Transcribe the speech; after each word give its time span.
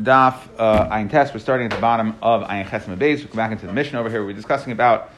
Daf 0.00 0.48
uh, 0.58 0.88
Ayin 0.88 1.10
Test. 1.10 1.34
We're 1.34 1.40
starting 1.40 1.66
at 1.66 1.72
the 1.72 1.80
bottom 1.80 2.16
of 2.22 2.42
Ayin 2.42 2.66
Chesem 2.66 2.96
Beis. 2.96 3.18
We 3.18 3.24
come 3.24 3.36
back 3.36 3.52
into 3.52 3.66
the 3.66 3.72
Mishnah 3.72 4.00
over 4.00 4.08
here. 4.08 4.24
We're 4.24 4.32
discussing 4.32 4.72
about 4.72 5.10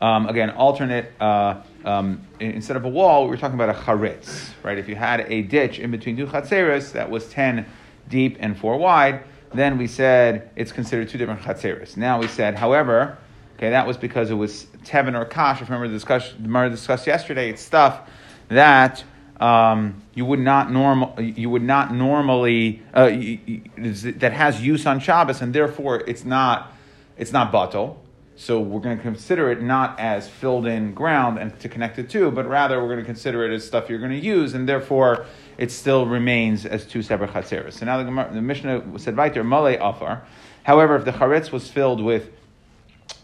um, 0.00 0.28
again 0.28 0.50
alternate. 0.50 1.12
Uh, 1.20 1.60
um, 1.84 2.26
instead 2.38 2.76
of 2.76 2.84
a 2.84 2.88
wall, 2.88 3.24
we 3.24 3.30
were 3.30 3.36
talking 3.36 3.58
about 3.58 3.70
a 3.70 3.78
charitz, 3.78 4.50
right? 4.62 4.78
If 4.78 4.88
you 4.88 4.94
had 4.94 5.20
a 5.28 5.42
ditch 5.42 5.78
in 5.78 5.90
between 5.90 6.16
two 6.16 6.26
chatzeres 6.26 6.92
that 6.92 7.10
was 7.10 7.28
ten 7.30 7.66
deep 8.08 8.36
and 8.38 8.56
four 8.56 8.76
wide, 8.78 9.24
then 9.52 9.76
we 9.76 9.86
said 9.86 10.50
it's 10.54 10.72
considered 10.72 11.08
two 11.08 11.18
different 11.18 11.40
chatzeres. 11.40 11.96
Now 11.96 12.20
we 12.20 12.28
said, 12.28 12.54
however, 12.54 13.18
okay, 13.56 13.70
that 13.70 13.86
was 13.86 13.96
because 13.96 14.30
it 14.30 14.34
was 14.34 14.66
tevin 14.84 15.18
or 15.18 15.24
kash. 15.24 15.60
If 15.60 15.68
you 15.68 15.74
remember 15.74 15.88
the 15.88 15.94
discussion, 15.94 16.36
remember 16.42 16.70
discussed 16.70 17.06
yesterday, 17.06 17.50
it's 17.50 17.62
stuff 17.62 18.08
that 18.48 19.02
um, 19.40 20.02
you 20.14 20.24
would 20.24 20.40
not 20.40 20.72
normal 20.72 21.20
you 21.20 21.48
would 21.50 21.62
not 21.62 21.94
normally 21.94 22.82
uh, 22.92 23.06
that 23.06 24.32
has 24.32 24.60
use 24.60 24.86
on 24.86 25.00
Shabbos, 25.00 25.40
and 25.40 25.54
therefore 25.54 26.02
it's 26.06 26.24
not 26.24 26.72
it's 27.16 27.32
not 27.32 27.52
batel. 27.52 27.96
So 28.36 28.60
we're 28.60 28.80
going 28.80 28.96
to 28.96 29.02
consider 29.02 29.50
it 29.50 29.60
not 29.62 29.98
as 29.98 30.28
filled 30.28 30.68
in 30.68 30.94
ground 30.94 31.38
and 31.38 31.58
to 31.58 31.68
connect 31.68 31.98
it 31.98 32.08
to, 32.10 32.30
but 32.30 32.48
rather 32.48 32.80
we're 32.80 32.86
going 32.86 33.00
to 33.00 33.04
consider 33.04 33.44
it 33.44 33.52
as 33.52 33.66
stuff 33.66 33.90
you're 33.90 33.98
going 33.98 34.12
to 34.12 34.16
use, 34.16 34.54
and 34.54 34.68
therefore 34.68 35.26
it 35.56 35.72
still 35.72 36.06
remains 36.06 36.64
as 36.64 36.86
two 36.86 37.02
separate 37.02 37.32
chatzeros. 37.32 37.72
So 37.72 37.86
now 37.86 38.00
the, 38.00 38.34
the 38.34 38.40
Mishnah 38.40 38.96
said 39.00 39.16
weiter 39.16 39.42
male 39.42 39.76
afar. 39.80 40.22
However, 40.62 40.94
if 40.94 41.04
the 41.04 41.10
charetz 41.10 41.50
was 41.50 41.68
filled 41.68 42.00
with 42.00 42.30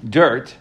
dirt, 0.08 0.56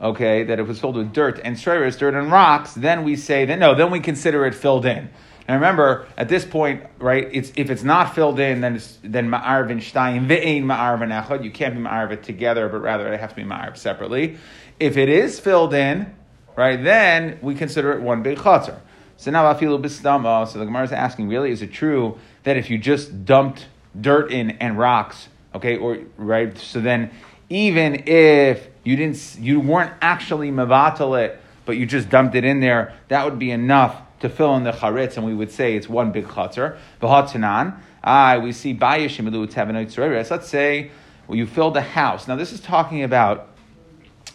okay, 0.00 0.44
that 0.44 0.58
it 0.58 0.66
was 0.66 0.80
filled 0.80 0.96
with 0.96 1.12
dirt 1.12 1.40
and 1.42 1.56
shredders, 1.56 1.98
dirt 1.98 2.14
and 2.14 2.30
rocks, 2.30 2.74
then 2.74 3.04
we 3.04 3.16
say 3.16 3.44
that 3.44 3.58
no, 3.58 3.74
then 3.74 3.90
we 3.90 4.00
consider 4.00 4.46
it 4.46 4.54
filled 4.54 4.86
in. 4.86 5.10
And 5.46 5.56
remember, 5.56 6.06
at 6.16 6.28
this 6.28 6.44
point, 6.44 6.84
right, 6.98 7.28
it's, 7.30 7.52
if 7.56 7.70
it's 7.70 7.82
not 7.82 8.14
filled 8.14 8.40
in, 8.40 8.62
then 8.62 8.76
it's 8.76 8.98
then 9.02 9.28
ma'arv 9.28 9.70
and 9.70 9.80
shtayim 9.80 10.26
ve'ein 10.26 10.64
ma'arv 10.64 11.02
and 11.02 11.12
echad. 11.12 11.44
You 11.44 11.50
can't 11.50 11.74
be 11.74 11.82
ma'arv 11.82 12.12
it 12.12 12.22
together, 12.22 12.68
but 12.68 12.78
rather 12.78 13.12
it 13.12 13.20
has 13.20 13.30
to 13.30 13.36
be 13.36 13.42
ma'arv 13.42 13.76
separately. 13.76 14.38
If 14.80 14.96
it 14.96 15.10
is 15.10 15.38
filled 15.38 15.74
in, 15.74 16.14
right, 16.56 16.82
then 16.82 17.38
we 17.42 17.54
consider 17.54 17.92
it 17.92 18.00
one 18.00 18.22
big 18.22 18.38
chatzar. 18.38 18.80
So 19.18 19.30
now 19.30 19.52
afilu 19.52 19.82
bistama. 19.82 20.48
So 20.48 20.58
the 20.58 20.64
Gemara 20.64 20.84
is 20.84 20.92
asking, 20.92 21.28
really, 21.28 21.50
is 21.50 21.60
it 21.60 21.72
true 21.72 22.18
that 22.44 22.56
if 22.56 22.70
you 22.70 22.78
just 22.78 23.26
dumped 23.26 23.66
dirt 24.00 24.30
in 24.32 24.52
and 24.52 24.78
rocks, 24.78 25.28
okay, 25.54 25.76
or 25.76 25.98
right, 26.16 26.56
so 26.56 26.80
then 26.80 27.10
even 27.48 28.08
if 28.08 28.68
you 28.84 28.96
didn't, 28.96 29.36
you 29.38 29.60
weren't 29.60 29.92
actually 30.00 30.50
mevatel 30.50 31.22
it, 31.22 31.40
but 31.64 31.76
you 31.76 31.86
just 31.86 32.08
dumped 32.08 32.34
it 32.34 32.44
in 32.44 32.60
there, 32.60 32.94
that 33.08 33.24
would 33.24 33.38
be 33.38 33.50
enough 33.50 34.00
to 34.20 34.28
fill 34.28 34.56
in 34.56 34.64
the 34.64 34.72
charitz, 34.72 35.16
and 35.16 35.26
we 35.26 35.34
would 35.34 35.50
say 35.50 35.76
it's 35.76 35.88
one 35.88 36.12
big 36.12 36.26
chatzar. 36.26 36.78
V'hatanan, 37.00 37.78
ah, 38.02 38.38
we 38.38 38.52
see 38.52 38.74
bayishim 38.74 40.30
Let's 40.30 40.48
say 40.48 40.90
well, 41.26 41.38
you 41.38 41.46
filled 41.46 41.76
a 41.76 41.82
house. 41.82 42.28
Now 42.28 42.36
this 42.36 42.52
is 42.52 42.60
talking 42.60 43.02
about 43.02 43.48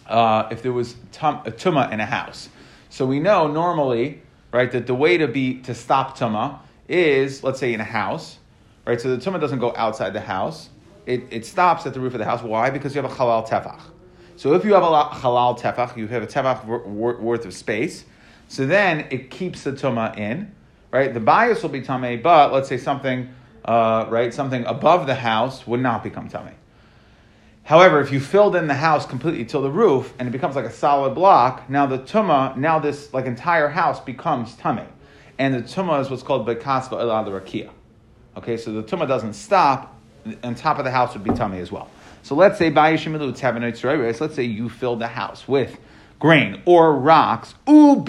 uh, 0.08 0.48
if 0.52 0.62
there 0.62 0.74
was 0.74 0.96
tum- 1.12 1.42
a 1.46 1.52
tuma 1.52 1.92
in 1.92 2.00
a 2.00 2.06
house. 2.06 2.50
So 2.90 3.06
we 3.06 3.20
know 3.20 3.48
normally, 3.48 4.22
right, 4.52 4.72
that 4.72 4.88
the 4.88 4.96
way 4.96 5.18
to 5.18 5.28
be 5.28 5.62
to 5.62 5.76
stop 5.76 6.18
tuma 6.18 6.60
is, 6.88 7.44
let's 7.44 7.60
say, 7.60 7.74
in 7.74 7.80
a 7.80 7.86
house, 7.86 8.40
right. 8.86 9.00
So 9.00 9.16
the 9.16 9.24
tuma 9.24 9.40
doesn't 9.40 9.60
go 9.60 9.74
outside 9.76 10.14
the 10.14 10.22
house; 10.22 10.70
it, 11.10 11.24
it 11.32 11.46
stops 11.46 11.86
at 11.88 11.94
the 11.96 12.00
roof 12.00 12.14
of 12.14 12.20
the 12.20 12.26
house. 12.26 12.44
Why? 12.44 12.70
Because 12.70 12.96
you 12.96 13.02
have 13.02 13.12
a 13.12 13.14
halal 13.14 13.48
tefach. 13.48 13.82
So 14.36 14.54
if 14.54 14.64
you 14.64 14.74
have 14.76 14.84
a 14.84 14.86
halal 14.86 15.60
tefach, 15.60 15.98
you 15.98 16.08
have 16.08 16.22
a 16.22 16.28
tefach 16.28 16.66
worth 16.86 17.46
of 17.46 17.54
space. 17.54 18.06
So 18.48 18.66
then 18.66 19.08
it 19.10 19.30
keeps 19.32 19.64
the 19.64 19.72
tuma 19.72 20.18
in, 20.18 20.56
right? 20.92 21.14
The 21.14 21.20
bias 21.20 21.62
will 21.64 21.70
be 21.70 21.82
tame, 21.82 22.22
but 22.22 22.54
let's 22.54 22.70
say 22.70 22.78
something, 22.78 23.30
uh, 23.66 24.06
right, 24.10 24.34
something 24.34 24.66
above 24.66 25.08
the 25.08 25.16
house 25.16 25.66
would 25.68 25.82
not 25.82 26.04
become 26.04 26.30
tame. 26.30 26.56
However, 27.64 28.02
if 28.02 28.12
you 28.12 28.20
filled 28.20 28.56
in 28.56 28.68
the 28.68 28.74
house 28.74 29.06
completely 29.06 29.46
till 29.46 29.62
the 29.62 29.70
roof 29.70 30.14
and 30.18 30.28
it 30.28 30.32
becomes 30.32 30.56
like 30.56 30.66
a 30.66 30.72
solid 30.72 31.14
block, 31.16 31.70
now 31.70 31.86
the 31.86 32.00
tuma, 32.00 32.56
now 32.56 32.80
this 32.80 33.14
like 33.14 33.26
entire 33.26 33.68
house 33.68 34.00
becomes 34.00 34.56
tame, 34.56 34.88
and 35.38 35.54
the 35.54 35.62
tuma 35.62 36.02
is 36.02 36.10
what's 36.10 36.24
called 36.24 36.48
bekasva 36.48 36.92
elad 36.92 37.28
rakia. 37.28 37.70
Okay, 38.38 38.58
so 38.58 38.72
the 38.72 38.84
tuma 38.84 39.08
doesn't 39.08 39.34
stop. 39.34 39.99
On 40.44 40.56
top 40.56 40.80
of 40.80 40.86
the 40.86 40.92
house 40.92 41.14
would 41.14 41.24
be 41.24 41.32
tummy 41.32 41.60
as 41.60 41.72
well. 41.72 41.90
So 42.24 42.36
let's 42.36 42.58
say 42.58 42.72
let's 44.22 44.36
say 44.36 44.44
you 44.44 44.70
filled 44.70 45.00
the 45.00 45.08
house 45.08 45.48
with 45.48 45.78
grain 46.20 46.62
or 46.66 46.94
rocks, 46.94 47.56
u 47.68 48.04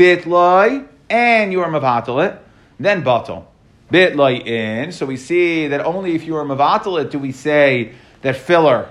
and 1.09 1.53
you 1.53 1.61
are 1.63 1.71
mavatal 1.71 2.27
it, 2.27 2.41
then 2.79 3.03
batal. 3.03 3.45
Bitloi 3.93 4.47
in. 4.47 4.93
So 4.93 5.07
we 5.07 5.17
see 5.17 5.69
that 5.69 5.85
only 5.85 6.15
if 6.15 6.25
you 6.25 6.37
are 6.37 6.45
mavatal 6.45 7.01
it 7.03 7.11
do 7.11 7.19
we 7.19 7.33
say 7.33 7.93
that 8.23 8.37
filler 8.37 8.89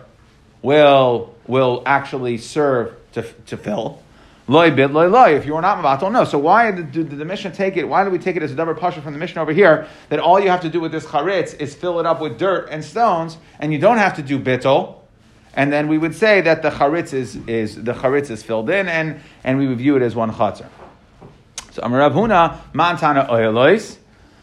will 0.61 1.35
will 1.47 1.83
actually 1.85 2.37
serve 2.37 2.95
to, 3.13 3.23
to 3.47 3.57
fill. 3.57 4.03
Loy 4.49 4.71
bit 4.71 4.91
loy 4.91 5.07
loy. 5.07 5.35
If 5.35 5.45
you 5.45 5.55
are 5.55 5.61
not 5.61 5.77
mavatal, 5.81 6.11
no. 6.11 6.25
So 6.25 6.39
why 6.39 6.71
did, 6.71 6.91
did, 6.91 7.09
the 7.11 7.23
Mishnah 7.23 7.51
take 7.51 7.77
it? 7.77 7.87
Why 7.87 8.03
do 8.03 8.09
we 8.09 8.17
take 8.17 8.35
it 8.35 8.43
as 8.43 8.51
a 8.51 8.55
double 8.55 8.73
pasha 8.73 9.01
from 9.01 9.13
the 9.13 9.19
Mishnah 9.19 9.41
over 9.41 9.53
here? 9.53 9.87
That 10.09 10.19
all 10.19 10.39
you 10.39 10.49
have 10.49 10.61
to 10.61 10.69
do 10.69 10.81
with 10.81 10.91
this 10.91 11.05
charitz 11.05 11.57
is 11.59 11.75
fill 11.75 11.99
it 11.99 12.05
up 12.05 12.19
with 12.19 12.37
dirt 12.37 12.67
and 12.69 12.83
stones, 12.83 13.37
and 13.59 13.71
you 13.71 13.79
don't 13.79 13.99
have 13.99 14.15
to 14.15 14.23
do 14.23 14.39
bittel 14.39 14.99
and 15.53 15.73
then 15.73 15.87
we 15.87 15.97
would 15.97 16.15
say 16.15 16.41
that 16.41 16.61
the 16.61 16.69
charitz 16.69 17.13
is, 17.13 17.35
is 17.47 17.75
the 17.75 17.93
charitz 17.93 18.29
is 18.29 18.43
filled 18.43 18.69
in, 18.69 18.87
and, 18.87 19.19
and 19.43 19.57
we 19.57 19.67
would 19.67 19.77
view 19.77 19.95
it 19.95 20.01
as 20.01 20.15
one 20.15 20.31
chatzar. 20.31 20.67
So 21.71 21.81
Amar 21.83 21.99
Rav 21.99 22.13
Huna 22.13 22.59
Mantana 22.73 23.27
Oilois. 23.29 23.97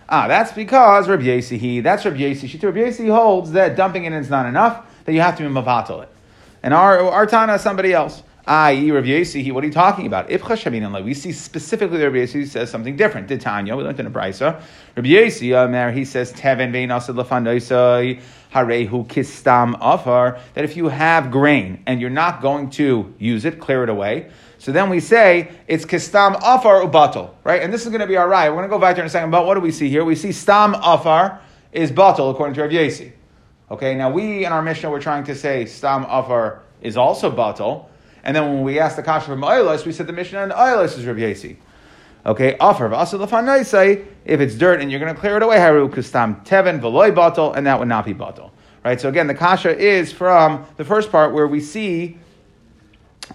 Ah, 0.09 0.29
that's 0.29 0.53
because 0.53 1.09
Rabbi 1.09 1.25
Yesi, 1.25 1.83
that's 1.83 2.05
Rabbi 2.05 2.19
Yesi. 2.19 2.49
She 2.49 2.59
Rabbi 2.59 2.79
Yesi 2.79 3.11
holds 3.11 3.53
that 3.53 3.77
dumping 3.77 4.05
it 4.05 4.13
in 4.13 4.15
is 4.15 4.31
not 4.31 4.47
enough, 4.47 4.87
that 5.05 5.13
you 5.13 5.21
have 5.21 5.37
to 5.39 5.43
be 5.43 5.49
mavatal 5.49 6.03
it. 6.03 6.09
And 6.63 6.75
our, 6.75 7.01
our 7.11 7.27
Tana 7.27 7.55
is 7.55 7.61
somebody 7.61 7.93
else. 7.93 8.23
I, 8.49 8.91
Rabbi 8.91 9.09
Yesi, 9.09 9.51
what 9.51 9.65
are 9.65 9.67
you 9.67 9.73
talking 9.73 10.07
about? 10.07 10.31
If 10.31 10.43
Chashamin 10.43 11.05
we 11.05 11.15
see 11.15 11.33
specifically 11.33 11.99
that 11.99 12.05
Rabbi 12.05 12.19
Yesi 12.27 12.47
says 12.47 12.71
something 12.71 12.95
different. 12.95 13.27
Did 13.27 13.45
we 13.45 13.73
learned 13.73 13.99
in 13.99 14.07
a 14.07 14.11
Brisa. 14.11 14.63
Rabbi 14.95 15.09
Yesi, 15.09 15.53
um, 15.53 15.93
he 15.93 16.05
says, 16.05 16.33
Teven 16.33 16.71
vein 16.71 16.93
asad 16.93 17.17
lefanoisai 17.17 18.21
harehu 18.55 19.05
kistam 19.09 19.77
afar, 19.81 20.39
that 20.55 20.63
if 20.63 20.77
you 20.77 20.89
have 20.89 21.33
grain 21.33 21.83
and 21.87 22.01
you're 22.01 22.09
not 22.09 22.41
going 22.41 22.71
to 22.71 23.13
use 23.19 23.45
it, 23.45 23.59
clear 23.59 23.83
it 23.83 23.89
away. 23.89 24.31
So 24.59 24.71
then 24.71 24.91
we 24.91 25.01
say 25.01 25.51
it's 25.67 25.85
kistam 25.85 26.37
afar 26.37 26.83
ubatal, 26.83 27.31
right? 27.43 27.61
And 27.61 27.73
this 27.73 27.83
is 27.83 27.89
going 27.89 28.01
to 28.01 28.07
be 28.07 28.17
our 28.17 28.29
right. 28.29 28.49
We're 28.49 28.59
going 28.59 28.69
to 28.69 28.75
go 28.75 28.79
back 28.79 28.95
there 28.95 29.05
in 29.05 29.09
a 29.09 29.11
second. 29.11 29.33
But 29.33 29.45
what 29.45 29.55
do 29.55 29.61
we 29.61 29.73
see 29.73 29.89
here? 29.89 30.05
We 30.05 30.15
see 30.15 30.31
stam 30.31 30.75
afar 30.75 31.41
is 31.73 31.91
batal 31.91 32.31
according 32.31 32.55
to 32.55 32.63
Rav 32.63 32.71
Yesi. 32.71 33.11
Okay, 33.73 33.97
now 33.97 34.09
we 34.09 34.45
in 34.45 34.53
our 34.53 34.63
Mishnah 34.63 34.89
we're 34.89 35.01
trying 35.01 35.25
to 35.25 35.35
say 35.35 35.67
stam 35.67 36.05
afar 36.05 36.63
is 36.81 36.97
also 36.97 37.29
batal. 37.35 37.87
And 38.27 38.35
then 38.35 38.53
when 38.53 38.63
we 38.65 38.81
asked 38.81 38.97
the 38.97 39.05
kasha 39.05 39.27
from 39.27 39.43
Oilos, 39.43 39.87
we 39.87 39.93
said 39.93 40.09
the 40.09 40.13
Mishnah 40.13 40.43
and 40.43 40.53
Oilos 40.53 40.99
is 40.99 41.07
Rav 41.07 41.17
Yesi. 41.17 41.59
Okay, 42.27 42.57
offer 42.59 42.91
say 43.65 44.03
if 44.25 44.41
it's 44.41 44.57
dirt 44.57 44.81
and 44.81 44.91
you're 44.91 44.99
going 44.99 45.15
to 45.15 45.19
clear 45.19 45.37
it 45.37 45.45
away, 45.45 45.61
haru 45.61 45.89
kustam 45.89 46.45
teven 46.45 46.81
veloy 46.81 47.15
bottle, 47.15 47.53
and 47.53 47.69
that 47.69 47.79
would 47.79 47.87
not 47.87 48.05
be 48.05 48.13
bottle. 48.13 48.53
Right. 48.85 49.01
So 49.01 49.09
again, 49.09 49.29
the 49.29 49.35
kasha 49.35 49.79
is 49.79 50.13
from 50.13 50.67
the 50.77 50.85
first 50.85 51.13
part 51.13 51.33
where 51.35 51.47
we 51.47 51.61
see. 51.61 52.19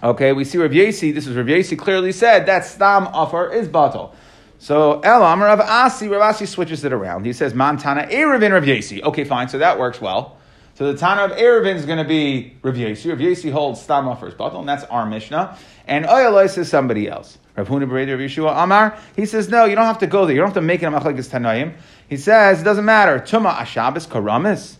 Okay, 0.02 0.34
we 0.34 0.44
see 0.44 0.58
Rav 0.58 0.72
Yesi. 0.72 1.12
This 1.14 1.26
is 1.26 1.36
Rav 1.36 1.46
Yesi 1.46 1.78
clearly 1.78 2.12
said 2.12 2.44
that 2.44 2.66
stam 2.66 3.06
offer 3.06 3.50
is 3.50 3.68
bottle. 3.68 4.14
So 4.58 5.00
Elam 5.00 5.42
Rav 5.42 5.60
Asi, 5.60 6.06
Rav 6.08 6.20
Asi 6.20 6.44
switches 6.44 6.84
it 6.84 6.92
around. 6.92 7.24
He 7.24 7.32
says 7.32 7.54
Montana 7.54 8.06
Erevin 8.08 8.52
Rav 8.52 8.64
Yesi. 8.64 9.02
Okay, 9.02 9.24
fine. 9.24 9.48
So 9.48 9.56
that 9.56 9.78
works 9.78 10.02
well. 10.02 10.36
So 10.74 10.90
the 10.90 10.98
Tana 10.98 11.24
of 11.24 11.32
Erevin 11.32 11.76
is 11.76 11.84
going 11.84 11.98
to 11.98 12.04
be 12.04 12.56
Rav 12.62 12.74
Yesi. 12.74 13.10
Rav 13.10 13.18
Yesi 13.18 13.52
holds 13.52 13.80
stam 13.82 14.08
offer 14.08 14.26
is 14.26 14.34
bottle, 14.34 14.60
and 14.60 14.68
that's 14.68 14.84
our 14.84 15.04
Mishnah. 15.04 15.58
And 15.86 16.06
Oyalais 16.06 16.56
is 16.56 16.70
somebody 16.70 17.08
else. 17.08 17.36
Rav 17.56 17.68
Huna 17.68 17.82
of 17.82 17.90
Yeshua 17.90 18.62
Amar, 18.62 18.96
he 19.14 19.26
says, 19.26 19.50
no, 19.50 19.66
you 19.66 19.74
don't 19.74 19.84
have 19.84 19.98
to 19.98 20.06
go 20.06 20.24
there. 20.24 20.34
You 20.34 20.40
don't 20.40 20.48
have 20.48 20.54
to 20.54 20.62
make 20.62 20.82
it 20.82 20.86
a 20.86 20.90
machlekes 20.90 21.28
tanoim. 21.28 21.74
He 22.08 22.16
says, 22.16 22.62
it 22.62 22.64
doesn't 22.64 22.86
matter. 22.86 23.18
Tuma 23.18 23.54
ashabis 23.54 24.08
karamis. 24.08 24.76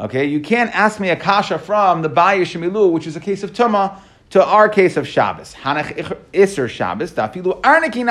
Okay, 0.00 0.24
you 0.24 0.40
can't 0.40 0.74
ask 0.74 0.98
me 0.98 1.10
a 1.10 1.16
kasha 1.16 1.58
from 1.58 2.00
the 2.02 2.08
Baya 2.08 2.42
Shemilu, 2.42 2.90
which 2.92 3.06
is 3.06 3.16
a 3.16 3.20
case 3.20 3.42
of 3.42 3.52
Tuma, 3.52 4.00
to 4.30 4.42
our 4.42 4.68
case 4.68 4.96
of 4.96 5.06
Shabbos. 5.06 5.54
Hanach 5.54 6.16
Isser 6.32 6.70
Shabbos, 6.70 7.12
dafilu 7.12 7.60
arniki 7.60 8.04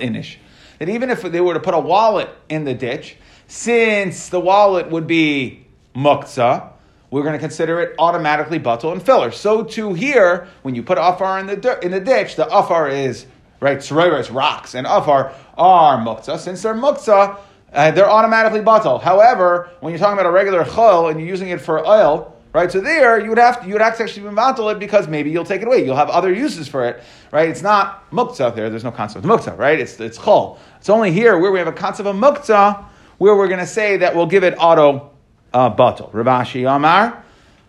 inish. 0.00 0.36
That 0.78 0.88
even 0.88 1.10
if 1.10 1.22
they 1.22 1.40
were 1.40 1.54
to 1.54 1.60
put 1.60 1.74
a 1.74 1.78
wallet 1.78 2.28
in 2.48 2.64
the 2.64 2.74
ditch, 2.74 3.16
since 3.46 4.30
the 4.30 4.40
wallet 4.40 4.90
would 4.90 5.06
be 5.06 5.61
muktzah, 5.94 6.70
we're 7.10 7.22
going 7.22 7.34
to 7.34 7.38
consider 7.38 7.80
it 7.80 7.94
automatically 7.98 8.58
batal 8.58 8.92
and 8.92 9.02
filler. 9.02 9.30
So 9.30 9.62
too 9.62 9.92
here, 9.92 10.48
when 10.62 10.74
you 10.74 10.82
put 10.82 10.98
afar 10.98 11.38
in 11.38 11.46
the 11.46 11.78
in 11.82 11.90
the 11.90 12.00
ditch, 12.00 12.36
the 12.36 12.46
afar 12.46 12.88
is 12.88 13.26
right. 13.60 13.78
Tzroiris 13.78 14.34
rocks 14.34 14.74
and 14.74 14.86
afar 14.86 15.34
are 15.58 15.98
muktzah. 15.98 16.38
Since 16.38 16.62
they're 16.62 16.74
muktzah, 16.74 17.38
uh, 17.72 17.90
they're 17.90 18.10
automatically 18.10 18.60
batal. 18.60 19.00
However, 19.00 19.70
when 19.80 19.92
you're 19.92 19.98
talking 19.98 20.14
about 20.14 20.26
a 20.26 20.32
regular 20.32 20.64
chol 20.64 21.10
and 21.10 21.20
you're 21.20 21.28
using 21.28 21.48
it 21.48 21.60
for 21.60 21.86
oil, 21.86 22.34
right? 22.54 22.72
So 22.72 22.80
there 22.80 23.20
you 23.20 23.28
would 23.28 23.38
have 23.38 23.60
to, 23.60 23.66
you 23.66 23.74
would 23.74 23.82
have 23.82 23.96
to 23.98 24.04
actually 24.04 24.30
batal 24.30 24.72
it 24.72 24.78
because 24.78 25.06
maybe 25.06 25.30
you'll 25.30 25.44
take 25.44 25.62
it 25.62 25.66
away. 25.66 25.84
You'll 25.84 25.96
have 25.96 26.10
other 26.10 26.32
uses 26.32 26.66
for 26.66 26.86
it, 26.86 27.02
right? 27.30 27.48
It's 27.48 27.62
not 27.62 28.10
muktzah 28.10 28.54
there. 28.54 28.70
There's 28.70 28.84
no 28.84 28.90
concept 28.90 29.24
of 29.24 29.30
muktzah, 29.30 29.56
right? 29.58 29.78
It's 29.78 30.00
it's 30.00 30.18
chol. 30.18 30.58
It's 30.78 30.88
only 30.88 31.12
here 31.12 31.38
where 31.38 31.52
we 31.52 31.58
have 31.58 31.68
a 31.68 31.72
concept 31.72 32.06
of 32.06 32.16
muktzah 32.16 32.84
where 33.18 33.36
we're 33.36 33.48
going 33.48 33.60
to 33.60 33.66
say 33.66 33.98
that 33.98 34.16
we'll 34.16 34.26
give 34.26 34.44
it 34.44 34.54
auto 34.58 35.11
uh, 35.52 35.68
bottle. 35.70 36.10
Rabashi 36.12 36.64
Amar, 36.68 37.22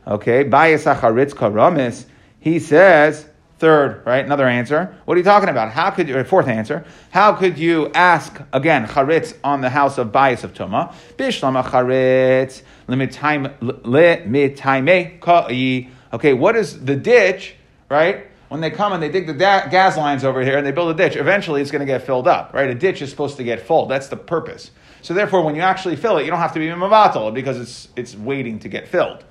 okay, 0.08 0.44
Bayas 0.44 0.86
Acharitz 0.94 1.34
Karamis, 1.34 2.06
he 2.40 2.60
says, 2.60 3.28
third, 3.60 4.04
right, 4.06 4.26
another 4.26 4.48
answer. 4.48 4.96
What 5.06 5.16
are 5.16 5.18
you 5.20 5.24
talking 5.24 5.50
about? 5.50 5.72
How 5.72 5.90
could 5.92 6.10
you, 6.10 6.22
fourth 6.26 6.48
answer, 6.48 6.84
how 7.12 7.34
could 7.34 7.58
you 7.58 7.90
ask, 7.94 8.42
again, 8.52 8.88
Charitz 8.88 9.38
on 9.44 9.62
the 9.62 9.70
house 9.70 9.98
of 9.98 10.12
Bayas 10.12 10.44
of 10.44 10.54
Tuma? 10.54 10.94
Bishlam 11.18 11.64
Charitz, 11.64 12.64
Limitaime 12.88 13.60
Ka'i. 15.20 15.90
Okay, 16.12 16.34
what 16.34 16.56
is 16.56 16.84
the 16.84 16.96
ditch, 16.96 17.56
right? 17.90 18.28
When 18.50 18.60
they 18.62 18.70
come 18.70 18.94
and 18.94 19.02
they 19.02 19.10
dig 19.10 19.26
the 19.26 19.34
da- 19.34 19.68
gas 19.68 19.98
lines 19.98 20.24
over 20.24 20.44
here 20.44 20.58
and 20.58 20.68
they 20.68 20.72
build 20.72 20.92
a 20.92 20.94
ditch, 20.94 21.16
eventually 21.16 21.62
it's 21.62 21.72
going 21.72 21.80
to 21.80 21.86
get 21.86 22.04
filled 22.04 22.28
up, 22.28 22.54
right? 22.54 22.70
A 22.70 22.76
ditch 22.76 23.02
is 23.02 23.10
supposed 23.10 23.38
to 23.38 23.44
get 23.44 23.62
full. 23.62 23.88
That's 23.88 24.10
the 24.10 24.18
purpose. 24.18 24.70
So 25.04 25.14
therefore, 25.14 25.44
when 25.44 25.56
you 25.56 25.62
actually 25.62 25.98
fill 25.98 26.18
it, 26.18 26.24
you 26.24 26.32
don't 26.32 26.40
have 26.40 26.54
to 26.54 26.60
be 26.60 26.68
mavatal 26.68 27.34
because 27.34 27.60
it's, 27.60 27.90
it's 27.98 28.16
waiting 28.16 28.60
to 28.60 28.70
get 28.70 28.88
filled. 28.88 29.24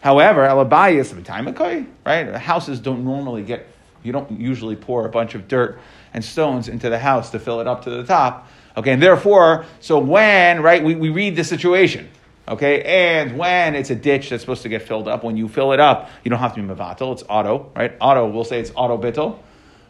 However, 0.00 0.42
alabayis 0.42 1.86
right? 2.04 2.34
Houses 2.34 2.80
don't 2.80 3.04
normally 3.04 3.44
get, 3.44 3.68
you 4.02 4.10
don't 4.10 4.40
usually 4.40 4.74
pour 4.74 5.06
a 5.06 5.08
bunch 5.08 5.36
of 5.36 5.46
dirt 5.46 5.78
and 6.12 6.24
stones 6.24 6.66
into 6.66 6.90
the 6.90 6.98
house 6.98 7.30
to 7.30 7.38
fill 7.38 7.60
it 7.60 7.68
up 7.68 7.84
to 7.84 7.90
the 7.90 8.02
top. 8.02 8.48
Okay, 8.76 8.92
and 8.92 9.00
therefore, 9.00 9.64
so 9.78 10.00
when, 10.00 10.60
right, 10.60 10.82
we, 10.82 10.96
we 10.96 11.08
read 11.08 11.36
the 11.36 11.44
situation. 11.44 12.10
Okay, 12.48 12.82
and 12.82 13.38
when 13.38 13.76
it's 13.76 13.90
a 13.90 13.94
ditch 13.94 14.30
that's 14.30 14.42
supposed 14.42 14.62
to 14.62 14.68
get 14.68 14.82
filled 14.82 15.06
up, 15.06 15.22
when 15.22 15.36
you 15.36 15.46
fill 15.46 15.70
it 15.70 15.78
up, 15.78 16.10
you 16.24 16.30
don't 16.30 16.40
have 16.40 16.56
to 16.56 16.60
be 16.60 16.66
mavatal, 16.66 17.12
it's 17.12 17.22
auto, 17.28 17.70
right? 17.76 17.96
Auto, 18.00 18.26
we'll 18.26 18.42
say 18.42 18.58
it's 18.58 18.72
auto 18.74 18.98
bittel. 18.98 19.38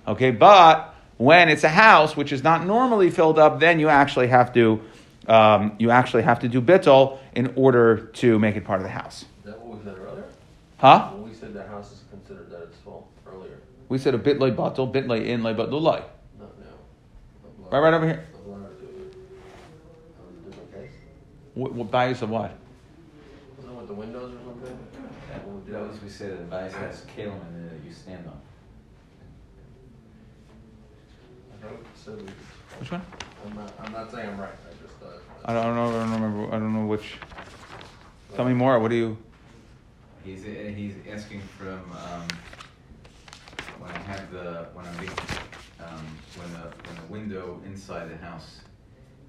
Okay, 0.06 0.30
but 0.30 0.94
when 1.16 1.48
it's 1.48 1.64
a 1.64 1.70
house 1.70 2.14
which 2.18 2.32
is 2.32 2.42
not 2.42 2.66
normally 2.66 3.08
filled 3.08 3.38
up, 3.38 3.60
then 3.60 3.80
you 3.80 3.88
actually 3.88 4.26
have 4.26 4.52
to 4.52 4.82
um, 5.28 5.74
you 5.78 5.90
actually 5.90 6.22
have 6.22 6.40
to 6.40 6.48
do 6.48 6.60
bittel 6.60 7.18
in 7.34 7.52
order 7.56 8.06
to 8.14 8.38
make 8.38 8.56
it 8.56 8.64
part 8.64 8.80
of 8.80 8.84
the 8.84 8.90
house. 8.90 9.24
Is 9.40 9.44
that 9.44 9.60
what 9.60 9.78
we 9.78 9.84
said 9.84 9.96
earlier? 9.98 10.24
Huh? 10.78 11.10
When 11.12 11.28
we 11.28 11.34
said 11.34 11.54
the 11.54 11.66
house 11.66 11.92
is 11.92 12.00
considered 12.10 12.50
that 12.50 12.62
it's 12.62 12.76
full 12.78 13.08
earlier. 13.26 13.58
We 13.88 13.98
said 13.98 14.14
a 14.14 14.18
bit 14.18 14.40
like 14.40 14.56
batel, 14.56 14.90
bit 14.90 15.06
like 15.06 15.22
in 15.22 15.42
like 15.42 15.56
batul 15.56 15.80
like. 15.82 16.04
Not 16.38 16.58
now. 16.58 16.66
Right, 17.70 17.80
right 17.80 17.94
over 17.94 18.06
here. 18.06 18.24
Not 18.32 18.46
allowed 18.58 18.78
to 18.80 18.86
do. 18.86 19.10
That 20.16 20.26
was 20.26 20.36
a 20.46 20.50
different 20.50 20.72
case. 20.72 20.90
What, 21.54 21.72
what 21.72 21.90
bias 21.90 22.22
of 22.22 22.30
what? 22.30 22.56
Wasn't 23.58 23.72
it 23.74 23.78
with 23.78 23.88
the 23.88 23.94
windows 23.94 24.34
or 24.34 24.38
something? 24.44 24.78
When 25.44 25.60
we 25.60 25.64
did 25.66 25.74
That 25.74 25.88
was, 25.88 26.02
we 26.02 26.08
said 26.08 26.38
the 26.38 26.44
bias 26.44 26.74
has 26.74 27.02
kalim 27.16 27.40
in 27.54 27.64
it 27.66 27.70
that 27.70 27.86
you 27.86 27.92
stand 27.92 28.26
on. 28.26 28.40
I 31.52 31.64
thought 31.64 31.72
it 31.74 31.86
said 31.94 32.16
we- 32.16 32.32
Which 32.80 32.90
one? 32.90 33.02
I'm 33.46 33.54
not, 33.56 33.72
I'm 33.80 33.92
not 33.92 34.10
saying 34.10 34.28
I'm 34.28 34.40
right, 34.40 34.50
I 35.44 35.52
just 35.52 35.54
thought. 35.54 35.56
I 35.56 35.62
don't 35.62 35.74
know. 35.74 35.88
I 35.88 35.92
don't 36.02 36.12
remember. 36.12 36.54
I 36.54 36.58
don't 36.58 36.72
know 36.74 36.86
which. 36.86 37.14
Tell 38.34 38.44
me 38.44 38.54
more. 38.54 38.78
What 38.78 38.90
do 38.90 38.96
you? 38.96 39.16
He's, 40.24 40.44
uh, 40.44 40.48
he's 40.74 40.94
asking 41.12 41.40
from, 41.58 41.80
um, 41.90 42.28
when 43.80 43.90
I 43.90 43.98
have 43.98 44.30
the, 44.30 44.68
when 44.72 44.86
I'm, 44.86 44.96
being- 44.98 45.10
um, 45.80 46.06
when 46.36 46.52
the, 46.52 46.60
when 46.86 46.96
the 46.96 47.12
window 47.12 47.60
inside 47.66 48.08
the 48.08 48.16
house 48.24 48.60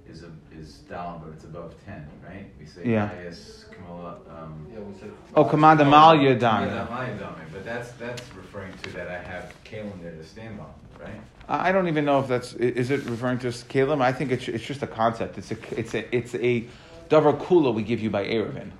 is 0.08 0.22
a, 0.24 0.30
is 0.56 0.76
down, 0.90 1.20
but 1.24 1.34
it's 1.34 1.46
above 1.46 1.74
ten, 1.84 2.08
right? 2.24 2.46
We 2.60 2.66
say 2.68 2.82
Yeah. 2.86 3.08
bias, 3.08 3.66
kamala, 3.72 4.18
um. 4.30 4.68
Yeah, 4.72 4.82
we 4.82 4.94
said. 5.00 5.12
Oh, 5.36 5.46
command 5.46 5.82
Amalia 5.82 6.30
Yeah, 6.34 6.36
down. 6.38 6.68
not 6.68 6.92
my 6.92 7.08
dominant, 7.08 7.50
but 7.52 7.66
that's, 7.66 7.92
that's 7.94 8.22
referring 8.36 8.74
to 8.84 8.90
that 8.92 9.08
I 9.08 9.18
have 9.18 9.52
kalim 9.66 10.00
there 10.04 10.12
to 10.12 10.24
stand 10.24 10.60
on, 10.60 10.72
right? 11.00 11.22
I 11.48 11.72
don't 11.72 11.88
even 11.88 12.06
know 12.06 12.20
if 12.20 12.28
that's. 12.28 12.54
Is 12.54 12.90
it 12.90 13.04
referring 13.06 13.40
to 13.40 13.48
Kalim? 13.48 14.02
I 14.02 14.14
think 14.14 14.32
it's, 14.32 14.48
it's 14.48 14.64
just 14.64 14.82
a 14.82 14.88
concept. 14.88 15.38
It's 15.38 15.52
a 15.52 15.80
it's 15.80 15.94
a 15.94 16.16
it's 16.16 16.36
a 16.36 16.66
davar 17.10 17.38
kula 17.38 17.74
we 17.74 17.84
give 17.84 18.00
you 18.00 18.10
by 18.10 18.26
Erevin. 18.26 18.72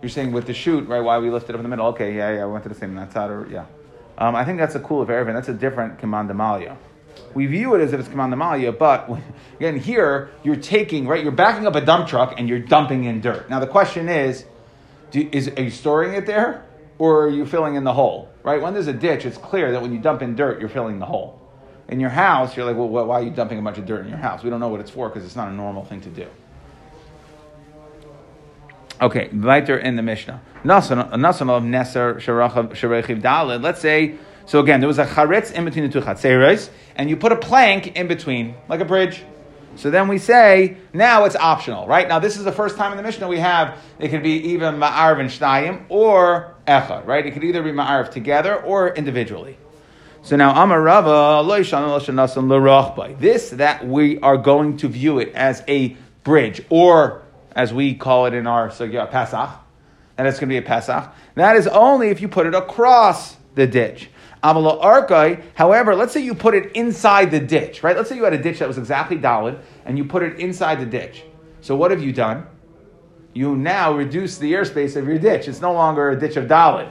You're 0.00 0.10
saying 0.10 0.32
with 0.32 0.46
the 0.46 0.54
shoot, 0.54 0.86
right? 0.88 1.00
Why 1.00 1.18
we 1.18 1.30
lift 1.30 1.48
it 1.48 1.54
up 1.54 1.56
in 1.56 1.64
the 1.64 1.68
middle? 1.68 1.86
Okay, 1.88 2.16
yeah, 2.16 2.36
yeah. 2.36 2.46
We 2.46 2.52
went 2.52 2.62
to 2.64 2.68
the 2.68 2.76
same 2.76 2.94
natzad 2.94 3.30
or 3.30 3.50
yeah. 3.50 3.66
Um, 4.18 4.34
I 4.34 4.44
think 4.44 4.58
that's 4.58 4.74
a 4.74 4.80
kula 4.80 5.02
of 5.02 5.08
Erevin. 5.08 5.34
That's 5.34 5.48
a 5.48 5.54
different 5.54 5.98
command 5.98 6.30
Amalia. 6.30 6.76
We 7.34 7.46
view 7.46 7.74
it 7.74 7.80
as 7.80 7.92
if 7.92 8.00
it's 8.00 8.08
command 8.08 8.32
Amalia, 8.32 8.72
but 8.72 9.10
again, 9.56 9.78
here 9.78 10.30
you're 10.44 10.56
taking 10.56 11.08
right. 11.08 11.22
You're 11.22 11.32
backing 11.32 11.66
up 11.66 11.74
a 11.74 11.80
dump 11.80 12.08
truck 12.08 12.38
and 12.38 12.48
you're 12.48 12.60
dumping 12.60 13.04
in 13.04 13.20
dirt. 13.20 13.50
Now 13.50 13.58
the 13.58 13.66
question 13.66 14.08
is, 14.08 14.44
do, 15.10 15.28
is 15.32 15.48
are 15.48 15.62
you 15.62 15.70
storing 15.70 16.14
it 16.14 16.26
there 16.26 16.65
or 16.98 17.24
are 17.24 17.28
you 17.28 17.46
filling 17.46 17.74
in 17.74 17.84
the 17.84 17.92
hole? 17.92 18.30
Right? 18.42 18.60
When 18.60 18.74
there's 18.74 18.86
a 18.86 18.92
ditch, 18.92 19.24
it's 19.24 19.38
clear 19.38 19.72
that 19.72 19.82
when 19.82 19.92
you 19.92 19.98
dump 19.98 20.22
in 20.22 20.34
dirt, 20.36 20.60
you're 20.60 20.68
filling 20.68 20.98
the 20.98 21.06
hole. 21.06 21.40
In 21.88 22.00
your 22.00 22.10
house, 22.10 22.56
you're 22.56 22.66
like, 22.66 22.76
well, 22.76 22.88
why 22.88 23.20
are 23.20 23.22
you 23.22 23.30
dumping 23.30 23.58
a 23.58 23.62
bunch 23.62 23.78
of 23.78 23.86
dirt 23.86 24.00
in 24.00 24.08
your 24.08 24.18
house? 24.18 24.42
We 24.42 24.50
don't 24.50 24.60
know 24.60 24.68
what 24.68 24.80
it's 24.80 24.90
for 24.90 25.08
because 25.08 25.24
it's 25.24 25.36
not 25.36 25.48
a 25.48 25.52
normal 25.52 25.84
thing 25.84 26.00
to 26.00 26.08
do. 26.08 26.26
Okay, 29.00 29.28
weiter 29.28 29.76
in 29.76 29.96
the 29.96 30.02
Mishnah. 30.02 30.40
Nasan 30.64 31.00
of 31.00 31.62
Neser 31.62 32.16
Sharechiv 32.16 33.20
Dalid. 33.20 33.62
Let's 33.62 33.80
say, 33.80 34.16
so 34.46 34.60
again, 34.60 34.80
there 34.80 34.88
was 34.88 34.98
a 34.98 35.04
charetz 35.04 35.52
in 35.52 35.64
between 35.64 35.84
the 35.84 35.92
two 35.92 36.00
chatzeres, 36.00 36.70
and 36.96 37.10
you 37.10 37.16
put 37.16 37.30
a 37.30 37.36
plank 37.36 37.96
in 37.96 38.08
between, 38.08 38.54
like 38.68 38.80
a 38.80 38.84
bridge. 38.84 39.22
So 39.76 39.90
then 39.90 40.08
we 40.08 40.18
say, 40.18 40.78
now 40.92 41.24
it's 41.24 41.36
optional, 41.36 41.86
right? 41.86 42.08
Now 42.08 42.18
this 42.18 42.36
is 42.36 42.44
the 42.44 42.52
first 42.52 42.76
time 42.76 42.92
in 42.92 42.96
the 42.96 43.02
Mishnah 43.02 43.28
we 43.28 43.38
have, 43.38 43.78
it 43.98 44.08
could 44.08 44.22
be 44.22 44.50
even 44.50 44.76
ma'arv 44.76 45.20
and 45.20 45.28
shtayim, 45.28 45.84
or 45.88 46.54
echad, 46.66 47.06
right? 47.06 47.24
It 47.24 47.32
could 47.32 47.44
either 47.44 47.62
be 47.62 47.72
ma'arv 47.72 48.10
together 48.10 48.56
or 48.62 48.94
individually. 48.94 49.58
So 50.22 50.34
now 50.36 50.60
Amar 50.60 50.80
Rava, 50.80 51.40
lo 51.42 51.60
yishanu 51.60 52.96
lo. 52.96 53.14
This 53.20 53.50
that 53.50 53.86
we 53.86 54.18
are 54.20 54.36
going 54.36 54.78
to 54.78 54.88
view 54.88 55.18
it 55.18 55.32
as 55.34 55.62
a 55.68 55.96
bridge, 56.24 56.62
or 56.68 57.22
as 57.52 57.72
we 57.72 57.94
call 57.94 58.26
it 58.26 58.34
in 58.34 58.46
our 58.46 58.70
sugya, 58.70 59.10
Pesach, 59.10 59.50
and 60.18 60.26
it's 60.26 60.40
going 60.40 60.48
to 60.48 60.52
be 60.52 60.58
a 60.58 60.62
Pesach. 60.62 61.12
That 61.36 61.56
is 61.56 61.66
only 61.66 62.08
if 62.08 62.20
you 62.20 62.28
put 62.28 62.46
it 62.46 62.54
across 62.54 63.36
the 63.54 63.66
ditch. 63.66 64.10
Amala 64.46 64.80
arkai, 64.80 65.42
however, 65.54 65.96
let's 65.96 66.12
say 66.12 66.20
you 66.20 66.32
put 66.32 66.54
it 66.54 66.70
inside 66.76 67.32
the 67.32 67.40
ditch, 67.40 67.82
right? 67.82 67.96
Let's 67.96 68.08
say 68.08 68.14
you 68.14 68.22
had 68.22 68.32
a 68.32 68.42
ditch 68.42 68.60
that 68.60 68.68
was 68.68 68.78
exactly 68.78 69.18
dalid, 69.18 69.58
and 69.84 69.98
you 69.98 70.04
put 70.04 70.22
it 70.22 70.38
inside 70.38 70.78
the 70.78 70.86
ditch. 70.86 71.24
So 71.62 71.74
what 71.74 71.90
have 71.90 72.00
you 72.00 72.12
done? 72.12 72.46
You 73.32 73.56
now 73.56 73.92
reduce 73.92 74.38
the 74.38 74.52
airspace 74.52 74.94
of 74.94 75.08
your 75.08 75.18
ditch. 75.18 75.48
It's 75.48 75.60
no 75.60 75.72
longer 75.72 76.10
a 76.10 76.18
ditch 76.18 76.36
of 76.36 76.44
dalid. 76.44 76.88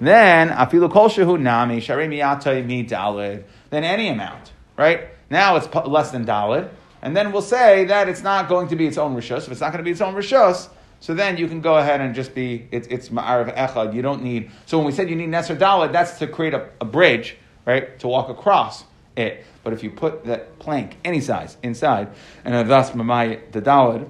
Then 0.00 0.48
afilu 0.48 0.90
kol 0.90 1.10
shehu 1.10 1.38
nami 1.38 1.80
sharei 1.82 2.08
mi 2.08 2.86
dalid. 2.86 3.44
Then 3.68 3.84
any 3.84 4.08
amount, 4.08 4.52
right? 4.78 5.08
Now 5.28 5.56
it's 5.56 5.68
less 5.86 6.10
than 6.10 6.24
dalid, 6.24 6.70
and 7.02 7.14
then 7.14 7.32
we'll 7.32 7.42
say 7.42 7.84
that 7.84 8.08
it's 8.08 8.22
not 8.22 8.48
going 8.48 8.68
to 8.68 8.76
be 8.76 8.86
its 8.86 8.96
own 8.96 9.14
rishos. 9.14 9.44
If 9.44 9.52
it's 9.52 9.60
not 9.60 9.72
going 9.72 9.84
to 9.84 9.84
be 9.84 9.90
its 9.90 10.00
own 10.00 10.14
rishus, 10.14 10.70
so 11.04 11.12
then 11.12 11.36
you 11.36 11.48
can 11.48 11.60
go 11.60 11.76
ahead 11.76 12.00
and 12.00 12.14
just 12.14 12.34
be 12.34 12.66
it's 12.70 12.88
it's 12.88 13.10
ma'arav 13.10 13.54
echad. 13.54 13.92
You 13.92 14.00
don't 14.00 14.22
need. 14.22 14.50
So 14.64 14.78
when 14.78 14.86
we 14.86 14.92
said 14.92 15.10
you 15.10 15.16
need 15.16 15.28
neser 15.28 15.54
dalid, 15.54 15.92
that's 15.92 16.18
to 16.20 16.26
create 16.26 16.54
a, 16.54 16.70
a 16.80 16.86
bridge, 16.86 17.36
right, 17.66 17.98
to 17.98 18.08
walk 18.08 18.30
across 18.30 18.84
it. 19.14 19.44
But 19.62 19.74
if 19.74 19.82
you 19.82 19.90
put 19.90 20.24
that 20.24 20.58
plank 20.58 20.96
any 21.04 21.20
size 21.20 21.58
inside, 21.62 22.08
and 22.42 22.70
thus 22.70 22.92
mamay 22.92 23.52
the 23.52 23.60
dalid, 23.60 24.08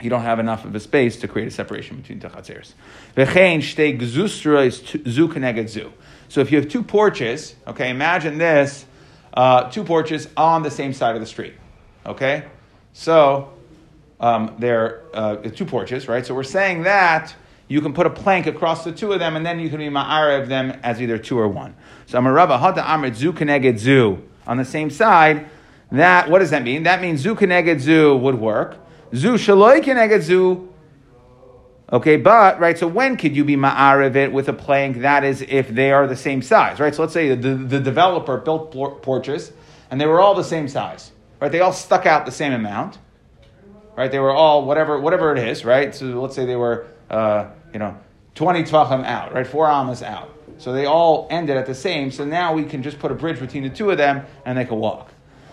you 0.00 0.10
don't 0.10 0.22
have 0.22 0.40
enough 0.40 0.64
of 0.64 0.74
a 0.74 0.80
space 0.80 1.20
to 1.20 1.28
create 1.28 1.46
a 1.46 1.52
separation 1.52 1.98
between 1.98 2.18
the 2.18 2.28
chatzeres. 2.28 2.72
V'chein 3.16 3.58
shtei 3.58 3.96
gzustra 3.96 4.68
zu 5.08 5.28
keneged 5.28 5.68
zu. 5.68 5.92
So 6.28 6.40
if 6.40 6.50
you 6.50 6.58
have 6.58 6.68
two 6.68 6.82
porches, 6.82 7.54
okay, 7.68 7.90
imagine 7.90 8.38
this, 8.38 8.84
uh, 9.32 9.70
two 9.70 9.84
porches 9.84 10.26
on 10.36 10.64
the 10.64 10.72
same 10.72 10.92
side 10.92 11.14
of 11.14 11.20
the 11.20 11.28
street, 11.28 11.54
okay? 12.04 12.46
So 12.94 13.53
um, 14.20 14.54
they're 14.58 15.02
uh, 15.12 15.36
two 15.36 15.64
porches, 15.64 16.08
right? 16.08 16.24
So 16.24 16.34
we're 16.34 16.44
saying 16.44 16.84
that 16.84 17.34
you 17.68 17.80
can 17.80 17.92
put 17.94 18.06
a 18.06 18.10
plank 18.10 18.46
across 18.46 18.84
the 18.84 18.92
two 18.92 19.12
of 19.12 19.18
them, 19.18 19.36
and 19.36 19.44
then 19.44 19.58
you 19.58 19.68
can 19.68 19.78
be 19.78 19.88
ma'arev 19.88 20.48
them 20.48 20.78
as 20.82 21.00
either 21.00 21.18
two 21.18 21.38
or 21.38 21.48
one. 21.48 21.74
So 22.06 22.18
Amarava 22.18 22.60
hada 22.60 22.84
amrit 22.84 23.14
zu 23.14 23.32
keneged 23.32 23.78
zu 23.78 24.22
on 24.46 24.56
the 24.56 24.64
same 24.64 24.90
side. 24.90 25.48
That 25.90 26.28
what 26.30 26.40
does 26.40 26.50
that 26.50 26.62
mean? 26.62 26.84
That 26.84 27.00
means 27.00 27.20
zu 27.20 27.34
keneged 27.34 27.80
zu 27.80 28.16
would 28.16 28.36
work. 28.36 28.76
Zu 29.14 29.34
shaloi 29.34 29.82
keneged 29.82 30.22
zu. 30.22 30.68
Okay, 31.92 32.16
but 32.16 32.58
right. 32.60 32.78
So 32.78 32.86
when 32.86 33.16
could 33.16 33.36
you 33.36 33.44
be 33.44 33.56
ma'arev 33.56 34.16
it 34.16 34.32
with 34.32 34.48
a 34.48 34.52
plank? 34.52 34.98
That 34.98 35.24
is 35.24 35.42
if 35.42 35.68
they 35.68 35.92
are 35.92 36.06
the 36.06 36.16
same 36.16 36.42
size, 36.42 36.80
right? 36.80 36.94
So 36.94 37.02
let's 37.02 37.14
say 37.14 37.34
the, 37.34 37.54
the 37.54 37.80
developer 37.80 38.38
built 38.38 38.72
por- 38.72 38.96
porches, 38.96 39.52
and 39.90 40.00
they 40.00 40.06
were 40.06 40.20
all 40.20 40.34
the 40.34 40.44
same 40.44 40.68
size, 40.68 41.12
right? 41.40 41.52
They 41.52 41.60
all 41.60 41.72
stuck 41.72 42.06
out 42.06 42.26
the 42.26 42.32
same 42.32 42.52
amount 42.52 42.98
right? 43.96 44.10
They 44.10 44.18
were 44.18 44.32
all 44.32 44.64
whatever 44.64 44.98
whatever 44.98 45.34
it 45.34 45.48
is, 45.48 45.64
right? 45.64 45.94
So 45.94 46.06
let's 46.20 46.34
say 46.34 46.44
they 46.44 46.56
were 46.56 46.86
uh, 47.10 47.48
you 47.72 47.78
know 47.78 47.96
twenty 48.34 48.62
tvachim 48.62 49.04
out, 49.04 49.32
right? 49.32 49.46
Four 49.46 49.66
amas 49.68 50.02
out. 50.02 50.30
So 50.58 50.72
they 50.72 50.86
all 50.86 51.26
ended 51.30 51.56
at 51.56 51.66
the 51.66 51.74
same. 51.74 52.10
So 52.10 52.24
now 52.24 52.54
we 52.54 52.64
can 52.64 52.82
just 52.82 52.98
put 52.98 53.10
a 53.10 53.14
bridge 53.14 53.40
between 53.40 53.64
the 53.64 53.70
two 53.70 53.90
of 53.90 53.98
them, 53.98 54.24
and 54.44 54.56
they 54.56 54.64
can 54.64 54.78
walk. 54.78 55.12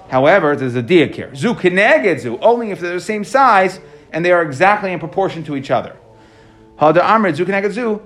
However, 0.10 0.56
there's 0.56 0.76
a 0.76 0.84
diak 0.84 1.16
here. 1.16 1.34
Zu 1.34 1.56
zu 1.56 2.40
only 2.40 2.72
if 2.72 2.80
they're 2.80 2.94
the 2.94 3.00
same 3.00 3.24
size 3.24 3.80
and 4.12 4.26
they 4.26 4.32
are 4.32 4.42
exactly 4.42 4.92
in 4.92 5.00
proportion 5.00 5.44
to 5.46 5.56
each 5.56 5.72
other. 5.72 5.96
Hada 6.78 7.00
amrit 7.02 7.36
zu 7.36 7.46
zu 7.72 8.02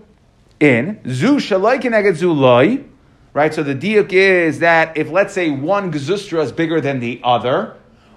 in 0.59 0.99
zu 1.11 1.37
keneged 1.37 2.15
zu 2.15 2.31
loy. 2.31 2.83
Right, 3.33 3.53
so 3.53 3.63
the 3.63 3.75
diuk 3.75 4.13
is 4.13 4.59
that 4.59 4.95
if 4.95 5.09
let's 5.09 5.33
say 5.33 5.49
one 5.49 5.91
gezustra 5.91 6.41
is 6.41 6.53
bigger 6.53 6.79
than 6.79 7.01
the 7.01 7.19
other, 7.21 7.75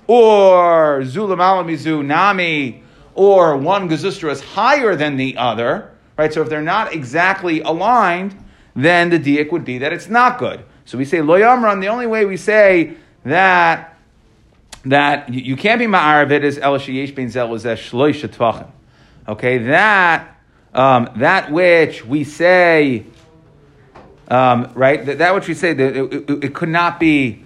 or 0.09 1.03
Zulamalamizu 1.03 2.05
Nami, 2.05 2.83
or 3.15 3.57
one 3.57 3.89
Gazustra 3.89 4.33
is 4.33 4.41
higher 4.41 4.97
than 4.97 5.17
the 5.17 5.37
other, 5.37 5.93
right? 6.17 6.33
So 6.33 6.43
if 6.43 6.49
they're 6.49 6.63
not 6.63 6.93
exactly 6.93 7.61
aligned, 7.61 8.37
then 8.75 9.11
the 9.11 9.19
diak 9.19 9.53
would 9.53 9.65
be 9.65 9.79
that 9.79 9.93
it's 9.93 10.09
not 10.09 10.39
good. 10.39 10.65
So 10.85 10.99
we 10.99 11.05
say 11.05 11.19
Loyamran. 11.19 11.81
The 11.81 11.89
only 11.89 12.07
way 12.07 12.25
we 12.25 12.37
say 12.37 12.95
that 13.25 13.95
that 14.85 15.33
you, 15.33 15.57
can't 15.57 15.79
be 15.79 15.87
ma'arav 15.87 16.31
is 16.43 16.59
el 16.59 16.79
sheyesh 16.79 17.15
ben 17.15 17.29
zel 17.29 17.49
tvachim. 17.49 18.71
Okay, 19.27 19.59
that 19.59 20.39
um, 20.73 21.11
that 21.17 21.51
which 21.51 22.05
we 22.05 22.25
say, 22.25 23.05
um, 24.29 24.71
right? 24.75 25.05
That, 25.05 25.19
that 25.19 25.35
which 25.35 25.49
we 25.49 25.55
say 25.55 25.75
that 25.75 25.97
it, 25.97 26.31
it, 26.31 26.45
it 26.45 26.55
could 26.55 26.69
not 26.69 26.99
be. 26.99 27.45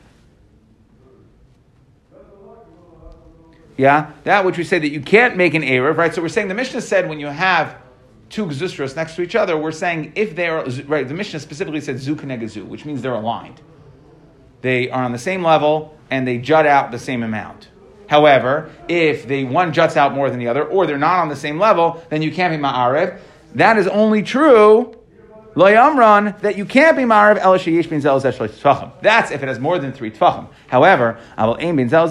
Yeah, 3.77 4.13
that 4.25 4.45
which 4.45 4.59
we 4.59 4.65
say 4.65 4.79
that 4.79 4.89
you 4.91 5.01
can't 5.01 5.37
make 5.37 5.55
an 5.55 5.63
Erev, 5.63 5.97
right? 5.97 6.15
So 6.15 6.21
we're 6.21 6.29
saying 6.29 6.49
the 6.49 6.55
Mishnah 6.55 6.83
said 6.83 7.09
when 7.09 7.21
you 7.21 7.29
have 7.29 7.77
two 8.29 8.47
Gzustras 8.47 8.97
next 8.97 9.17
to 9.17 9.23
each 9.23 9.35
other, 9.35 9.57
we're 9.57 9.73
saying 9.73 10.13
if 10.15 10.37
they're, 10.37 10.65
right, 10.87 11.07
the 11.07 11.15
Mishnah 11.15 11.41
specifically 11.41 11.81
said 11.81 11.99
Zu 11.99 12.17
Zu, 12.49 12.65
which 12.65 12.85
means 12.85 13.03
they're 13.03 13.15
aligned. 13.15 13.61
They 14.61 14.91
are 14.91 15.05
on 15.05 15.13
the 15.13 15.19
same 15.19 15.43
level 15.43 15.97
and 16.11 16.27
they 16.27 16.39
jut 16.39 16.67
out 16.67 16.91
the 16.91 16.99
same 16.99 17.23
amount. 17.23 17.69
However, 18.09 18.71
if 18.89 19.27
the 19.27 19.45
one 19.45 19.73
juts 19.73 19.97
out 19.97 20.15
more 20.15 20.29
than 20.29 20.39
the 20.39 20.49
other, 20.49 20.65
or 20.65 20.87
they're 20.87 20.99
not 20.99 21.21
on 21.21 21.29
the 21.29 21.37
same 21.37 21.59
level, 21.59 22.03
then 22.11 22.21
you 22.21 22.31
can't 22.31 22.53
be 22.53 22.63
ma'arev. 22.63 23.19
That 23.55 23.79
is 23.79 23.87
only 23.89 24.23
true 24.23 24.95
Loyamran, 25.55 26.41
that 26.41 26.57
you 26.57 26.65
can't 26.65 26.97
be 26.97 27.03
ma'arev 27.03 27.39
el 27.39 27.59
sheyesh 27.59 27.89
bin 27.89 28.01
zel 28.01 28.21
That's 28.21 29.31
if 29.31 29.43
it 29.43 29.49
has 29.49 29.59
more 29.59 29.79
than 29.79 29.93
three 29.93 30.11
tfachim. 30.11 30.49
However, 30.69 31.19
I 31.37 31.47
will 31.47 31.59
aim 31.61 31.77
bin 31.77 31.89
zel 31.91 32.09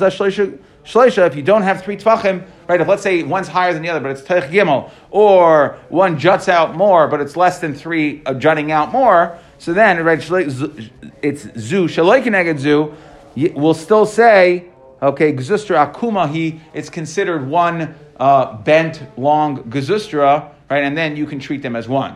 shloisha 0.84 1.28
if 1.28 1.36
you 1.36 1.44
don't 1.44 1.64
have 1.64 1.84
three 1.84 1.98
tfachim, 1.98 2.46
right? 2.68 2.82
If 2.82 2.88
let's 2.88 3.04
say 3.04 3.24
one's 3.24 3.48
higher 3.48 3.74
than 3.74 3.82
the 3.82 3.90
other, 3.90 4.00
but 4.00 4.12
it's 4.12 4.22
teich 4.22 4.50
gimel, 4.50 4.92
or 5.10 5.78
one 5.90 6.18
juts 6.18 6.50
out 6.50 6.76
more, 6.76 7.08
but 7.08 7.22
it's 7.22 7.36
less 7.36 7.60
than 7.60 7.74
three 7.74 8.22
uh, 8.26 8.34
jutting 8.34 8.72
out 8.72 8.92
more, 8.92 9.38
so 9.58 9.74
then 9.74 10.04
right, 10.04 10.20
it's 10.20 10.28
zu 10.28 11.88
shaloi 11.88 12.24
keneged 12.24 12.60
zu. 12.60 12.96
We'll 13.36 13.74
still 13.74 14.06
say 14.06 14.72
okay, 15.02 15.34
gzustra 15.34 15.92
akuma, 15.92 16.32
he, 16.32 16.62
it's 16.74 16.90
considered 16.90 17.48
one 17.48 17.96
uh, 18.18 18.58
bent 18.58 19.04
long 19.18 19.64
gzustra, 19.64 20.52
right? 20.70 20.84
And 20.84 20.98
then 20.98 21.16
you 21.16 21.26
can 21.26 21.40
treat 21.40 21.62
them 21.62 21.76
as 21.76 21.88
one. 21.88 22.16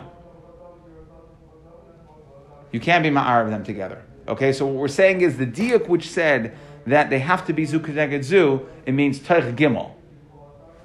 You 2.72 2.80
can't 2.80 3.02
be 3.02 3.10
ma'ar 3.10 3.42
of 3.42 3.50
them 3.50 3.64
together. 3.64 4.02
Okay, 4.28 4.52
so 4.52 4.66
what 4.66 4.74
we're 4.74 4.88
saying 4.88 5.20
is 5.20 5.36
the 5.36 5.46
diuk 5.46 5.88
which 5.88 6.10
said 6.10 6.56
that 6.86 7.10
they 7.10 7.18
have 7.18 7.46
to 7.46 7.52
be 7.52 7.64
zu 7.64 7.80
keneged 7.80 8.22
zu, 8.22 8.66
it 8.84 8.92
means 8.92 9.18
teich 9.20 9.56
gimel. 9.56 9.92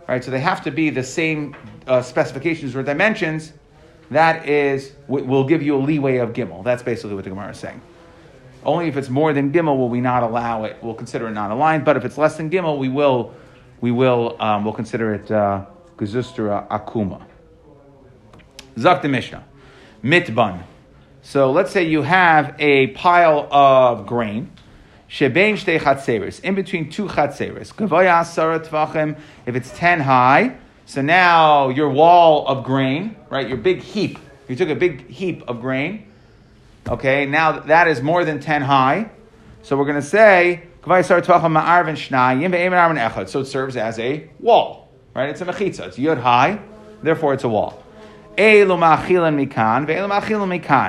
Right, 0.08 0.24
so 0.24 0.31
they 0.31 0.39
have 0.39 0.63
to 0.63 0.72
be 0.72 0.89
the 0.89 1.03
same 1.03 1.55
uh, 1.88 2.01
specifications 2.01 2.75
or 2.75 2.84
dimensions. 2.84 3.53
That 4.10 4.50
is, 4.50 4.91
will 5.08 5.46
give 5.46 5.62
you 5.62 5.77
a 5.77 5.79
leeway 5.79 6.17
of 6.17 6.34
gimel. 6.34 6.63
That's 6.65 6.84
basically 6.84 7.15
what 7.15 7.24
the 7.24 7.29
Gemara 7.29 7.51
is 7.51 7.60
saying. 7.60 7.81
Only 8.65 8.88
if 8.88 8.98
it's 8.98 9.10
more 9.10 9.31
than 9.31 9.53
gimel 9.53 9.77
will 9.77 9.89
we 9.89 10.01
not 10.01 10.24
allow 10.24 10.65
it. 10.65 10.77
We'll 10.81 10.96
consider 10.96 11.27
it 11.27 11.31
not 11.31 11.50
aligned. 11.50 11.86
But 11.86 11.96
if 11.98 12.03
it's 12.03 12.17
less 12.17 12.36
than 12.36 12.50
gimel, 12.50 12.77
we 12.77 12.89
will, 12.89 13.34
we 13.79 13.91
will, 13.91 14.36
um, 14.41 14.65
we'll 14.65 14.74
consider 14.74 15.13
it 15.13 15.31
uh, 15.31 15.65
gezustra 15.98 16.67
akuma. 16.67 17.24
Zakta 18.75 19.10
Mishnah, 19.10 19.46
mitban. 20.03 20.63
So 21.22 21.51
let's 21.51 21.72
say 21.72 21.84
you 21.84 22.01
have 22.01 22.55
a 22.60 22.88
pile 22.88 23.48
of 23.51 24.05
grain. 24.08 24.51
Shebein 25.12 25.56
shtei 25.56 25.80
chatzeres, 25.80 26.39
in 26.41 26.56
between 26.56 26.89
two 26.89 27.08
chatzeres. 27.08 27.74
Gavoya 27.74 28.22
asara 28.22 28.65
tvachim, 28.65 29.20
if 29.46 29.56
it's 29.56 29.70
ten 29.77 30.00
high. 30.00 30.56
So 30.86 31.01
now 31.01 31.70
your 31.70 31.89
wall 31.89 32.48
of 32.48 32.63
grain, 32.63 33.15
right, 33.30 33.48
your 33.48 33.58
big 33.58 33.82
heap, 33.82 34.18
you 34.48 34.56
took 34.56 34.70
a 34.70 34.75
big 34.75 35.10
heap 35.10 35.44
of 35.48 35.62
grain, 35.62 36.06
Okay, 36.89 37.25
now 37.27 37.60
that 37.60 37.88
is 37.88 38.01
more 38.01 38.25
than 38.25 38.39
10 38.39 38.63
high. 38.63 39.12
So 39.62 39.77
we're 39.77 39.86
going 39.86 40.01
to 40.01 40.08
say, 40.08 40.63
so 40.84 40.96
it 43.39 43.46
serves 43.46 43.77
as 43.77 44.00
a 44.00 44.30
wall, 44.39 44.89
right? 45.13 45.30
It's 45.30 45.41
a 45.41 45.46
mechitza. 45.46 45.88
It's 45.88 45.98
yud 45.98 46.20
high, 46.20 46.60
therefore 47.03 47.36
it's 47.36 47.44
a 47.44 47.50
wall. 47.50 47.84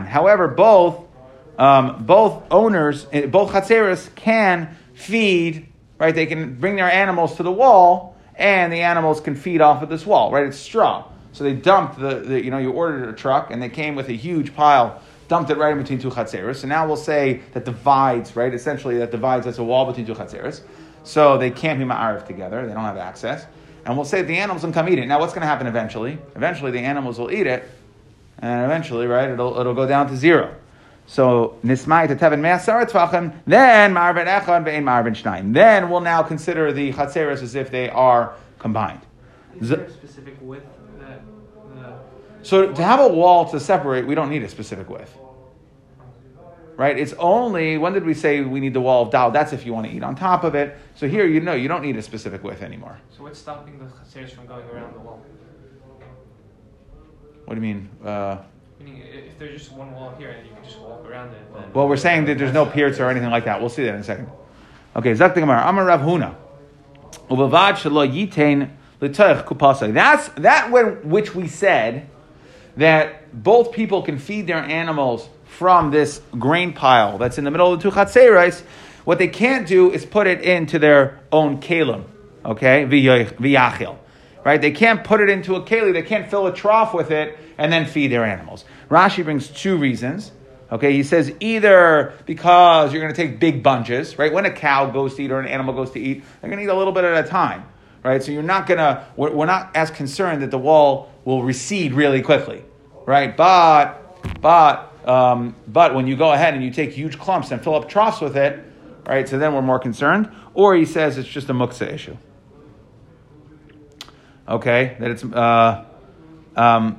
However, 0.08 0.48
both 0.48 1.01
um, 1.58 2.04
both 2.04 2.42
owners, 2.50 3.06
eh, 3.12 3.26
both 3.26 3.52
chatzeris 3.52 4.14
can 4.14 4.76
feed, 4.94 5.68
right? 5.98 6.14
They 6.14 6.26
can 6.26 6.54
bring 6.54 6.76
their 6.76 6.90
animals 6.90 7.36
to 7.36 7.42
the 7.42 7.52
wall, 7.52 8.16
and 8.34 8.72
the 8.72 8.80
animals 8.80 9.20
can 9.20 9.34
feed 9.34 9.60
off 9.60 9.82
of 9.82 9.88
this 9.88 10.06
wall, 10.06 10.32
right? 10.32 10.46
It's 10.46 10.58
straw. 10.58 11.08
So 11.32 11.44
they 11.44 11.54
dumped 11.54 11.98
the, 11.98 12.16
the 12.16 12.44
you 12.44 12.50
know, 12.50 12.58
you 12.58 12.70
ordered 12.72 13.08
a 13.08 13.12
truck, 13.12 13.50
and 13.50 13.62
they 13.62 13.68
came 13.68 13.94
with 13.94 14.08
a 14.08 14.14
huge 14.14 14.54
pile 14.54 15.00
dumped 15.32 15.50
it 15.50 15.56
right 15.56 15.72
in 15.72 15.78
between 15.78 15.98
two 15.98 16.10
chatzeros. 16.10 16.56
So 16.56 16.68
now 16.68 16.86
we'll 16.86 16.94
say 16.94 17.40
that 17.54 17.64
divides, 17.64 18.36
right? 18.36 18.52
Essentially, 18.52 18.98
that 18.98 19.10
divides, 19.10 19.46
that's 19.46 19.56
a 19.56 19.64
wall 19.64 19.86
between 19.86 20.04
two 20.04 20.12
chatzeros. 20.12 20.60
So 21.04 21.38
they 21.38 21.50
can't 21.50 21.78
be 21.78 21.86
ma'arif 21.86 22.26
together. 22.26 22.66
They 22.66 22.74
don't 22.74 22.84
have 22.84 22.98
access. 22.98 23.46
And 23.86 23.96
we'll 23.96 24.04
say 24.04 24.20
the 24.20 24.36
animals 24.36 24.60
can 24.60 24.74
come 24.74 24.90
eat 24.90 24.98
it. 24.98 25.06
Now, 25.06 25.20
what's 25.20 25.32
going 25.32 25.40
to 25.40 25.46
happen 25.46 25.66
eventually? 25.66 26.18
Eventually, 26.36 26.70
the 26.70 26.80
animals 26.80 27.18
will 27.18 27.32
eat 27.32 27.46
it, 27.46 27.66
and 28.40 28.62
eventually, 28.62 29.06
right, 29.06 29.30
it'll, 29.30 29.58
it'll 29.58 29.72
go 29.72 29.86
down 29.86 30.08
to 30.08 30.16
zero. 30.16 30.54
So 31.06 31.58
nismai 31.64 32.08
to 32.08 32.16
tevin 32.16 32.40
me'asar 32.40 32.86
tvachim, 32.86 33.34
then 33.46 33.92
marvin 33.92 34.26
echad 34.26 34.64
ve'in 34.64 34.84
marvin 34.84 35.14
shnaim. 35.14 35.52
Then 35.52 35.90
we'll 35.90 36.00
now 36.00 36.22
consider 36.22 36.72
the 36.72 36.92
chatzeros 36.92 37.42
as 37.42 37.54
if 37.54 37.70
they 37.70 37.90
are 37.90 38.34
combined. 38.58 39.00
Is 39.60 39.68
there 39.68 39.80
a 39.80 39.90
specific 39.90 40.36
width 40.40 40.66
that? 41.00 41.20
So 42.42 42.72
to 42.72 42.82
have 42.82 43.00
a 43.00 43.08
wall 43.08 43.48
to 43.50 43.60
separate, 43.60 44.06
we 44.06 44.14
don't 44.14 44.30
need 44.30 44.42
a 44.42 44.48
specific 44.48 44.88
width 44.88 45.16
right? 46.76 46.98
It's 46.98 47.12
only 47.14 47.78
when 47.78 47.92
did 47.92 48.04
we 48.04 48.14
say 48.14 48.40
we 48.40 48.60
need 48.60 48.74
the 48.74 48.80
wall 48.80 49.04
of 49.04 49.10
dal? 49.10 49.30
That's 49.30 49.52
if 49.52 49.64
you 49.66 49.72
want 49.72 49.86
to 49.86 49.92
eat 49.92 50.02
on 50.02 50.14
top 50.16 50.44
of 50.44 50.54
it. 50.54 50.76
So 50.94 51.08
here, 51.08 51.26
you 51.26 51.40
know, 51.40 51.54
you 51.54 51.68
don't 51.68 51.82
need 51.82 51.96
a 51.96 52.02
specific 52.02 52.42
width 52.42 52.62
anymore. 52.62 52.98
So 53.16 53.22
what's 53.22 53.38
stopping 53.38 53.78
the 53.78 53.86
chaseres 53.86 54.32
from 54.32 54.46
going 54.46 54.66
around 54.68 54.94
the 54.94 55.00
wall? 55.00 55.22
What 57.44 57.54
do 57.54 57.60
you 57.60 57.74
mean? 57.74 57.88
Uh, 58.04 58.38
Meaning, 58.80 59.02
if 59.02 59.38
there's 59.38 59.60
just 59.60 59.72
one 59.72 59.92
wall 59.92 60.14
here 60.18 60.30
and 60.30 60.46
you 60.46 60.52
can 60.54 60.64
just 60.64 60.78
walk 60.78 61.04
around 61.08 61.32
it. 61.32 61.54
Then 61.54 61.72
well, 61.72 61.88
we're 61.88 61.96
saying 61.96 62.24
that 62.26 62.38
there's 62.38 62.52
no 62.52 62.66
pierce 62.66 62.98
or 63.00 63.08
anything 63.08 63.30
like 63.30 63.44
that. 63.44 63.60
We'll 63.60 63.70
see 63.70 63.84
that 63.84 63.94
in 63.94 64.00
a 64.00 64.04
second. 64.04 64.28
Okay, 64.96 65.14
Zak 65.14 65.34
Gemara. 65.34 65.62
Amar 65.66 65.86
Rav 65.86 66.00
Huna. 66.00 66.34
That's 69.94 70.28
that 70.28 70.70
when 70.70 71.08
which 71.08 71.34
we 71.34 71.48
said 71.48 72.08
that 72.76 73.42
both 73.42 73.72
people 73.72 74.02
can 74.02 74.18
feed 74.18 74.46
their 74.46 74.58
animals 74.58 75.28
from 75.44 75.90
this 75.90 76.20
grain 76.38 76.72
pile 76.72 77.18
that's 77.18 77.38
in 77.38 77.44
the 77.44 77.50
middle 77.50 77.72
of 77.72 77.78
the 77.82 77.90
two 77.90 77.94
chatzerais, 77.94 78.62
what 79.04 79.18
they 79.18 79.28
can't 79.28 79.66
do 79.66 79.90
is 79.90 80.06
put 80.06 80.26
it 80.26 80.40
into 80.42 80.78
their 80.78 81.20
own 81.30 81.60
kalim, 81.60 82.04
okay, 82.44 82.84
v'yachil, 82.86 83.96
right? 84.44 84.60
They 84.60 84.70
can't 84.70 85.04
put 85.04 85.20
it 85.20 85.28
into 85.28 85.54
a 85.56 85.62
keli, 85.62 85.92
they 85.92 86.02
can't 86.02 86.30
fill 86.30 86.46
a 86.46 86.52
trough 86.52 86.94
with 86.94 87.10
it 87.10 87.38
and 87.58 87.72
then 87.72 87.86
feed 87.86 88.08
their 88.08 88.24
animals. 88.24 88.64
Rashi 88.90 89.24
brings 89.24 89.48
two 89.48 89.76
reasons. 89.76 90.32
Okay, 90.70 90.94
he 90.94 91.02
says 91.02 91.30
either 91.40 92.14
because 92.24 92.92
you're 92.92 93.02
going 93.02 93.14
to 93.14 93.16
take 93.22 93.38
big 93.38 93.62
bunches, 93.62 94.18
right? 94.18 94.32
When 94.32 94.46
a 94.46 94.50
cow 94.50 94.90
goes 94.90 95.14
to 95.16 95.22
eat 95.22 95.30
or 95.30 95.38
an 95.38 95.46
animal 95.46 95.74
goes 95.74 95.90
to 95.90 96.00
eat, 96.00 96.24
they're 96.40 96.48
going 96.48 96.58
to 96.58 96.64
eat 96.64 96.74
a 96.74 96.76
little 96.76 96.94
bit 96.94 97.04
at 97.04 97.22
a 97.24 97.28
time, 97.28 97.64
right? 98.02 98.22
So 98.22 98.32
you're 98.32 98.42
not 98.42 98.66
going 98.66 98.78
to, 98.78 99.04
we're, 99.16 99.44
not 99.44 99.76
as 99.76 99.90
concerned 99.90 100.42
that 100.42 100.50
the 100.50 100.58
wall 100.58 101.12
will 101.26 101.42
recede 101.42 101.92
really 101.92 102.22
quickly, 102.22 102.64
right? 103.06 103.36
But, 103.36 104.40
but 104.40 104.92
um, 105.06 105.56
but 105.66 105.94
when 105.94 106.06
you 106.06 106.16
go 106.16 106.32
ahead 106.32 106.54
and 106.54 106.62
you 106.62 106.70
take 106.70 106.92
huge 106.92 107.18
clumps 107.18 107.50
and 107.50 107.62
fill 107.62 107.74
up 107.74 107.88
troughs 107.88 108.20
with 108.20 108.36
it, 108.36 108.64
right? 109.06 109.28
So 109.28 109.38
then 109.38 109.54
we're 109.54 109.62
more 109.62 109.78
concerned. 109.78 110.30
Or 110.54 110.74
he 110.74 110.84
says 110.84 111.18
it's 111.18 111.28
just 111.28 111.48
a 111.50 111.54
muksa 111.54 111.92
issue. 111.92 112.16
Okay, 114.48 114.96
that 114.98 115.10
it's 115.10 115.24
uh, 115.24 115.84
um, 116.56 116.98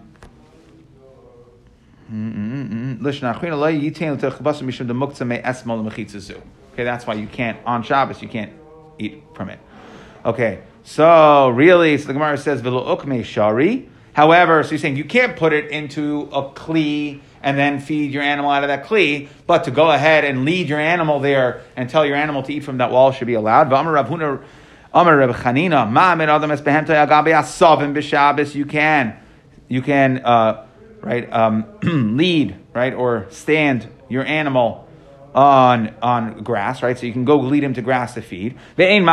Okay, 6.74 6.84
that's 6.84 7.06
why 7.06 7.16
you 7.16 7.28
can't 7.28 7.58
on 7.66 7.84
Shabbos 7.84 8.22
you 8.22 8.28
can't 8.28 8.54
eat 8.98 9.24
from 9.34 9.50
it. 9.50 9.60
Okay, 10.26 10.62
so 10.84 11.50
really, 11.50 11.98
so 11.98 12.08
the 12.08 12.14
Gemara 12.14 12.38
says 12.38 12.62
shari. 13.26 13.90
However, 14.14 14.64
so 14.64 14.72
you're 14.72 14.80
saying 14.80 14.96
you 14.96 15.06
can't 15.06 15.36
put 15.36 15.54
it 15.54 15.72
into 15.72 16.30
a 16.32 16.50
kli 16.52 17.20
and 17.42 17.58
then 17.58 17.80
feed 17.80 18.12
your 18.12 18.22
animal 18.22 18.52
out 18.52 18.64
of 18.64 18.70
that 18.70 18.86
kli, 18.86 19.28
but 19.48 19.64
to 19.66 19.72
go 19.72 19.92
ahead 19.92 20.24
and 20.24 20.46
lead 20.46 20.70
your 20.70 20.80
animal 20.80 21.20
there 21.20 21.62
and 21.76 21.90
tell 21.90 22.06
your 22.06 22.16
animal 22.16 22.44
to 22.44 22.54
eat 22.54 22.64
from 22.64 22.78
that 22.78 22.92
wall 22.92 23.12
should 23.12 23.28
be 23.28 23.34
allowed. 23.34 23.70
You 24.94 25.02
can, 28.66 29.18
you 29.68 29.82
can, 29.82 30.22
uh, 30.24 30.66
right, 31.02 31.34
um, 31.34 31.66
lead, 32.18 32.56
right, 32.74 32.94
or 32.94 33.26
stand 33.30 33.88
your 34.10 34.24
animal 34.24 34.88
on 35.34 35.96
on 36.02 36.44
grass, 36.44 36.84
right? 36.84 36.98
So 36.98 37.06
you 37.08 37.12
can 37.12 37.26
go 37.26 37.40
lead 37.40 37.64
him 37.64 37.74
to 37.74 37.82
grass 37.82 38.14
to 38.14 38.22
feed. 38.22 38.56
You 38.78 39.04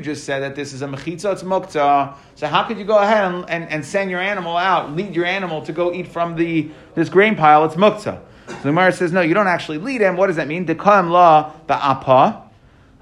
just 0.00 0.24
said 0.24 0.40
that 0.40 0.56
this 0.56 0.72
is 0.72 0.82
a 0.82 0.86
mechitza, 0.86 1.32
it's 1.32 1.42
mukta. 1.42 2.14
So 2.34 2.46
how 2.46 2.64
could 2.64 2.78
you 2.78 2.84
go 2.84 2.98
ahead 2.98 3.24
and, 3.24 3.50
and, 3.50 3.68
and 3.68 3.84
send 3.84 4.10
your 4.10 4.20
animal 4.20 4.56
out, 4.56 4.96
lead 4.96 5.14
your 5.14 5.26
animal 5.26 5.60
to 5.62 5.72
go 5.72 5.92
eat 5.92 6.08
from 6.08 6.36
the 6.36 6.70
this 6.94 7.08
grain 7.08 7.36
pile? 7.36 7.64
It's 7.66 7.74
mukta. 7.74 8.02
So 8.02 8.22
the 8.62 8.70
Gemara 8.70 8.92
says, 8.92 9.12
no, 9.12 9.20
you 9.20 9.34
don't 9.34 9.46
actually 9.46 9.78
lead 9.78 10.00
him. 10.00 10.16
What 10.16 10.28
does 10.28 10.36
that 10.36 10.48
mean? 10.48 10.66
Dekam 10.66 11.10
la 11.10 11.52
ba'apa. 11.68 12.49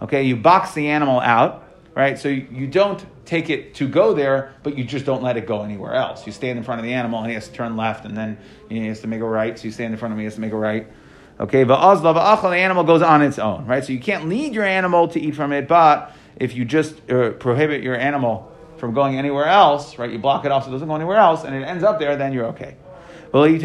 Okay, 0.01 0.25
you 0.25 0.37
box 0.37 0.75
the 0.75 0.89
animal 0.89 1.21
out, 1.21 1.65
right? 1.95 2.19
So 2.19 2.29
you, 2.29 2.67
don't 2.67 3.05
take 3.25 3.51
it 3.51 3.75
to 3.75 3.89
go 3.89 4.15
there, 4.15 4.55
but 4.63 4.79
you 4.79 4.85
just 4.85 5.05
don't 5.05 5.23
let 5.23 5.37
it 5.37 5.47
go 5.47 5.63
anywhere 5.63 5.95
else. 5.95 6.27
You 6.27 6.33
stand 6.33 6.59
in 6.59 6.65
front 6.65 6.79
of 6.79 6.85
the 6.85 6.95
animal 6.95 7.19
and 7.19 7.29
he 7.29 7.35
has 7.35 7.49
to 7.49 7.55
turn 7.55 7.77
left 7.77 8.05
and 8.05 8.17
then 8.17 8.39
he 8.69 8.87
has 8.87 9.01
to 9.01 9.09
make 9.09 9.21
a 9.21 9.25
right. 9.25 9.59
So 9.59 9.65
you 9.65 9.73
stand 9.73 9.93
in 9.93 9.99
front 9.99 10.13
of 10.13 10.19
him, 10.19 10.21
he 10.21 10.25
has 10.25 10.37
to 10.37 10.41
make 10.41 10.53
a 10.53 10.57
right. 10.57 10.87
Okay, 11.41 11.65
va'achal, 11.65 12.51
the 12.51 12.57
animal 12.57 12.85
goes 12.85 13.03
on 13.03 13.23
its 13.23 13.39
own, 13.39 13.67
right? 13.67 13.85
So 13.85 13.93
you 13.93 14.01
can't 14.01 14.29
lead 14.29 14.55
your 14.55 14.65
animal 14.65 15.09
to 15.09 15.21
eat 15.21 15.37
from 15.37 15.53
it, 15.53 15.69
but 15.69 16.13
if 16.37 16.55
you 16.55 16.65
just 16.65 17.11
uh, 17.11 17.31
prohibit 17.31 17.83
your 17.83 17.97
animal 17.97 18.53
from 18.77 18.95
going 18.95 19.19
anywhere 19.19 19.47
else, 19.47 19.99
right, 19.99 20.11
you 20.11 20.19
block 20.19 20.45
it 20.45 20.53
off 20.53 20.65
so 20.65 20.71
it 20.71 20.73
doesn't 20.73 20.89
go 20.89 20.97
anywhere 20.97 21.17
else, 21.17 21.45
and 21.45 21.55
it 21.55 21.63
ends 21.63 21.85
up 21.85 21.99
there, 21.99 22.17
then 22.17 22.33
you're 22.33 22.47
okay. 22.47 22.77
Really, 23.33 23.59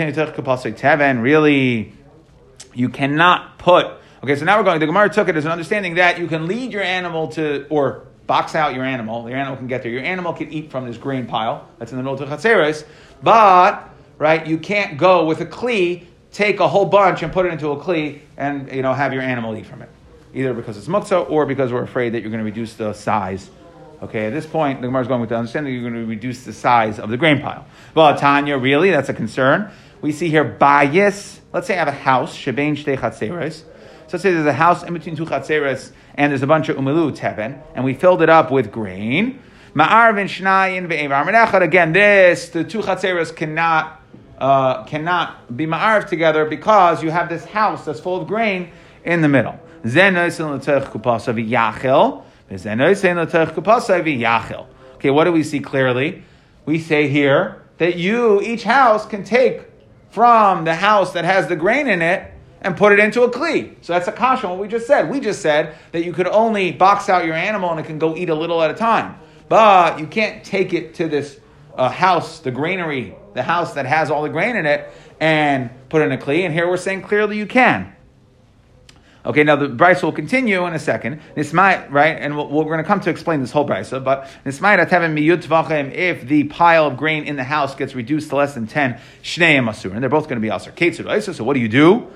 you 2.74 2.90
cannot 2.90 3.60
put, 3.60 3.88
okay, 4.24 4.36
so 4.36 4.46
now 4.46 4.58
we're 4.58 4.64
going, 4.64 4.80
the 4.80 4.86
Gemara 4.86 5.10
took 5.10 5.28
it 5.28 5.36
as 5.36 5.46
an 5.46 5.52
understanding 5.52 5.96
that 5.96 6.20
you 6.20 6.28
can 6.28 6.48
lead 6.48 6.72
your 6.72 6.82
animal 6.82 7.28
to, 7.30 7.68
or 7.70 8.08
box 8.26 8.56
out 8.56 8.74
your 8.74 8.86
animal. 8.86 9.30
Your 9.30 9.38
animal 9.38 9.58
can 9.58 9.68
get 9.68 9.84
there. 9.84 9.92
Your 9.92 10.04
animal 10.04 10.34
can 10.34 10.52
eat 10.52 10.72
from 10.72 10.88
this 10.88 10.98
grain 10.98 11.26
pile 11.28 11.68
that's 11.78 11.92
in 11.92 11.98
the 11.98 12.04
middle 12.04 12.22
of 12.22 12.30
the 12.30 12.36
chatzeres, 12.36 12.86
but 13.22 13.90
right, 14.18 14.46
you 14.48 14.58
can't 14.58 14.98
go 14.98 15.26
with 15.26 15.42
a 15.42 15.46
kli, 15.46 16.06
take 16.32 16.60
a 16.60 16.68
whole 16.68 16.86
bunch 16.86 17.22
and 17.22 17.34
put 17.34 17.46
it 17.46 17.52
into 17.52 17.70
a 17.72 17.78
kli, 17.78 18.22
and 18.38 18.72
you 18.72 18.82
know 18.82 18.94
have 18.94 19.14
your 19.14 19.22
animal 19.22 19.56
eat 19.58 19.66
from 19.66 19.82
it, 19.82 19.90
either 20.34 20.54
because 20.54 20.78
it's 20.78 20.88
muktzah 20.88 21.30
or 21.30 21.46
because 21.46 21.72
we're 21.72 21.84
afraid 21.84 22.14
that 22.14 22.22
you're 22.22 22.32
going 22.32 22.44
to 22.44 22.50
reduce 22.50 22.76
the 22.76 22.94
size. 22.94 23.50
Okay, 24.02 24.26
at 24.26 24.34
this 24.34 24.46
point, 24.46 24.82
the 24.82 24.88
Gemara 24.88 25.02
is 25.02 25.08
going 25.08 25.22
with 25.22 25.30
the 25.30 25.38
understanding 25.38 25.74
you're 25.74 25.90
going 25.90 25.94
to 25.94 26.10
reduce 26.10 26.44
the 26.44 26.52
size 26.52 27.00
of 27.00 27.10
the 27.10 27.16
grain 27.16 27.42
pile. 27.42 27.66
Well, 27.96 28.18
Tanya, 28.18 28.58
really, 28.58 28.92
that's 28.92 29.08
a 29.08 29.14
concern. 29.14 29.72
We 30.02 30.12
see 30.12 30.28
here 30.28 30.44
bias. 30.44 31.40
Let's 31.54 31.68
say 31.68 31.76
I 31.76 31.80
have 31.80 31.88
a 31.88 31.92
house, 31.92 32.36
shebein 32.38 32.76
shtei 32.76 32.98
chatzeres. 32.98 33.64
So 34.14 34.18
let's 34.18 34.24
say 34.26 34.32
there's 34.32 34.46
a 34.46 34.54
house 34.54 34.84
in 34.84 34.94
between 34.94 35.16
two 35.16 35.26
chatzeres 35.26 35.92
and 36.14 36.32
there's 36.32 36.44
a 36.44 36.48
bunch 36.48 36.70
of 36.70 36.78
umilu 36.78 37.18
teben, 37.18 37.60
and 37.74 37.84
we 37.84 37.96
filled 37.96 38.22
it 38.22 38.30
up 38.30 38.52
with 38.52 38.72
grain. 38.72 39.42
Ma'arvin 39.74 40.26
shnayin 40.26 40.88
ve'evar 40.88 41.62
Again, 41.64 41.94
this 41.94 42.50
the 42.50 42.64
two 42.64 42.82
chatzeres 42.82 43.36
cannot 43.36 44.00
uh, 44.38 44.84
cannot 44.84 45.58
be 45.58 45.66
ma'arv 45.66 46.08
together 46.08 46.46
because 46.46 47.02
you 47.02 47.10
have 47.10 47.28
this 47.28 47.44
house 47.46 47.86
that's 47.86 48.00
full 48.00 48.22
of 48.22 48.28
grain 48.28 48.70
in 49.04 49.22
the 49.22 49.28
middle. 49.28 49.60
Okay, 49.84 50.12
what 55.10 55.24
do 55.24 55.32
we 55.32 55.44
see 55.44 55.60
clearly? 55.60 56.24
We 56.68 56.78
say 56.78 57.08
here 57.08 57.64
that 57.80 57.96
you, 57.96 58.42
each 58.44 58.64
house, 58.64 59.08
can 59.08 59.24
take 59.24 59.62
from 60.12 60.66
the 60.66 60.76
house 60.76 61.14
that 61.14 61.26
has 61.26 61.48
the 61.48 61.56
grain 61.56 61.88
in 61.88 62.04
it 62.04 62.33
and 62.64 62.78
put 62.78 62.94
it 62.94 63.00
into 63.00 63.24
a 63.24 63.30
kli. 63.30 63.76
So 63.82 63.94
that's 63.94 64.08
a 64.08 64.12
kasha, 64.12 64.48
what 64.48 64.58
we 64.58 64.68
just 64.68 64.88
said. 64.88 65.10
We 65.10 65.20
just 65.20 65.42
said 65.42 65.76
that 65.92 66.06
you 66.06 66.14
could 66.14 66.28
only 66.28 66.72
box 66.72 67.10
out 67.10 67.26
your 67.26 67.36
animal 67.36 67.72
and 67.72 67.80
it 67.80 67.86
can 67.86 68.00
go 68.00 68.16
eat 68.16 68.30
a 68.30 68.36
little 68.36 68.62
at 68.62 68.72
a 68.72 68.74
time. 68.74 69.20
But 69.50 70.00
you 70.00 70.08
can't 70.08 70.44
take 70.44 70.74
it 70.74 70.96
to 70.96 71.08
this 71.08 71.40
uh, 71.76 71.90
house, 71.90 72.40
the 72.40 72.52
granary, 72.52 73.16
the 73.34 73.44
house 73.44 73.74
that 73.74 73.86
has 73.86 74.10
all 74.10 74.24
the 74.24 74.30
grain 74.30 74.56
in 74.56 74.66
it, 74.66 74.90
and 75.20 75.70
put 75.90 76.02
in 76.02 76.12
a 76.12 76.18
kli. 76.18 76.46
And 76.46 76.54
here 76.54 76.68
we're 76.68 76.78
saying 76.78 77.02
clearly 77.02 77.38
you 77.38 77.46
can. 77.46 77.94
Okay, 79.26 79.44
now 79.44 79.56
the 79.56 79.68
brisa 79.68 80.04
will 80.04 80.12
continue 80.12 80.66
in 80.66 80.74
a 80.74 80.80
second. 80.80 81.22
Nismai, 81.38 81.90
right, 81.90 82.18
and 82.20 82.36
we 82.36 82.44
we 82.44 82.60
are 82.60 82.66
going 82.66 82.80
to 82.80 82.84
come 82.84 83.00
to 83.02 83.10
explain 83.10 83.40
this 83.40 83.52
whole 83.52 83.66
brisa. 83.66 84.04
But 84.04 84.28
nismai 84.46 84.86
atevim 84.86 85.14
miyut. 85.18 85.94
If 85.94 86.28
the 86.28 86.44
pile 86.46 86.88
of 86.88 86.98
grain 86.98 87.24
in 87.24 87.38
the 87.38 87.44
house 87.46 87.74
gets 87.74 87.96
reduced 87.96 88.30
to 88.30 88.36
less 88.36 88.54
than 88.54 88.68
ten, 88.68 89.00
shneim 89.22 89.94
and 89.94 90.02
they're 90.02 90.10
both 90.10 90.28
going 90.28 90.42
to 90.42 90.46
be 90.46 90.50
asur. 90.50 90.74
Ketzur 90.74 91.34
So 91.34 91.44
what 91.46 91.54
do 91.54 91.62
you 91.62 91.70
do? 91.70 92.08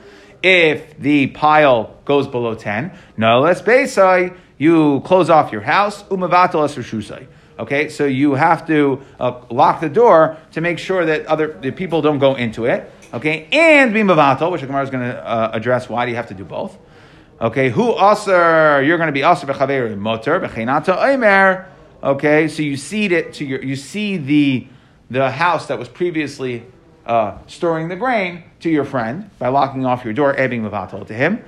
If 0.44 0.98
the 1.00 1.28
pile 1.28 1.98
goes 2.06 2.28
below 2.28 2.56
10, 2.56 2.92
no 3.18 3.40
less 3.40 3.62
besai, 3.62 4.38
you 4.58 5.02
close 5.02 5.30
off 5.30 5.52
your 5.52 5.62
house, 5.62 6.04
umavatal 6.04 6.68
shusai. 6.68 7.28
Okay, 7.60 7.90
so 7.90 8.06
you 8.06 8.36
have 8.36 8.68
to 8.68 9.02
uh, 9.20 9.42
lock 9.50 9.82
the 9.82 9.90
door 9.90 10.38
to 10.52 10.62
make 10.62 10.78
sure 10.78 11.06
that 11.06 11.26
other 11.26 11.58
the 11.60 11.72
people 11.72 12.04
don't 12.04 12.20
go 12.20 12.36
into 12.36 12.66
it. 12.66 12.92
Okay, 13.14 13.48
and 13.52 13.94
be 13.94 14.02
mavatal, 14.02 14.52
which 14.52 14.62
the 14.62 14.68
Gemara 14.68 14.84
is 14.84 14.90
going 14.92 15.10
to 15.10 15.28
uh, 15.28 15.52
address. 15.54 15.90
Why 15.90 16.06
do 16.06 16.12
you 16.12 16.18
have 16.18 16.28
to 16.28 16.36
do 16.36 16.44
both? 16.44 16.78
Okay, 17.42 17.70
who 17.70 17.98
aser? 17.98 18.84
You're 18.84 18.98
going 18.98 19.08
to 19.08 19.14
be 19.14 19.24
aser 19.24 19.48
b'chaveri 19.48 19.98
motor 19.98 20.40
b'cheinata 20.40 20.98
oimer. 20.98 21.68
Okay, 22.04 22.48
so 22.48 22.62
you 22.62 22.78
cede 22.78 23.12
it 23.12 23.34
to 23.34 23.46
your. 23.46 23.64
You 23.64 23.76
see 23.76 24.18
the 24.18 24.68
the 25.10 25.32
house 25.32 25.68
that 25.68 25.80
was 25.80 25.88
previously 25.88 26.64
uh, 27.08 27.40
storing 27.48 27.88
the 27.88 27.96
grain 27.96 28.44
to 28.62 28.70
your 28.70 28.86
friend 28.86 29.30
by 29.40 29.50
locking 29.50 29.86
off 29.86 30.04
your 30.04 30.14
door, 30.14 30.36
ebbing 30.36 30.64
levatel 30.64 31.06
to 31.08 31.14
him. 31.14 31.44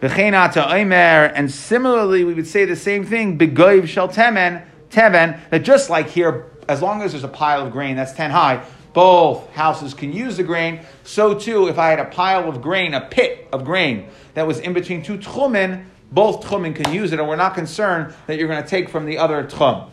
And 0.00 1.50
similarly, 1.50 2.24
we 2.24 2.34
would 2.34 2.46
say 2.46 2.64
the 2.64 2.76
same 2.76 3.04
thing, 3.04 3.38
begoiv 3.38 3.88
shel 3.88 4.08
temen, 4.08 4.64
teven, 4.90 5.40
that 5.50 5.64
just 5.64 5.90
like 5.90 6.08
here, 6.08 6.46
as 6.68 6.80
long 6.82 7.02
as 7.02 7.12
there's 7.12 7.24
a 7.24 7.28
pile 7.28 7.66
of 7.66 7.72
grain 7.72 7.96
that's 7.96 8.12
10 8.12 8.30
high, 8.30 8.64
both 8.92 9.50
houses 9.50 9.94
can 9.94 10.12
use 10.12 10.36
the 10.36 10.42
grain. 10.42 10.80
So 11.04 11.34
too, 11.34 11.68
if 11.68 11.78
I 11.78 11.90
had 11.90 12.00
a 12.00 12.06
pile 12.06 12.48
of 12.48 12.62
grain, 12.62 12.94
a 12.94 13.00
pit 13.00 13.48
of 13.52 13.64
grain 13.64 14.08
that 14.34 14.46
was 14.46 14.60
in 14.60 14.72
between 14.72 15.02
two 15.02 15.18
tchumen, 15.18 15.84
both 16.10 16.44
tchumen 16.44 16.74
can 16.74 16.92
use 16.92 17.12
it, 17.12 17.18
and 17.18 17.28
we're 17.28 17.36
not 17.36 17.54
concerned 17.54 18.14
that 18.26 18.38
you're 18.38 18.48
going 18.48 18.62
to 18.62 18.68
take 18.68 18.88
from 18.88 19.04
the 19.04 19.18
other 19.18 19.44
tchum. 19.44 19.90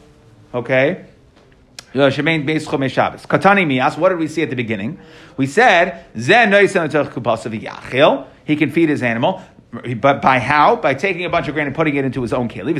Okay? 0.54 1.06
Katani 1.95 3.65
mias. 3.65 3.97
What 3.97 4.10
did 4.10 4.17
we 4.17 4.27
see 4.27 4.43
at 4.43 4.49
the 4.49 4.55
beginning? 4.55 4.99
We 5.38 5.47
said 5.47 6.05
he 8.45 8.55
can 8.55 8.71
feed 8.71 8.89
his 8.89 9.01
animal, 9.01 9.41
but 9.71 10.21
by 10.21 10.39
how? 10.39 10.75
By 10.75 10.93
taking 10.93 11.23
a 11.23 11.29
bunch 11.29 11.47
of 11.47 11.53
grain 11.53 11.67
and 11.67 11.75
putting 11.75 11.95
it 11.95 12.03
into 12.03 12.21
his 12.21 12.34
own 12.34 12.49
keli. 12.49 12.75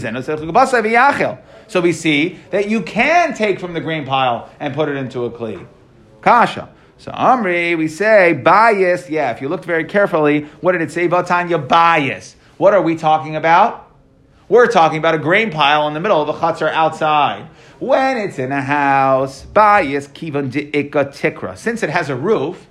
So 1.68 1.82
we 1.82 1.94
see 1.94 2.38
that 2.52 2.68
you 2.70 2.82
can 2.82 3.34
take 3.34 3.60
from 3.60 3.74
the 3.74 3.82
grain 3.82 4.06
pile 4.06 4.50
and 4.60 4.74
put 4.74 4.90
it 4.90 4.98
into 4.98 5.24
a 5.24 5.32
kli. 5.32 5.66
Kasha. 6.22 6.70
So 6.98 7.12
Amri, 7.12 7.78
we 7.78 7.88
say 7.88 8.34
bias. 8.34 9.10
Yeah, 9.10 9.32
if 9.32 9.42
you 9.42 9.48
looked 9.50 9.66
very 9.66 9.86
carefully, 9.86 10.42
what 10.62 10.74
did 10.74 10.82
it 10.82 10.92
say? 10.92 11.08
Vatanya 11.08 11.66
bias. 11.66 12.36
What 12.58 12.74
are 12.74 12.82
we 12.82 12.96
talking 12.96 13.36
about? 13.36 13.84
We're 14.48 14.68
talking 14.68 15.00
about 15.00 15.16
a 15.16 15.18
grain 15.18 15.52
pile 15.52 15.88
in 15.88 15.94
the 15.94 16.00
middle 16.00 16.22
of 16.22 16.30
a 16.30 16.34
chutzner 16.34 16.70
outside. 16.70 17.48
When 17.80 18.18
it's 18.18 18.40
in 18.40 18.52
a 18.52 18.62
house, 18.62 19.44
bias 19.44 20.08
kivan 20.08 20.52
de'ika 20.52 21.06
tikra. 21.14 21.58
Since 21.58 21.84
it 21.84 21.90
has 21.90 22.10
a 22.10 22.16
roof, 22.16 22.68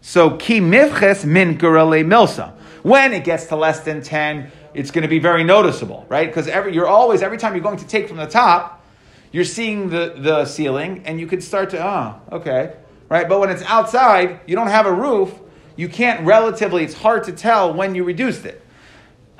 so 0.00 0.36
ki 0.36 0.60
mifches 0.60 1.24
min 1.24 1.58
milsa. 1.58 2.52
When 2.82 3.12
it 3.12 3.24
gets 3.24 3.46
to 3.46 3.56
less 3.56 3.80
than 3.80 4.02
10, 4.02 4.50
it's 4.74 4.90
going 4.90 5.02
to 5.02 5.08
be 5.08 5.18
very 5.18 5.42
noticeable, 5.44 6.06
right? 6.08 6.28
Because 6.28 6.46
every, 6.46 6.74
you're 6.74 6.86
always, 6.86 7.22
every 7.22 7.38
time 7.38 7.54
you're 7.54 7.62
going 7.62 7.78
to 7.78 7.86
take 7.86 8.06
from 8.06 8.16
the 8.16 8.26
top, 8.26 8.84
you're 9.32 9.44
seeing 9.44 9.90
the, 9.90 10.14
the 10.16 10.44
ceiling 10.44 11.02
and 11.04 11.18
you 11.18 11.26
can 11.26 11.40
start 11.40 11.70
to, 11.70 11.82
ah, 11.82 12.20
oh, 12.30 12.36
okay, 12.36 12.76
right? 13.08 13.28
But 13.28 13.40
when 13.40 13.50
it's 13.50 13.62
outside, 13.64 14.40
you 14.46 14.54
don't 14.54 14.68
have 14.68 14.86
a 14.86 14.92
roof, 14.92 15.34
you 15.76 15.88
can't 15.88 16.24
relatively, 16.24 16.84
it's 16.84 16.94
hard 16.94 17.24
to 17.24 17.32
tell 17.32 17.74
when 17.74 17.94
you 17.94 18.04
reduced 18.04 18.44
it. 18.44 18.62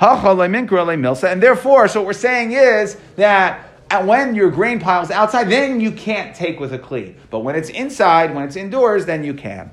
And 0.01 1.43
therefore, 1.43 1.89
so 1.89 2.01
what 2.01 2.07
we're 2.07 2.13
saying 2.13 2.53
is 2.53 2.97
that 3.17 3.68
when 4.05 4.35
your 4.35 4.51
grain 4.51 4.81
pile 4.81 5.03
is 5.03 5.11
outside, 5.11 5.49
then 5.51 5.81
you 5.81 5.93
can't 5.93 6.35
take 6.35 6.61
with 6.61 6.73
a 6.73 6.79
kli. 6.79 7.15
But 7.31 7.41
when 7.41 7.57
it's 7.57 7.71
inside, 7.71 8.35
when 8.35 8.45
it's 8.45 8.57
indoors, 8.57 9.07
then 9.07 9.25
you 9.25 9.35
can. 9.35 9.73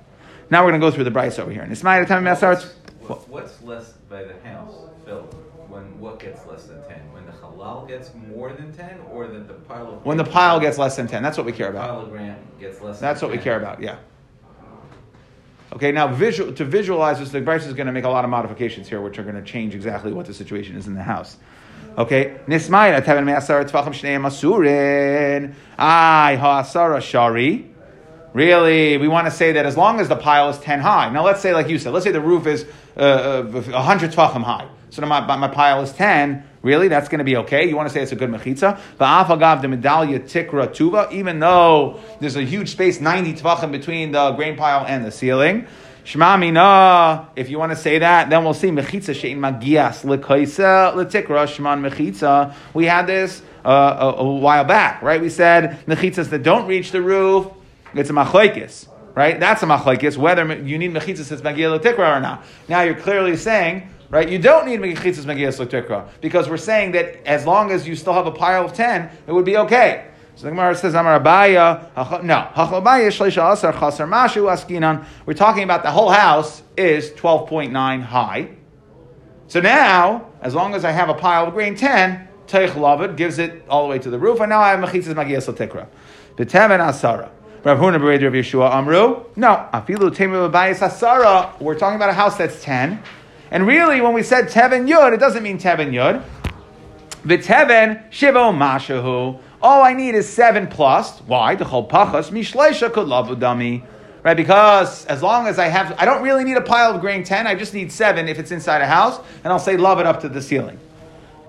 Now 0.49 0.63
we're 0.63 0.71
going 0.71 0.81
to 0.81 0.87
go 0.87 0.91
through 0.91 1.03
the 1.05 1.11
Brisa 1.11 1.39
over 1.39 1.51
here. 1.51 1.63
And 1.63 1.71
it's 1.71 1.83
my 1.83 2.03
time 2.05 2.35
starts. 2.35 2.65
What's 3.01 3.61
less 3.61 3.93
by 4.09 4.23
the 4.23 4.39
house, 4.47 4.73
Phil? 5.05 5.21
When 5.67 5.99
what 5.99 6.19
gets 6.19 6.45
less 6.45 6.65
than 6.65 6.81
ten? 6.87 7.01
When 7.11 7.25
the 7.25 7.31
halal 7.33 7.87
gets 7.87 8.11
more 8.29 8.53
than 8.53 8.71
ten, 8.71 8.99
or 9.11 9.27
that 9.27 9.47
the 9.47 9.53
pile 9.53 9.93
of 9.93 10.05
when 10.05 10.17
the 10.17 10.23
pile 10.23 10.59
gets 10.59 10.77
less 10.77 10.95
than 10.95 11.07
ten? 11.07 11.21
That's 11.21 11.37
what 11.37 11.45
we 11.45 11.51
care 11.51 11.69
about. 11.69 12.09
Pile 12.11 12.23
of 12.23 12.59
gets 12.59 12.81
less. 12.81 12.99
That's 12.99 13.21
what 13.21 13.29
10. 13.29 13.37
we 13.37 13.43
care 13.43 13.57
about. 13.57 13.81
Yeah. 13.81 13.97
Okay, 15.73 15.91
now 15.91 16.07
visual, 16.07 16.53
to 16.53 16.63
visualize 16.63 17.19
this, 17.19 17.31
the 17.31 17.41
Brisa 17.41 17.67
is 17.67 17.73
going 17.73 17.87
to 17.87 17.93
make 17.93 18.05
a 18.05 18.09
lot 18.09 18.23
of 18.23 18.29
modifications 18.29 18.87
here, 18.87 19.01
which 19.01 19.19
are 19.19 19.23
going 19.23 19.35
to 19.35 19.41
change 19.41 19.75
exactly 19.75 20.13
what 20.13 20.25
the 20.25 20.33
situation 20.33 20.77
is 20.77 20.87
in 20.87 20.93
the 20.93 21.03
house. 21.03 21.37
Okay, 21.97 22.35
nismayra 22.45 23.01
teven 23.01 23.23
me'asar 23.23 23.63
tvachim 23.63 23.93
shneim 23.93 24.25
asurin. 24.25 25.53
Ay 25.77 26.35
ha'asara 26.35 27.01
shari. 27.01 27.71
Really, 28.33 28.97
we 28.97 29.07
want 29.07 29.27
to 29.27 29.31
say 29.31 29.53
that 29.53 29.65
as 29.65 29.77
long 29.77 30.01
as 30.01 30.09
the 30.09 30.17
pile 30.17 30.49
is 30.49 30.57
10 30.57 30.81
high. 30.81 31.09
Now, 31.09 31.23
let's 31.23 31.39
say, 31.39 31.53
like 31.53 31.69
you 31.69 31.79
said, 31.79 31.93
let's 31.93 32.03
say 32.03 32.11
the 32.11 32.19
roof 32.19 32.47
is 32.47 32.65
uh, 32.97 33.43
100 33.43 34.11
tvachim 34.11 34.43
high. 34.43 34.67
So 34.89 35.05
my, 35.05 35.21
my 35.37 35.47
pile 35.47 35.81
is 35.83 35.93
10. 35.93 36.43
Really? 36.61 36.89
That's 36.89 37.07
going 37.07 37.19
to 37.19 37.23
be 37.23 37.37
okay? 37.37 37.69
You 37.69 37.77
want 37.77 37.87
to 37.87 37.93
say 37.93 38.01
it's 38.01 38.11
a 38.11 38.17
good 38.17 38.29
mechitza? 38.29 38.77
Ba'afagav 38.99 39.61
the 39.61 39.67
medallia 39.67 40.19
tikra 40.19 40.67
tuva, 40.67 41.09
even 41.13 41.39
though 41.39 42.01
there's 42.19 42.35
a 42.35 42.43
huge 42.43 42.69
space, 42.71 42.99
90 42.99 43.35
tvachim 43.35 43.71
between 43.71 44.11
the 44.11 44.31
grain 44.31 44.57
pile 44.57 44.85
and 44.85 45.05
the 45.05 45.11
ceiling. 45.11 45.67
Shema 46.05 46.37
mina. 46.37 47.29
If 47.35 47.49
you 47.49 47.57
want 47.57 47.71
to 47.71 47.75
say 47.75 47.97
that, 47.97 48.29
then 48.29 48.43
we'll 48.43 48.53
see 48.53 48.69
mechitza 48.69 49.15
shein 49.15 49.37
magias 49.37 50.05
lekoisa 50.05 50.93
letikra 50.93 51.47
shman 51.47 51.81
mechitza. 51.81 52.53
We 52.75 52.85
had 52.85 53.07
this 53.07 53.41
uh, 53.65 54.13
a, 54.15 54.21
a 54.21 54.33
while 54.35 54.65
back, 54.65 55.01
right? 55.01 55.19
We 55.19 55.31
said 55.31 55.83
mechitzas 55.87 56.29
that 56.29 56.43
don't 56.43 56.67
reach 56.67 56.91
the 56.91 57.01
roof, 57.01 57.47
it's 57.95 58.11
a 58.11 58.13
machlekes, 58.13 58.87
right? 59.15 59.39
That's 59.39 59.63
a 59.63 59.65
machlekes 59.65 60.15
whether 60.15 60.45
you 60.61 60.77
need 60.77 60.93
mechitzas 60.93 61.29
that's 61.29 61.41
magia 61.41 61.69
letikra 61.69 62.17
or 62.17 62.19
not. 62.19 62.45
Now 62.69 62.81
you're 62.81 62.95
clearly 62.95 63.35
saying. 63.35 63.89
Right, 64.07 64.29
you 64.29 64.37
don't 64.37 64.67
need 64.67 64.79
mechitzas 64.79 65.25
magias 65.25 65.57
letikra 65.59 66.07
because 66.21 66.47
we're 66.47 66.57
saying 66.57 66.91
that 66.91 67.27
as 67.27 67.47
long 67.47 67.71
as 67.71 67.87
you 67.87 67.95
still 67.95 68.13
have 68.13 68.27
a 68.27 68.31
pile 68.31 68.63
of 68.63 68.73
ten, 68.73 69.09
it 69.25 69.31
would 69.31 69.45
be 69.45 69.57
okay. 69.57 70.05
So 70.35 70.43
the 70.43 70.49
Gemara 70.49 70.75
says, 70.75 70.93
Amar 70.95 71.17
Abaya, 71.17 72.21
no, 72.21 72.49
Hachlabaya 72.53 73.07
Shleisha 73.07 73.53
Asar 73.53 73.71
Chasar 73.71 74.05
Mashu 74.05 74.51
Askinan. 74.51 75.05
We're 75.25 75.33
talking 75.33 75.63
about 75.63 75.81
the 75.81 75.91
whole 75.91 76.09
house 76.09 76.61
is 76.75 77.11
12.9 77.11 78.01
high. 78.01 78.49
So 79.47 79.61
now, 79.61 80.27
as 80.41 80.53
long 80.53 80.75
as 80.75 80.83
I 80.83 80.91
have 80.91 81.07
a 81.07 81.13
pile 81.13 81.47
of 81.47 81.53
grain 81.53 81.75
10, 81.75 82.27
Teich 82.47 82.71
Lavid 82.71 83.15
gives 83.15 83.39
it 83.39 83.63
all 83.69 83.83
the 83.83 83.89
way 83.89 83.99
to 83.99 84.09
the 84.09 84.19
roof, 84.19 84.41
and 84.41 84.49
now 84.49 84.59
I 84.59 84.71
have 84.71 84.79
Mechitzas 84.81 85.13
Magias 85.13 85.47
Latikra. 85.47 85.87
B'temen 86.35 86.79
Asara. 86.79 87.29
Rav 87.63 87.79
Huna 87.79 87.97
Bered 87.97 88.21
Rav 88.21 88.33
Yeshua 88.33 88.73
Amru. 88.73 89.23
No, 89.37 89.69
Afilu 89.73 90.13
Temu 90.13 90.51
Abayis 90.51 90.79
Asara. 90.79 91.57
We're 91.61 91.79
talking 91.79 91.95
about 91.95 92.09
a 92.09 92.13
house 92.13 92.37
that's 92.37 92.61
10. 92.61 93.01
And 93.51 93.65
really, 93.65 94.01
when 94.01 94.13
we 94.13 94.21
said 94.21 94.49
Teven 94.49 94.89
Yud, 94.89 95.13
it 95.13 95.19
doesn't 95.21 95.43
mean 95.43 95.57
Teven 95.57 95.91
Yud. 95.91 96.21
V'teven 97.25 98.11
Shivo 98.11 98.53
Mashahu. 98.53 99.39
All 99.65 99.81
I 99.81 99.93
need 99.93 100.13
is 100.13 100.29
seven 100.29 100.67
plus. 100.67 101.21
Why? 101.21 101.55
The 101.55 101.65
whole 101.65 101.89
pachas 101.89 102.29
mishleisha 102.29 102.93
could 102.93 103.07
love 103.07 103.39
dummy. 103.39 103.83
Right, 104.21 104.37
because 104.37 105.07
as 105.07 105.23
long 105.23 105.47
as 105.47 105.57
I 105.57 105.69
have, 105.69 105.95
I 105.97 106.05
don't 106.05 106.21
really 106.21 106.43
need 106.43 106.57
a 106.57 106.61
pile 106.61 106.93
of 106.93 107.01
grain 107.01 107.23
10, 107.23 107.47
I 107.47 107.55
just 107.55 107.73
need 107.73 107.91
seven 107.91 108.27
if 108.27 108.37
it's 108.37 108.51
inside 108.51 108.83
a 108.83 108.85
house, 108.85 109.19
and 109.43 109.51
I'll 109.51 109.57
say 109.57 109.75
love 109.75 109.99
it 109.99 110.05
up 110.05 110.19
to 110.19 110.29
the 110.29 110.39
ceiling. 110.39 110.79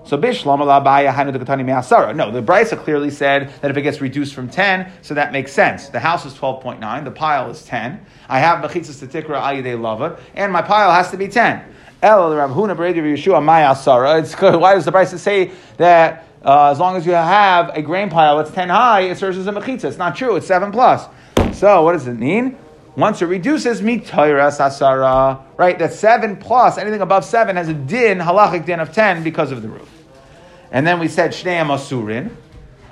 So 0.03 0.17
bishlam 0.17 0.57
me'asara. 0.57 2.15
No, 2.15 2.31
the 2.31 2.41
Brisa 2.41 2.75
clearly 2.75 3.11
said 3.11 3.53
that 3.61 3.69
if 3.69 3.77
it 3.77 3.83
gets 3.83 4.01
reduced 4.01 4.33
from 4.33 4.49
10, 4.49 4.91
so 5.03 5.13
that 5.13 5.31
makes 5.31 5.51
sense. 5.51 5.89
The 5.89 5.99
house 5.99 6.25
is 6.25 6.33
12.9, 6.33 7.03
the 7.03 7.11
pile 7.11 7.51
is 7.51 7.63
10. 7.65 8.03
I 8.29 8.39
have 8.39 8.67
mechitzas 8.67 8.99
to 8.99 9.05
tikra 9.05 9.39
ayide 9.43 9.79
lava, 9.79 10.19
and 10.33 10.51
my 10.51 10.63
pile 10.63 10.91
has 10.91 11.11
to 11.11 11.17
be 11.17 11.27
10. 11.27 11.61
El 12.01 12.35
Rav 12.35 12.49
Huna 12.49 12.75
Bredi 12.75 12.97
Yeshua 12.97 13.43
Maya 13.43 13.75
It's 14.19 14.33
Why 14.41 14.73
does 14.73 14.85
the 14.85 14.91
Brisa 14.91 15.19
say 15.19 15.51
that 15.77 16.27
uh, 16.47 16.71
as 16.71 16.79
long 16.79 16.95
as 16.95 17.05
you 17.05 17.11
have 17.11 17.69
a 17.75 17.81
grain 17.81 18.09
pile 18.09 18.37
that's 18.37 18.51
10 18.51 18.69
high, 18.69 19.01
it 19.01 19.17
serves 19.17 19.37
as 19.37 19.47
a 19.47 19.51
mechitza. 19.51 19.83
It's 19.83 19.97
not 19.97 20.15
true, 20.15 20.37
it's 20.37 20.47
7 20.47 20.71
plus. 20.71 21.05
So 21.51 21.83
what 21.83 21.91
does 21.91 22.07
it 22.07 22.13
mean? 22.13 22.57
Once 22.95 23.21
it 23.21 23.25
reduces, 23.25 23.81
mitoiras 23.81 24.57
asara, 24.59 25.41
right? 25.57 25.77
That 25.77 25.91
7 25.91 26.37
plus, 26.37 26.77
anything 26.77 27.01
above 27.01 27.25
7 27.25 27.57
has 27.57 27.67
a 27.67 27.73
din, 27.73 28.19
halachic 28.19 28.65
din 28.65 28.79
of 28.79 28.93
10 28.93 29.23
because 29.23 29.51
of 29.51 29.61
the 29.61 29.67
roof. 29.67 29.91
And 30.71 30.87
then 30.87 31.01
we 31.01 31.09
said 31.09 31.31
shneim 31.31 31.67
asurin, 31.67 32.33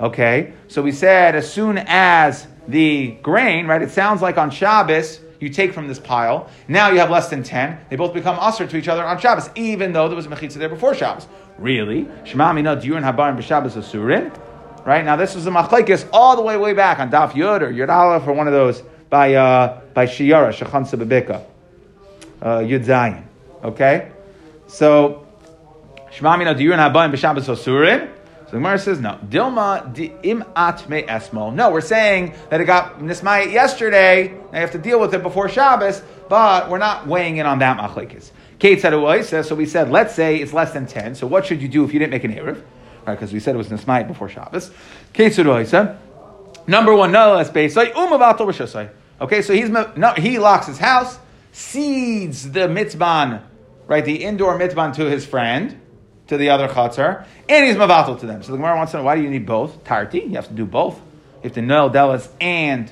okay? 0.00 0.52
So 0.68 0.82
we 0.82 0.92
said 0.92 1.34
as 1.34 1.50
soon 1.50 1.78
as 1.78 2.46
the 2.68 3.12
grain, 3.22 3.66
right? 3.66 3.80
It 3.80 3.90
sounds 3.90 4.20
like 4.20 4.36
on 4.36 4.50
Shabbos, 4.50 5.20
you 5.40 5.48
take 5.48 5.72
from 5.72 5.88
this 5.88 5.98
pile. 5.98 6.48
Now 6.68 6.90
you 6.90 6.98
have 6.98 7.10
less 7.10 7.28
than 7.28 7.42
10. 7.42 7.78
They 7.90 7.96
both 7.96 8.14
become 8.14 8.38
usher 8.38 8.66
to 8.66 8.76
each 8.76 8.88
other 8.88 9.04
on 9.04 9.18
Shabbos, 9.18 9.50
even 9.54 9.92
though 9.92 10.08
there 10.08 10.16
was 10.16 10.26
a 10.26 10.28
mechitza 10.28 10.54
there 10.54 10.68
before 10.68 10.94
Shabbos. 10.94 11.26
Really? 11.58 12.08
Shema 12.24 12.52
mina 12.52 12.76
diurin 12.76 13.02
habarim 13.02 13.36
b'Shabbos 13.36 13.72
asurin. 13.72 14.36
Right? 14.84 15.04
Now 15.04 15.16
this 15.16 15.34
was 15.34 15.46
a 15.46 15.50
machlekes 15.50 16.08
all 16.12 16.36
the 16.36 16.42
way, 16.42 16.56
way 16.56 16.72
back 16.72 16.98
on 16.98 17.10
Daf 17.10 17.32
Yud 17.32 17.62
or 17.62 17.72
Yud 17.72 17.88
Aleph 17.88 18.26
or 18.26 18.32
one 18.32 18.46
of 18.46 18.52
those 18.52 18.82
by, 19.10 19.34
uh, 19.34 19.80
by 19.94 20.06
Shiara, 20.06 20.52
Shechan 20.52 20.88
Sababika. 20.88 21.44
Uh, 22.40 22.58
Yud 22.58 22.84
Zayin. 22.84 23.24
Okay? 23.64 24.12
So, 24.68 25.26
Shema 26.12 26.36
mina 26.36 26.54
diurin 26.54 26.78
habarim 26.78 27.12
b'Shabbos 27.12 27.48
asurin. 27.48 28.12
So 28.46 28.52
the 28.52 28.58
Gemara 28.58 28.78
says 28.78 29.00
no. 29.00 29.18
Dilma 29.28 29.92
di 29.92 30.12
im 30.22 30.44
at 30.54 30.88
me 30.88 31.02
esmo. 31.02 31.52
No, 31.52 31.70
we're 31.70 31.80
saying 31.80 32.32
that 32.48 32.60
it 32.60 32.64
got 32.64 33.00
nismayit 33.00 33.50
yesterday. 33.50 34.28
You 34.28 34.46
have 34.52 34.70
to 34.70 34.78
deal 34.78 35.00
with 35.00 35.12
it 35.14 35.22
before 35.22 35.48
Shabbos, 35.48 36.00
but 36.28 36.70
we're 36.70 36.78
not 36.78 37.08
weighing 37.08 37.38
in 37.38 37.46
on 37.46 37.58
that 37.58 37.76
machlekes. 37.76 38.30
Kate 38.60 38.80
said 38.80 38.92
so. 39.44 39.54
We 39.56 39.66
said 39.66 39.90
let's 39.90 40.14
say 40.14 40.36
it's 40.36 40.52
less 40.52 40.72
than 40.72 40.86
ten. 40.86 41.16
So 41.16 41.26
what 41.26 41.44
should 41.44 41.60
you 41.60 41.66
do 41.66 41.84
if 41.84 41.92
you 41.92 41.98
didn't 41.98 42.12
make 42.12 42.22
an 42.22 42.32
erev? 42.34 42.62
Right, 43.04 43.14
because 43.14 43.32
we 43.32 43.40
said 43.40 43.56
it 43.56 43.58
was 43.58 43.68
nismayit 43.68 44.06
before 44.06 44.28
Shabbos. 44.28 44.70
Kate 45.12 45.34
said 45.34 45.98
number 46.68 46.94
one, 46.94 47.10
no 47.10 47.34
less 47.34 47.50
base. 47.50 47.76
Um, 47.76 47.88
okay, 49.20 49.42
so 49.42 49.54
he's 49.54 49.70
no, 49.70 50.12
he 50.16 50.38
locks 50.38 50.68
his 50.68 50.78
house, 50.78 51.18
cedes 51.50 52.52
the 52.52 52.68
mitzban, 52.68 53.42
right, 53.88 54.04
the 54.04 54.22
indoor 54.22 54.56
mitzban 54.56 54.94
to 54.94 55.10
his 55.10 55.26
friend 55.26 55.80
to 56.28 56.36
the 56.36 56.50
other 56.50 56.68
chatzar, 56.68 57.24
and 57.48 57.66
he's 57.66 57.76
mavatal 57.76 58.18
to 58.20 58.26
them. 58.26 58.42
So 58.42 58.52
the 58.52 58.58
Gemara 58.58 58.76
wants 58.76 58.92
to 58.92 58.98
know 58.98 59.04
why 59.04 59.16
do 59.16 59.22
you 59.22 59.30
need 59.30 59.46
both? 59.46 59.84
Tarti, 59.84 60.20
you 60.20 60.34
have 60.34 60.48
to 60.48 60.54
do 60.54 60.64
both. 60.64 60.96
You 60.96 61.44
have 61.44 61.52
to 61.52 61.62
know 61.62 61.88
delas 61.88 62.28
and 62.40 62.90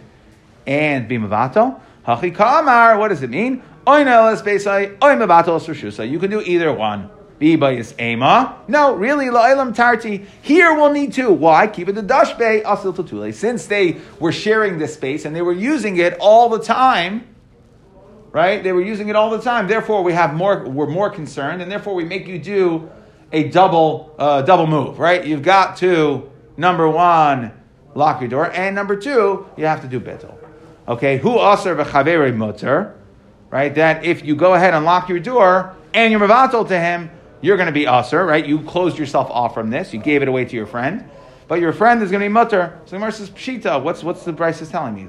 and 0.67 1.09
be 1.09 1.19
mavatal. 1.19 1.81
Hachi 2.07 2.35
kamar, 2.35 2.99
what 2.99 3.09
does 3.09 3.23
it 3.23 3.31
mean? 3.31 3.63
Oy 3.87 4.05
nelas 4.05 4.43
beisai, 4.43 4.97
oy 5.03 5.17
mavatal 5.17 5.61
sushusa. 5.61 6.09
You 6.09 6.19
can 6.19 6.31
do 6.31 6.41
either 6.41 6.73
one. 6.73 7.11
Be 7.39 7.57
bayis 7.57 7.99
ema. 8.01 8.63
No, 8.69 8.95
really, 8.95 9.27
la'ilam 9.27 9.75
tarti. 9.75 10.25
Here 10.41 10.73
we'll 10.73 10.93
need 10.93 11.13
two. 11.13 11.33
Why? 11.33 11.67
Keep 11.67 11.89
it 11.89 11.95
the 11.97 12.03
dashbe 12.03 12.63
asil 12.63 12.95
tutule. 12.95 13.35
Since 13.35 13.67
they 13.67 14.01
were 14.21 14.31
sharing 14.31 14.79
this 14.79 14.95
space 14.95 15.25
and 15.25 15.35
they 15.35 15.43
were 15.43 15.53
using 15.53 15.97
it 15.97 16.17
all 16.21 16.49
the 16.49 16.61
time, 16.61 17.27
right? 18.31 18.63
They 18.63 18.73
were 18.73 18.83
using 18.83 19.09
it 19.09 19.17
all 19.17 19.31
the 19.31 19.41
time. 19.41 19.67
Therefore, 19.67 20.03
we 20.05 20.13
have 20.13 20.35
more. 20.35 20.69
We're 20.69 20.87
more 20.87 21.11
concerned, 21.11 21.61
and 21.61 21.71
therefore 21.71 21.95
we 21.95 22.05
make 22.05 22.29
you 22.29 22.39
do 22.39 22.89
a 23.35 23.49
double 23.51 24.15
uh, 24.19 24.43
double 24.43 24.67
move, 24.67 24.99
right? 24.99 25.27
You've 25.27 25.43
got 25.43 25.77
to 25.79 26.31
number 26.57 26.89
one 26.89 27.53
lock 27.95 28.21
your 28.21 28.31
door, 28.31 28.51
and 28.51 28.75
number 28.75 28.97
two 28.97 29.47
you 29.57 29.67
have 29.67 29.83
to 29.83 29.89
do 29.89 30.01
bittul. 30.01 30.37
Okay, 30.87 31.19
who 31.19 31.39
aser 31.41 31.75
v'chaveri 31.75 32.35
mutter, 32.35 32.97
right? 33.51 33.75
That 33.75 34.05
if 34.05 34.25
you 34.25 34.37
go 34.37 34.55
ahead 34.55 34.73
and 34.73 34.85
lock 34.85 35.09
your 35.09 35.21
door 35.21 35.75
and 35.93 36.13
you're 36.13 36.21
mevatel 36.21 36.67
to 36.69 36.79
him, 36.79 37.11
you're 37.41 37.57
going 37.57 37.67
to 37.67 37.73
be 37.73 37.87
aser, 37.87 38.25
right? 38.25 38.47
You 38.47 38.63
closed 38.63 38.99
yourself 38.99 39.31
off 39.31 39.53
from 39.55 39.71
this. 39.71 39.93
You 39.93 40.01
gave 40.01 40.23
it 40.23 40.29
away 40.29 40.45
to 40.45 40.57
your 40.57 40.67
friend. 40.67 41.09
But 41.47 41.61
your 41.61 41.73
friend 41.75 42.03
is 42.03 42.11
going 42.11 42.21
to 42.21 42.25
be 42.25 42.33
mutter. 42.33 42.81
So 42.87 42.93
the 42.93 42.97
Gemara 42.97 43.13
says, 43.13 43.29
Pshita, 43.29 43.83
what's, 43.83 44.03
what's 44.03 44.25
the 44.25 44.33
price 44.33 44.63
is 44.63 44.71
telling 44.71 44.95
me? 44.95 45.05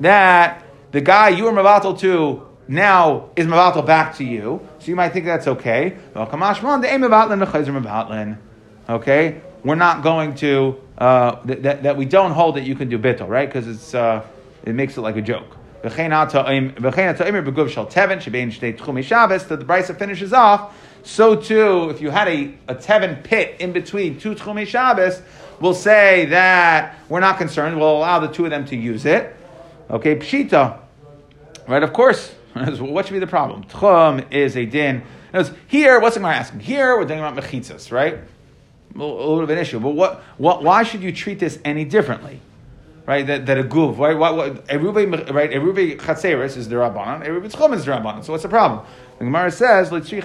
That 0.00 0.62
the 0.92 1.00
guy 1.00 1.28
you 1.30 1.44
were 1.44 1.52
mevatel 1.52 1.98
to 2.00 2.46
now 2.68 3.30
is 3.36 3.46
Mavatal 3.46 3.84
back 3.86 4.16
to 4.16 4.24
you. 4.24 4.66
So 4.78 4.86
you 4.86 4.96
might 4.96 5.10
think 5.10 5.26
that's 5.26 5.46
okay. 5.46 5.96
Okay? 8.88 9.40
We're 9.64 9.74
not 9.74 10.02
going 10.02 10.34
to, 10.36 10.80
uh, 10.98 11.36
that, 11.44 11.82
that 11.82 11.96
we 11.96 12.04
don't 12.04 12.32
hold 12.32 12.56
that 12.56 12.64
you 12.64 12.74
can 12.74 12.88
do 12.88 12.98
bittel, 12.98 13.28
right? 13.28 13.48
Because 13.48 13.66
it's 13.66 13.94
uh, 13.94 14.24
it 14.64 14.74
makes 14.74 14.96
it 14.96 15.00
like 15.00 15.16
a 15.16 15.22
joke. 15.22 15.56
That 15.82 15.92
The 19.58 19.64
Brisa 19.64 19.98
finishes 19.98 20.32
off. 20.32 20.74
So 21.02 21.36
too, 21.36 21.90
if 21.90 22.00
you 22.00 22.08
had 22.10 22.28
a, 22.28 22.54
a 22.68 22.74
Tevin 22.74 23.22
pit 23.22 23.56
in 23.60 23.72
between 23.72 24.18
two 24.18 24.34
Tchumei 24.34 24.66
Shabbos, 24.66 25.20
we'll 25.60 25.74
say 25.74 26.24
that 26.26 26.96
we're 27.10 27.20
not 27.20 27.36
concerned. 27.36 27.78
We'll 27.78 27.98
allow 27.98 28.18
the 28.20 28.28
two 28.28 28.44
of 28.44 28.50
them 28.50 28.64
to 28.66 28.76
use 28.76 29.04
it. 29.04 29.36
Okay, 29.90 30.16
Pshita. 30.16 30.78
Right, 31.68 31.82
of 31.82 31.92
course, 31.92 32.34
what 32.78 33.06
should 33.06 33.12
be 33.12 33.18
the 33.18 33.26
problem? 33.26 33.64
Tchum 33.64 34.32
is 34.32 34.56
a 34.56 34.64
din. 34.64 35.02
Here, 35.66 35.98
what's 35.98 36.14
the 36.14 36.20
Gemara 36.20 36.36
asking? 36.36 36.60
Here, 36.60 36.96
we're 36.96 37.02
talking 37.02 37.18
about 37.18 37.36
mechitzas, 37.36 37.90
right? 37.90 38.18
A 38.94 38.98
little 38.98 39.38
bit 39.38 39.44
of 39.44 39.50
an 39.50 39.58
issue, 39.58 39.80
but 39.80 39.90
what, 39.90 40.22
what, 40.38 40.62
why 40.62 40.84
should 40.84 41.02
you 41.02 41.10
treat 41.10 41.40
this 41.40 41.58
any 41.64 41.84
differently? 41.84 42.40
Right, 43.06 43.26
that, 43.26 43.44
that 43.46 43.58
a 43.58 43.64
guv, 43.64 43.98
right? 43.98 44.16
What, 44.16 44.36
what, 44.36 44.66
Erube, 44.68 45.30
right? 45.34 45.50
Erube 45.50 45.98
chatzeris 45.98 46.56
is 46.56 46.68
the 46.70 46.76
rabbanon. 46.76 47.26
Erube 47.26 47.52
tchum 47.52 47.74
is 47.74 47.84
the 47.84 47.90
rabbanon. 47.90 48.24
So 48.24 48.32
what's 48.32 48.44
the 48.44 48.48
problem? 48.48 48.86
The 49.18 49.24
Gemara 49.26 49.50
says, 49.50 49.92
"Let's 49.92 50.08
The 50.08 50.16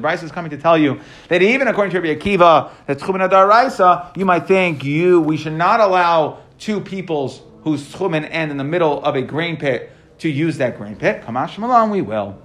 Brisa 0.00 0.22
is 0.22 0.32
coming 0.32 0.50
to 0.50 0.58
tell 0.58 0.76
you 0.76 1.00
that 1.28 1.40
even 1.40 1.68
according 1.68 1.92
to 1.92 2.00
Rabbi 2.00 2.20
Akiva, 2.20 2.70
that 2.86 4.12
you 4.16 4.24
might 4.24 4.46
think 4.46 4.84
you 4.84 5.20
we 5.20 5.36
should 5.36 5.54
not 5.54 5.80
allow 5.80 6.38
two 6.58 6.80
people's 6.80 7.40
who's 7.62 7.92
tchumen 7.92 8.28
and 8.30 8.50
in 8.50 8.56
the 8.56 8.64
middle 8.64 9.02
of 9.04 9.14
a 9.16 9.22
grain 9.22 9.56
pit 9.56 9.90
to 10.18 10.28
use 10.28 10.58
that 10.58 10.76
grain 10.76 10.96
pit. 10.96 11.22
Kamash 11.22 11.58
Malam, 11.58 11.90
we 11.90 12.00
will. 12.02 12.40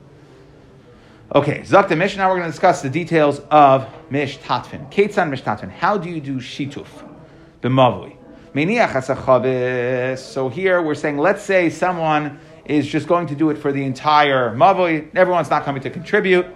Okay, 1.36 1.60
Zakta 1.60 1.98
Mish. 1.98 2.16
Now 2.16 2.30
we're 2.30 2.38
going 2.38 2.48
to 2.48 2.52
discuss 2.52 2.82
the 2.82 2.90
details 2.90 3.40
of 3.52 3.88
Mish 4.10 4.40
Tatfin. 4.40 4.90
Ketzan 4.92 5.30
Mish 5.30 5.44
Tatfin. 5.44 5.70
How 5.70 5.98
do 5.98 6.10
you 6.10 6.22
do 6.22 6.38
Shituf? 6.38 6.88
B'mavui. 7.62 8.16
So 10.18 10.50
here 10.50 10.82
we're 10.82 10.96
saying, 10.96 11.18
let's 11.18 11.44
say 11.44 11.70
someone 11.70 12.40
is 12.66 12.88
just 12.88 13.08
going 13.08 13.28
to 13.28 13.36
do 13.36 13.50
it 13.50 13.58
for 13.58 13.72
the 13.72 13.84
entire 13.84 14.56
Mavui. 14.56 15.16
Everyone's 15.16 15.50
not 15.50 15.64
coming 15.64 15.82
to 15.84 15.90
contribute. 15.90 16.48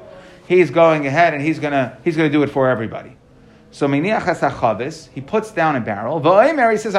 He's 0.47 0.71
going 0.71 1.05
ahead 1.05 1.33
and 1.33 1.43
he's 1.43 1.59
to 1.59 1.97
he's 2.03 2.15
to 2.15 2.29
do 2.29 2.43
it 2.43 2.49
for 2.49 2.69
everybody. 2.69 3.17
So 3.71 3.87
miniach 3.87 4.23
has 4.23 4.39
chavis. 4.39 5.07
He 5.13 5.21
puts 5.21 5.51
down 5.51 5.77
a 5.77 5.81
barrel. 5.81 6.19
V'oimer, 6.19 6.71
he 6.71 6.77
says. 6.77 6.93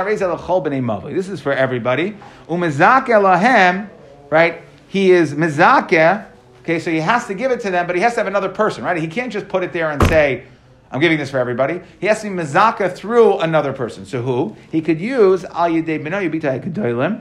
This 1.15 1.29
is 1.29 1.41
for 1.41 1.53
everybody. 1.53 2.17
Umezake 2.49 3.09
lahem, 3.09 3.91
right? 4.31 4.63
He 4.89 5.11
is 5.11 5.35
mezake. 5.35 6.27
Okay, 6.63 6.79
so 6.79 6.91
he 6.91 7.01
has 7.01 7.27
to 7.27 7.35
give 7.35 7.51
it 7.51 7.61
to 7.61 7.71
them, 7.71 7.87
but 7.87 7.97
he 7.97 8.03
has 8.03 8.15
to 8.15 8.21
have 8.21 8.27
another 8.27 8.49
person, 8.49 8.85
right? 8.85 8.97
He 8.97 9.09
can't 9.09 9.33
just 9.33 9.49
put 9.49 9.63
it 9.63 9.73
there 9.73 9.91
and 9.91 10.03
say, 10.05 10.45
"I'm 10.91 11.01
giving 11.01 11.19
this 11.19 11.31
for 11.31 11.39
everybody." 11.39 11.81
He 12.01 12.07
has 12.07 12.23
to 12.23 12.31
be 12.31 12.37
mezaka 12.37 12.95
through 12.95 13.39
another 13.39 13.73
person. 13.73 14.07
So 14.07 14.23
who? 14.23 14.57
He 14.71 14.81
could 14.81 15.01
use 15.01 15.45
al 15.45 15.71
yedei 15.71 16.03
b'nei 16.03 16.31
yubita 16.31 16.63
kedolim. 16.63 17.21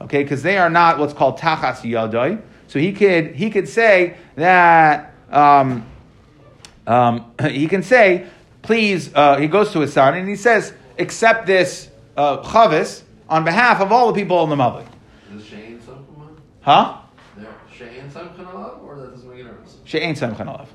Okay, 0.00 0.22
because 0.22 0.42
they 0.42 0.56
are 0.56 0.70
not 0.70 0.98
what's 0.98 1.12
called 1.12 1.38
tachas 1.38 1.82
yadoi. 1.82 2.40
So 2.66 2.78
he 2.78 2.92
could 2.92 3.36
he 3.36 3.50
could 3.50 3.68
say 3.68 4.16
that 4.36 5.14
um, 5.30 5.86
um, 6.86 7.32
he 7.50 7.66
can 7.68 7.82
say, 7.82 8.26
please. 8.62 9.10
Uh, 9.14 9.36
he 9.38 9.46
goes 9.46 9.72
to 9.72 9.80
his 9.80 9.92
son 9.92 10.14
and 10.14 10.28
he 10.28 10.36
says, 10.36 10.72
accept 10.98 11.46
this 11.46 11.88
uh, 12.16 12.42
chavis 12.42 13.02
on 13.28 13.44
behalf 13.44 13.80
of 13.80 13.92
all 13.92 14.12
the 14.12 14.20
people 14.20 14.42
in 14.44 14.50
the 14.50 14.56
mavli. 14.56 14.86
Is 15.34 15.46
Shane 15.46 15.78
Samchanalav? 15.78 16.38
Huh? 16.60 16.96
Shane 17.72 18.10
Samchanalav, 18.10 18.82
or 18.82 19.00
that 19.00 19.10
doesn't 19.12 19.30
make 19.30 19.40
a 19.40 19.44
difference? 19.44 19.76
Alav. 19.86 20.66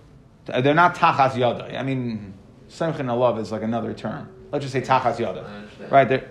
They're 0.46 0.74
not 0.74 0.96
tachas 0.96 1.32
yadai. 1.32 1.78
I 1.78 1.84
mean, 1.84 2.34
semchen 2.70 3.08
alav 3.08 3.40
is 3.40 3.52
like 3.52 3.64
another 3.64 3.94
term. 3.94 4.30
Let's 4.52 4.64
just 4.64 4.74
say 4.74 4.82
tachas 4.82 5.18
understand. 5.26 5.92
Right 5.92 6.08
there. 6.08 6.30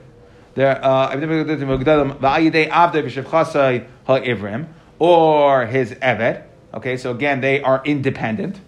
There, 0.55 0.85
uh, 0.85 1.11
va'ayidei 1.11 2.71
avdei 2.71 3.05
b'shevchasai 3.05 3.87
ha'ivrim, 4.07 4.69
or 5.01 5.67
his 5.67 5.93
evet. 5.95 6.45
Okay, 6.73 6.97
so 6.97 7.11
again, 7.11 7.41
they 7.41 7.61
are 7.61 7.83
independent. 7.85 8.61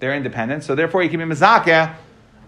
They're 0.00 0.14
independent, 0.14 0.64
so 0.64 0.74
therefore 0.74 1.02
he 1.02 1.08
can 1.08 1.18
be 1.18 1.34
mezakeh 1.34 1.94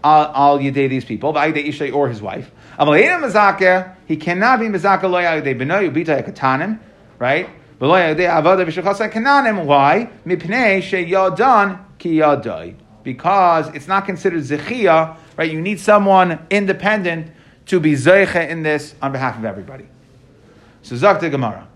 al 0.03 0.59
yidei 0.59 0.89
these 0.89 1.05
people, 1.05 1.33
va'ayidei 1.33 1.67
ishay 1.67 1.93
or 1.93 2.09
his 2.09 2.21
wife. 2.21 2.51
Aval 2.77 2.99
yidei 3.01 3.21
mezakeh, 3.21 3.95
he 4.05 4.17
cannot 4.17 4.59
be 4.59 4.67
mezakeh 4.67 5.03
lo 5.03 5.19
yidei 5.19 5.55
b'noy 5.57 5.89
ubita 5.91 6.21
yakatanim, 6.21 6.79
right? 7.19 7.49
V'lo 7.79 8.15
yidei 8.15 8.29
avada 8.29 8.65
b'shevchasai 8.65 9.11
kananim. 9.11 9.65
Why? 9.65 10.09
Mipnei 10.25 10.79
sheyadan 10.81 11.79
ki 11.97 12.17
yadai. 12.17 12.75
Because 13.03 13.67
it's 13.75 13.87
not 13.87 14.05
considered 14.05 14.41
zechiyah, 14.41 15.17
right? 15.37 15.51
You 15.51 15.61
need 15.61 15.79
someone 15.79 16.45
independent 16.49 17.31
to 17.65 17.79
be 17.79 17.93
zeiche 17.93 18.49
in 18.49 18.63
this 18.63 18.95
on 19.01 19.11
behalf 19.11 19.37
of 19.37 19.45
everybody. 19.45 19.87
So 20.83 20.95
Zakta 20.95 21.29
Gemara. 21.31 21.67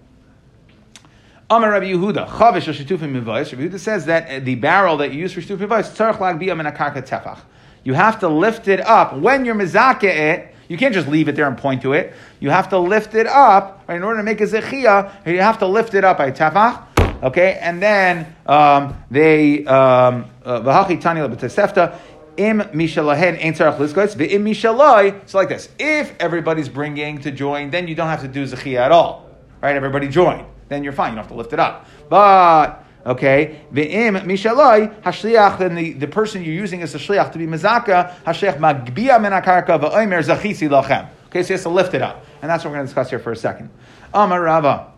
Amar 1.49 1.71
Rabbi 1.71 1.85
Yehuda, 1.93 2.27
Chavish 2.27 2.73
Shitufim 2.73 3.21
Mivais. 3.21 3.51
Rabbi 3.53 3.69
Yehuda 3.69 3.79
says 3.79 4.05
that 4.07 4.43
the 4.43 4.55
barrel 4.55 4.97
that 4.97 5.13
you 5.13 5.19
use 5.19 5.31
for 5.31 5.39
Shitufim 5.39 5.67
Mivais, 5.67 5.89
Tzarech 5.95 6.19
Lag 6.19 6.37
Biyam 6.37 6.59
and 6.59 6.75
Akarka 6.75 7.01
Tefach. 7.01 7.39
You 7.87 7.93
have 7.93 8.19
to 8.19 8.27
lift 8.27 8.67
it 8.67 8.81
up. 8.81 9.15
When 9.15 9.45
you're 9.45 9.55
mizake 9.55 10.03
it, 10.03 10.53
you 10.67 10.75
can't 10.75 10.93
just 10.93 11.07
leave 11.07 11.29
it 11.29 11.37
there 11.37 11.47
and 11.47 11.57
point 11.57 11.83
to 11.83 11.93
it. 11.93 12.13
You 12.41 12.49
have 12.49 12.67
to 12.71 12.77
lift 12.77 13.15
it 13.15 13.27
up. 13.27 13.85
Right? 13.87 13.95
In 13.95 14.03
order 14.03 14.19
to 14.19 14.23
make 14.23 14.41
a 14.41 14.43
zechiyah, 14.43 15.25
you 15.25 15.39
have 15.39 15.59
to 15.59 15.67
lift 15.67 15.93
it 15.93 16.03
up 16.03 16.17
by 16.17 16.31
tefach. 16.31 16.83
Okay, 17.23 17.57
and 17.61 17.81
then 17.81 18.35
um, 18.45 19.01
they 19.09 19.65
um, 19.67 20.25
uh, 20.43 20.59
v'hachi 20.59 20.99
tani 20.99 21.21
lebetesefta 21.21 21.97
im 22.35 22.59
mishalahen 22.59 23.41
ein 23.41 23.53
tzarach 23.53 23.77
lizgoitz 23.77 24.17
ve'im 24.17 24.43
mishaloi. 24.43 25.21
So 25.25 25.37
like 25.37 25.47
this: 25.47 25.69
if 25.79 26.13
everybody's 26.19 26.67
bringing 26.67 27.21
to 27.21 27.31
join, 27.31 27.69
then 27.69 27.87
you 27.87 27.95
don't 27.95 28.09
have 28.09 28.21
to 28.21 28.27
do 28.27 28.43
zechiyah 28.43 28.87
at 28.87 28.91
all. 28.91 29.29
Right? 29.61 29.77
Everybody 29.77 30.09
join, 30.09 30.45
then 30.67 30.83
you're 30.83 30.91
fine. 30.91 31.11
You 31.11 31.15
don't 31.15 31.23
have 31.23 31.31
to 31.31 31.37
lift 31.37 31.53
it 31.53 31.59
up. 31.61 31.87
But 32.09 32.83
Okay, 33.07 33.61
ve'im 33.73 34.21
mishaloi 34.25 35.01
hashliach. 35.01 35.59
Then 35.59 35.75
the, 35.75 35.93
the 35.93 36.07
person 36.07 36.43
you're 36.43 36.53
using 36.53 36.81
as 36.81 36.93
a 36.93 36.97
shliach 36.97 37.31
to 37.31 37.37
be 37.37 37.47
mezaka 37.47 38.13
hashliach 38.25 38.57
magbia 38.57 39.21
min 39.21 39.31
akarka 39.31 39.79
va'omer 39.79 40.21
zachisi 40.21 40.67
lachem. 40.67 41.07
Okay, 41.27 41.41
so 41.41 41.47
he 41.47 41.53
has 41.53 41.63
to 41.63 41.69
lift 41.69 41.93
it 41.93 42.01
up, 42.01 42.25
and 42.41 42.51
that's 42.51 42.65
what 42.65 42.71
we're 42.71 42.77
going 42.77 42.85
to 42.85 42.89
discuss 42.89 43.09
here 43.09 43.19
for 43.19 43.31
a 43.31 43.35
second. 43.37 43.69
Amar 44.13 44.41
Rava, 44.41 44.91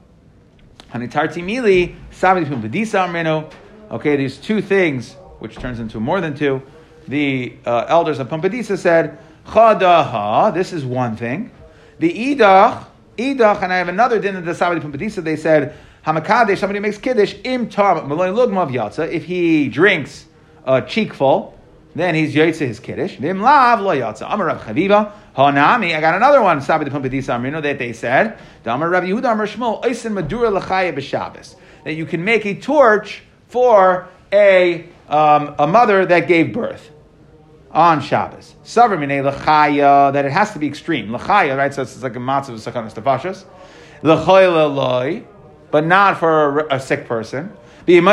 hanitarti 0.91 1.43
mili 1.43 1.95
sabdi 2.11 2.49
pum. 2.49 3.49
Okay, 3.91 4.15
there's 4.15 4.37
two 4.37 4.63
things 4.63 5.13
which 5.37 5.57
turns 5.57 5.79
into 5.79 5.99
more 5.99 6.19
than 6.19 6.35
two. 6.35 6.63
The 7.07 7.53
uh, 7.63 7.85
elders 7.87 8.17
of 8.17 8.27
Pumbedisa 8.29 8.79
said 8.79 9.19
chadaha. 9.45 10.51
This 10.51 10.73
is 10.73 10.83
one 10.83 11.15
thing. 11.15 11.51
The 11.99 12.11
idach 12.11 12.85
idach, 13.17 13.61
and 13.61 13.71
I 13.71 13.77
have 13.77 13.87
another 13.87 14.19
din 14.19 14.35
of 14.35 14.45
the 14.45 14.53
sabdi 14.53 14.81
Pumbedisa. 14.81 15.23
They 15.23 15.35
said. 15.35 15.77
Hamakadesh, 16.05 16.57
somebody 16.57 16.79
makes 16.79 16.97
kiddush 16.97 17.35
im 17.43 17.69
tam 17.69 18.07
malay 18.07 18.29
lugmav 18.29 18.71
yatsa. 18.71 19.11
If 19.11 19.25
he 19.25 19.67
drinks 19.67 20.25
a 20.65 20.81
cheekful, 20.81 21.57
then 21.95 22.15
he's 22.15 22.33
yotze 22.33 22.59
his 22.59 22.79
kiddush. 22.79 23.17
Vim 23.17 23.41
lav 23.41 23.81
lo 23.81 23.95
yatsa. 23.95 24.31
Amar 24.31 24.47
Rav 24.47 24.61
Chaviva 24.61 25.11
Hanami. 25.35 25.95
I 25.95 26.01
got 26.01 26.15
another 26.15 26.41
one. 26.41 26.61
Sabbath 26.61 26.87
Pumbedisa 26.89 27.37
Amrino 27.37 27.61
that 27.61 27.79
they 27.79 27.93
said. 27.93 28.39
The 28.63 28.73
Amar 28.73 28.89
Rav 28.89 29.03
Yehuda 29.03 29.31
Amar 29.31 29.47
Shmuel 29.47 29.83
Oisin 29.83 30.13
Madura 30.13 30.49
Lachaya 30.49 30.93
b'Shabbos. 30.93 31.55
That 31.83 31.93
you 31.93 32.05
can 32.05 32.23
make 32.23 32.45
a 32.45 32.55
torch 32.55 33.21
for 33.47 34.07
a 34.31 34.87
um, 35.09 35.55
a 35.57 35.67
mother 35.67 36.05
that 36.05 36.27
gave 36.27 36.53
birth 36.53 36.91
on 37.71 38.01
Shabbos. 38.01 38.55
Savr 38.63 38.97
minei 38.97 39.31
lachaya 39.31 40.13
that 40.13 40.25
it 40.25 40.31
has 40.31 40.53
to 40.53 40.59
be 40.59 40.67
extreme. 40.67 41.09
Lachaya, 41.09 41.57
right? 41.57 41.73
So 41.73 41.81
it's 41.81 42.01
like 42.01 42.15
a 42.15 42.19
matzah 42.19 42.49
of 42.49 42.59
sakanas 42.59 42.93
tefashas. 42.93 43.43
Lachaya 44.03 44.73
loy 44.73 45.23
but 45.71 45.85
not 45.85 46.17
for 46.17 46.59
a, 46.59 46.75
a 46.75 46.79
sick 46.79 47.07
person. 47.07 47.51
In, 47.89 48.05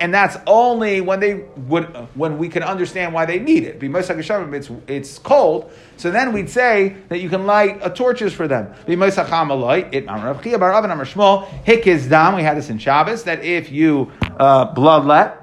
and 0.00 0.14
that's 0.14 0.36
only 0.46 1.00
when 1.00 1.18
they 1.18 1.34
would 1.66 1.86
when 2.14 2.38
we 2.38 2.48
can 2.48 2.62
understand 2.62 3.12
why 3.12 3.26
they 3.26 3.40
need 3.40 3.64
it. 3.64 3.82
It's 3.82 4.70
it's 4.86 5.18
cold, 5.18 5.72
so 5.96 6.12
then 6.12 6.32
we'd 6.32 6.48
say 6.48 6.96
that 7.08 7.18
you 7.18 7.28
can 7.28 7.44
light 7.44 7.82
uh, 7.82 7.88
torches 7.88 8.32
for 8.32 8.46
them. 8.46 8.72
We 8.86 8.94
had 8.94 9.10
this 12.56 12.70
in 12.70 12.78
Shabbos 12.78 13.24
that 13.24 13.42
if 13.42 13.72
you 13.72 14.12
uh, 14.38 14.72
bloodlet, 14.72 15.36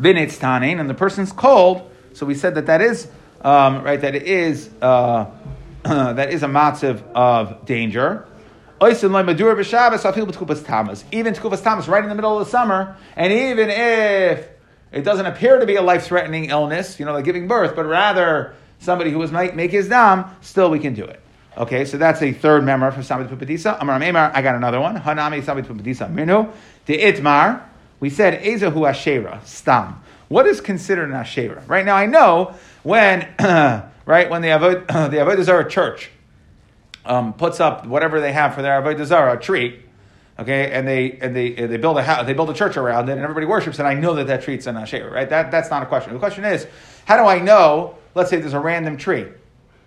vinitz 0.00 0.40
tanin, 0.40 0.80
and 0.80 0.90
the 0.90 0.94
person's 0.94 1.30
cold, 1.30 1.88
so 2.12 2.26
we 2.26 2.34
said 2.34 2.56
that 2.56 2.66
that 2.66 2.80
is 2.80 3.06
um, 3.42 3.84
right. 3.84 4.00
That 4.00 4.16
it 4.16 4.24
is 4.24 4.68
uh, 4.82 5.26
that 5.84 6.32
is 6.32 6.42
a 6.42 6.48
matziv 6.48 7.04
of 7.14 7.64
danger. 7.66 8.26
Even 8.80 8.94
Tkupas 11.34 11.62
Tamas, 11.62 11.88
right 11.88 12.02
in 12.02 12.08
the 12.08 12.14
middle 12.14 12.38
of 12.38 12.44
the 12.44 12.50
summer, 12.50 12.96
and 13.16 13.32
even 13.32 13.70
if 13.70 14.48
it 14.92 15.02
doesn't 15.02 15.24
appear 15.26 15.58
to 15.58 15.66
be 15.66 15.76
a 15.76 15.82
life-threatening 15.82 16.46
illness, 16.46 17.00
you 17.00 17.06
know, 17.06 17.12
like 17.12 17.24
giving 17.24 17.48
birth, 17.48 17.74
but 17.74 17.86
rather 17.86 18.54
somebody 18.78 19.10
who 19.10 19.18
was 19.18 19.32
might 19.32 19.56
make 19.56 19.70
his 19.70 19.88
dam, 19.88 20.26
still 20.42 20.70
we 20.70 20.78
can 20.78 20.92
do 20.94 21.04
it. 21.04 21.20
Okay, 21.56 21.86
so 21.86 21.96
that's 21.96 22.20
a 22.20 22.32
third 22.32 22.64
member 22.64 22.90
for 22.90 23.02
Samit 23.02 23.28
Pupadisa. 23.28 23.80
Amar 23.80 23.98
Memar, 23.98 24.30
I 24.34 24.42
got 24.42 24.56
another 24.56 24.78
one. 24.78 24.96
Hanami 25.00 25.42
Samit 25.42 25.64
Pupadisa 25.64 26.12
Minu. 26.12 26.52
The 26.84 26.98
Itmar, 26.98 27.62
we 27.98 28.10
said 28.10 28.42
Ezahu 28.42 28.74
Ashera, 28.74 29.42
Stam. 29.46 30.02
What 30.28 30.46
is 30.46 30.60
considered 30.60 31.08
an 31.08 31.16
Ashera? 31.16 31.66
Right 31.66 31.86
now, 31.86 31.96
I 31.96 32.04
know 32.04 32.54
when, 32.82 33.26
right, 33.38 34.28
when 34.28 34.42
the 34.42 34.48
Avodah, 34.48 34.86
the 35.10 35.16
Avodah 35.16 35.42
Zarah 35.44 35.68
church, 35.68 36.10
um, 37.06 37.32
puts 37.32 37.60
up 37.60 37.86
whatever 37.86 38.20
they 38.20 38.32
have 38.32 38.54
for 38.54 38.62
their 38.62 38.80
avodah 38.80 39.04
zarah, 39.04 39.36
a 39.36 39.40
tree, 39.40 39.82
okay, 40.38 40.70
and 40.72 40.86
they 40.86 41.12
and 41.12 41.34
they 41.34 41.50
they 41.52 41.76
build 41.76 41.98
a 41.98 42.02
house, 42.02 42.26
they 42.26 42.34
build 42.34 42.50
a 42.50 42.54
church 42.54 42.76
around 42.76 43.08
it, 43.08 43.12
and 43.12 43.22
everybody 43.22 43.46
worships, 43.46 43.78
and 43.78 43.88
I 43.88 43.94
know 43.94 44.14
that 44.14 44.26
that 44.26 44.42
tree's 44.42 44.66
an 44.66 44.76
asher, 44.76 45.10
right? 45.10 45.28
That 45.28 45.50
that's 45.50 45.70
not 45.70 45.82
a 45.82 45.86
question. 45.86 46.12
The 46.12 46.18
question 46.18 46.44
is, 46.44 46.66
how 47.04 47.16
do 47.16 47.24
I 47.24 47.38
know? 47.38 47.96
Let's 48.14 48.30
say 48.30 48.40
there's 48.40 48.54
a 48.54 48.60
random 48.60 48.96
tree, 48.96 49.26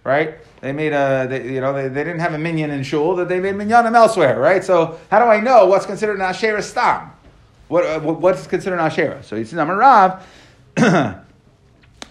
right? 0.04 0.38
They 0.62 0.72
made 0.72 0.94
a, 0.94 1.28
they, 1.30 1.54
you 1.54 1.62
know, 1.62 1.74
they, 1.74 1.88
they 1.88 2.04
didn't 2.04 2.20
have 2.20 2.34
a 2.34 2.38
minyan 2.38 2.70
in 2.72 2.84
shul, 2.84 3.16
that 3.16 3.30
they 3.30 3.40
made 3.40 3.56
minyanim 3.56 3.96
elsewhere, 3.96 4.40
right? 4.40 4.64
So 4.64 5.00
how 5.10 5.20
do 5.20 5.26
I 5.26 5.40
know 5.40 5.66
what's 5.66 5.86
considered 5.86 6.16
an 6.16 6.22
asher 6.22 6.62
stam? 6.62 7.12
What, 7.70 7.86
uh, 7.86 8.00
what's 8.00 8.46
considered 8.48 8.76
an 8.76 8.82
asher? 8.82 9.22
So 9.24 9.36
I'm 9.36 9.70
a 9.70 9.76
rav. 9.76 10.28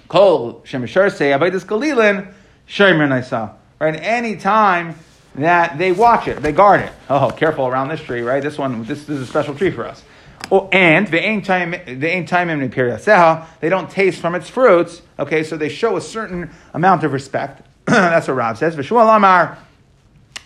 Kol 0.08 0.62
shemishar 0.62 1.14
say 1.14 1.30
avodas 1.30 1.66
galilin 1.66 2.34
shomer 2.66 3.06
naisa 3.06 3.54
right? 3.78 3.94
Any 3.94 4.36
time 4.36 4.96
that 5.34 5.78
they 5.78 5.92
watch 5.92 6.28
it, 6.28 6.42
they 6.42 6.52
guard 6.52 6.80
it. 6.80 6.92
Oh, 7.08 7.30
careful 7.30 7.66
around 7.66 7.88
this 7.88 8.00
tree, 8.00 8.22
right? 8.22 8.42
This 8.42 8.58
one, 8.58 8.84
this, 8.84 9.04
this 9.04 9.18
is 9.18 9.22
a 9.22 9.26
special 9.26 9.54
tree 9.54 9.70
for 9.70 9.86
us. 9.86 10.02
Oh, 10.50 10.68
and 10.72 11.06
the 11.08 11.20
ain't 11.20 11.44
time, 11.44 11.72
the 11.72 12.08
ain't 12.08 12.28
time 12.28 12.48
in 12.48 12.60
They 12.70 13.68
don't 13.68 13.90
taste 13.90 14.20
from 14.20 14.34
its 14.34 14.48
fruits. 14.48 15.02
Okay, 15.18 15.44
so 15.44 15.56
they 15.56 15.68
show 15.68 15.96
a 15.96 16.00
certain 16.00 16.50
amount 16.72 17.04
of 17.04 17.12
respect. 17.12 17.62
That's 17.84 18.28
what 18.28 18.34
Rob 18.34 18.56
says. 18.56 18.74
V'shual 18.74 19.14
Amar. 19.14 19.58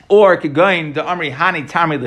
Or 0.08 0.36
Kigoin 0.36 0.94
the 0.94 1.02
Amri 1.02 1.32
Hani 1.32 1.68
Tami 1.68 2.00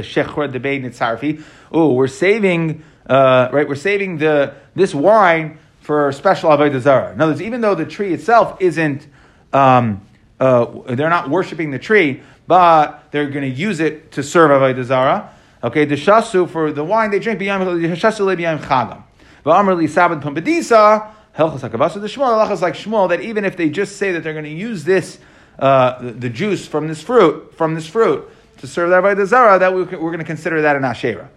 the 0.51 0.59
Beid 0.59 0.83
Nitzarfi. 0.83 1.41
Oh, 1.71 1.93
we're 1.93 2.07
saving, 2.07 2.83
uh, 3.07 3.49
right? 3.51 3.67
We're 3.67 3.75
saving 3.75 4.17
the 4.17 4.53
this 4.75 4.93
wine 4.93 5.57
for 5.81 6.11
special 6.11 6.49
avodah 6.49 6.81
zarah. 6.81 7.13
In 7.13 7.21
other 7.21 7.31
words, 7.31 7.41
even 7.41 7.61
though 7.61 7.75
the 7.75 7.85
tree 7.85 8.13
itself 8.13 8.61
isn't 8.61 9.07
um, 9.53 10.05
uh, 10.39 10.65
they're 10.88 11.10
not 11.10 11.30
worshiping 11.30 11.71
the 11.71 11.80
tree, 11.80 12.21
but 12.48 13.06
they're 13.12 13.30
going 13.30 13.50
to 13.50 13.58
use 13.58 13.80
it 13.80 14.12
to 14.13 14.24
serve 14.24 14.52
avodah 14.52 14.84
zara. 14.84 15.32
Okay, 15.63 15.86
the 15.86 15.95
shasu 15.95 16.50
for 16.50 16.71
the 16.71 16.84
wine 16.84 17.12
they 17.12 17.19
drink 17.19 17.39
b'yam 17.39 17.62
shasu 17.95 18.26
le 18.26 18.36
b'yam 18.36 18.60
chagam. 18.60 19.04
V'amr 19.45 19.78
li 19.78 19.88
sabbat 19.88 20.21
pumbedisa 20.21 21.12
Helchas 21.38 21.69
hakavasa 21.69 22.02
the 22.02 22.62
like 22.62 23.10
that 23.10 23.21
even 23.21 23.43
if 23.43 23.58
they 23.58 23.69
just 23.69 23.98
say 23.98 24.13
that 24.13 24.24
they're 24.24 24.34
going 24.34 24.45
to 24.45 24.50
use 24.50 24.86
this 24.86 25.19
uh, 25.60 25.98
the, 26.02 26.30
juice 26.30 26.65
from 26.65 26.88
this 26.88 27.02
fruit 27.02 27.54
from 27.58 27.76
this 27.76 27.88
fruit 27.88 28.30
to 28.58 28.67
serve 28.67 28.89
that 28.89 29.02
by 29.02 29.13
that 29.13 29.74
we, 29.74 29.84
we're 29.84 30.12
going 30.12 30.19
to 30.19 30.26
consider 30.26 30.62
that 30.62 30.76
an 30.76 30.84
ashera. 30.84 31.28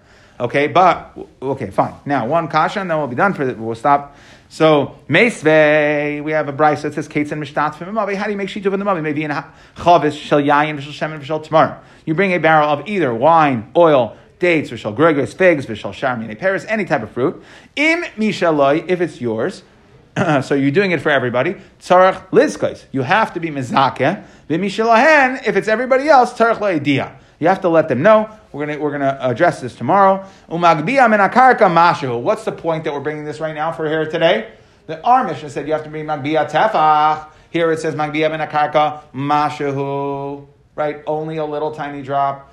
Okay, 0.41 0.69
but 0.69 1.19
okay, 1.43 1.71
fine. 1.71 1.95
Now 2.07 2.27
one 2.27 2.47
kasha, 2.47 2.81
and 2.81 2.91
then 2.91 2.99
we'll 2.99 3.09
be 3.09 3.17
done 3.17 3.35
for 3.35 3.43
it. 3.43 3.59
We'll 3.59 3.75
stop. 3.75 4.17
So 4.49 4.99
meisve, 5.09 6.25
we 6.25 6.33
have 6.33 6.49
a 6.49 6.53
brisa 6.53 6.83
that 6.83 6.95
says 6.95 7.07
kates 7.07 7.33
and 7.33 7.43
mishtat 7.43 7.75
from 7.75 7.95
mavi. 7.95 8.15
How 8.15 8.25
do 8.25 8.31
you 8.31 8.37
make 8.37 8.49
shituv 8.49 8.73
in 8.73 8.81
the 8.81 8.87
mavi? 8.87 9.03
Maybe 9.03 9.23
in 9.23 9.31
chavis 9.31 10.19
shel 10.19 10.41
yayin 10.41 10.79
v'shel 10.79 10.93
shemen 10.93 11.21
v'shel 11.21 11.43
tomorrow. 11.43 11.79
You 12.07 12.15
bring 12.15 12.33
a 12.33 12.39
barrel 12.39 12.69
of 12.69 12.89
either 12.89 13.13
wine, 13.13 13.71
oil, 13.77 14.17
dates, 14.39 14.71
v'shel 14.71 14.97
gregos, 14.97 15.35
figs, 15.35 15.67
v'shel 15.67 15.93
sharmine 15.93 16.39
paris, 16.39 16.65
any 16.67 16.87
type 16.87 17.03
of 17.03 17.11
fruit. 17.11 17.43
Im 17.77 18.05
mishaloi, 18.17 18.89
if 18.89 19.03
it's 19.03 19.21
yours. 19.21 19.63
so 20.43 20.55
you're 20.55 20.71
doing 20.71 20.93
it 20.93 21.03
for 21.03 21.11
everybody. 21.11 21.55
Tzarach 21.81 22.31
lizkais. 22.31 22.85
You 22.91 23.03
have 23.03 23.35
to 23.35 23.41
be 23.41 23.51
mezakeh. 23.51 24.25
V'mishalahen, 24.49 25.47
if 25.47 25.57
it's 25.57 25.69
everybody 25.69 26.09
else, 26.09 26.33
tzarach 26.33 26.59
lo'idiyah. 26.59 27.15
You 27.39 27.49
have 27.49 27.61
to 27.61 27.69
let 27.69 27.89
them 27.89 28.03
know. 28.03 28.31
We're 28.53 28.67
gonna 28.67 28.79
we're 28.79 28.93
gonna 28.93 29.19
address 29.21 29.61
this 29.61 29.75
tomorrow. 29.75 30.27
Umagbia 30.49 31.09
min 31.11 31.21
akarka 31.21 31.69
mashu. 31.69 32.21
What's 32.21 32.45
the 32.45 32.53
point 32.53 32.85
that 32.85 32.93
we're 32.93 33.01
bringing 33.01 33.25
this 33.25 33.41
right 33.41 33.55
now 33.55 33.73
for 33.73 33.87
here 33.89 34.11
today? 34.11 34.53
The 34.87 35.03
our 35.03 35.27
Mishnah 35.27 35.51
said 35.51 35.67
you 35.67 35.75
have 35.75 35.85
to 35.85 35.91
bring 35.91 36.07
magbia 36.07 36.51
tefach. 36.51 37.29
Here 37.51 37.71
it 37.73 37.81
says 37.81 37.95
magbia 37.95 38.31
min 38.31 38.41
akarka 38.41 39.03
mashu. 39.13 40.47
Right, 40.75 41.03
only 41.07 41.39
a 41.39 41.45
little 41.45 41.75
tiny 41.75 42.03
drop. 42.03 42.53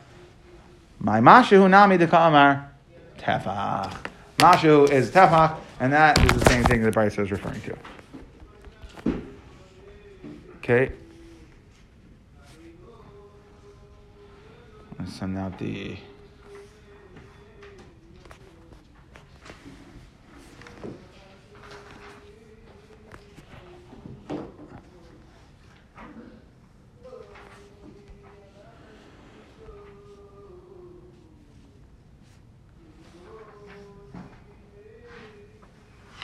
My 0.99 1.21
mashu 1.21 1.69
nami 1.69 1.97
de 1.97 2.07
kamar 2.07 2.71
tefach. 3.17 3.95
Mashu 4.37 4.89
is 4.89 5.11
tefach, 5.11 5.55
and 5.79 5.93
that 5.93 6.19
is 6.19 6.31
the 6.31 6.49
same 6.49 6.63
thing 6.63 6.81
that 6.81 6.93
Brisa 6.93 7.19
is 7.19 7.31
referring 7.31 7.61
to. 7.61 7.77
Okay. 10.57 10.91
Let's 14.97 15.13
send 15.13 15.37
out 15.37 15.59
the. 15.59 15.97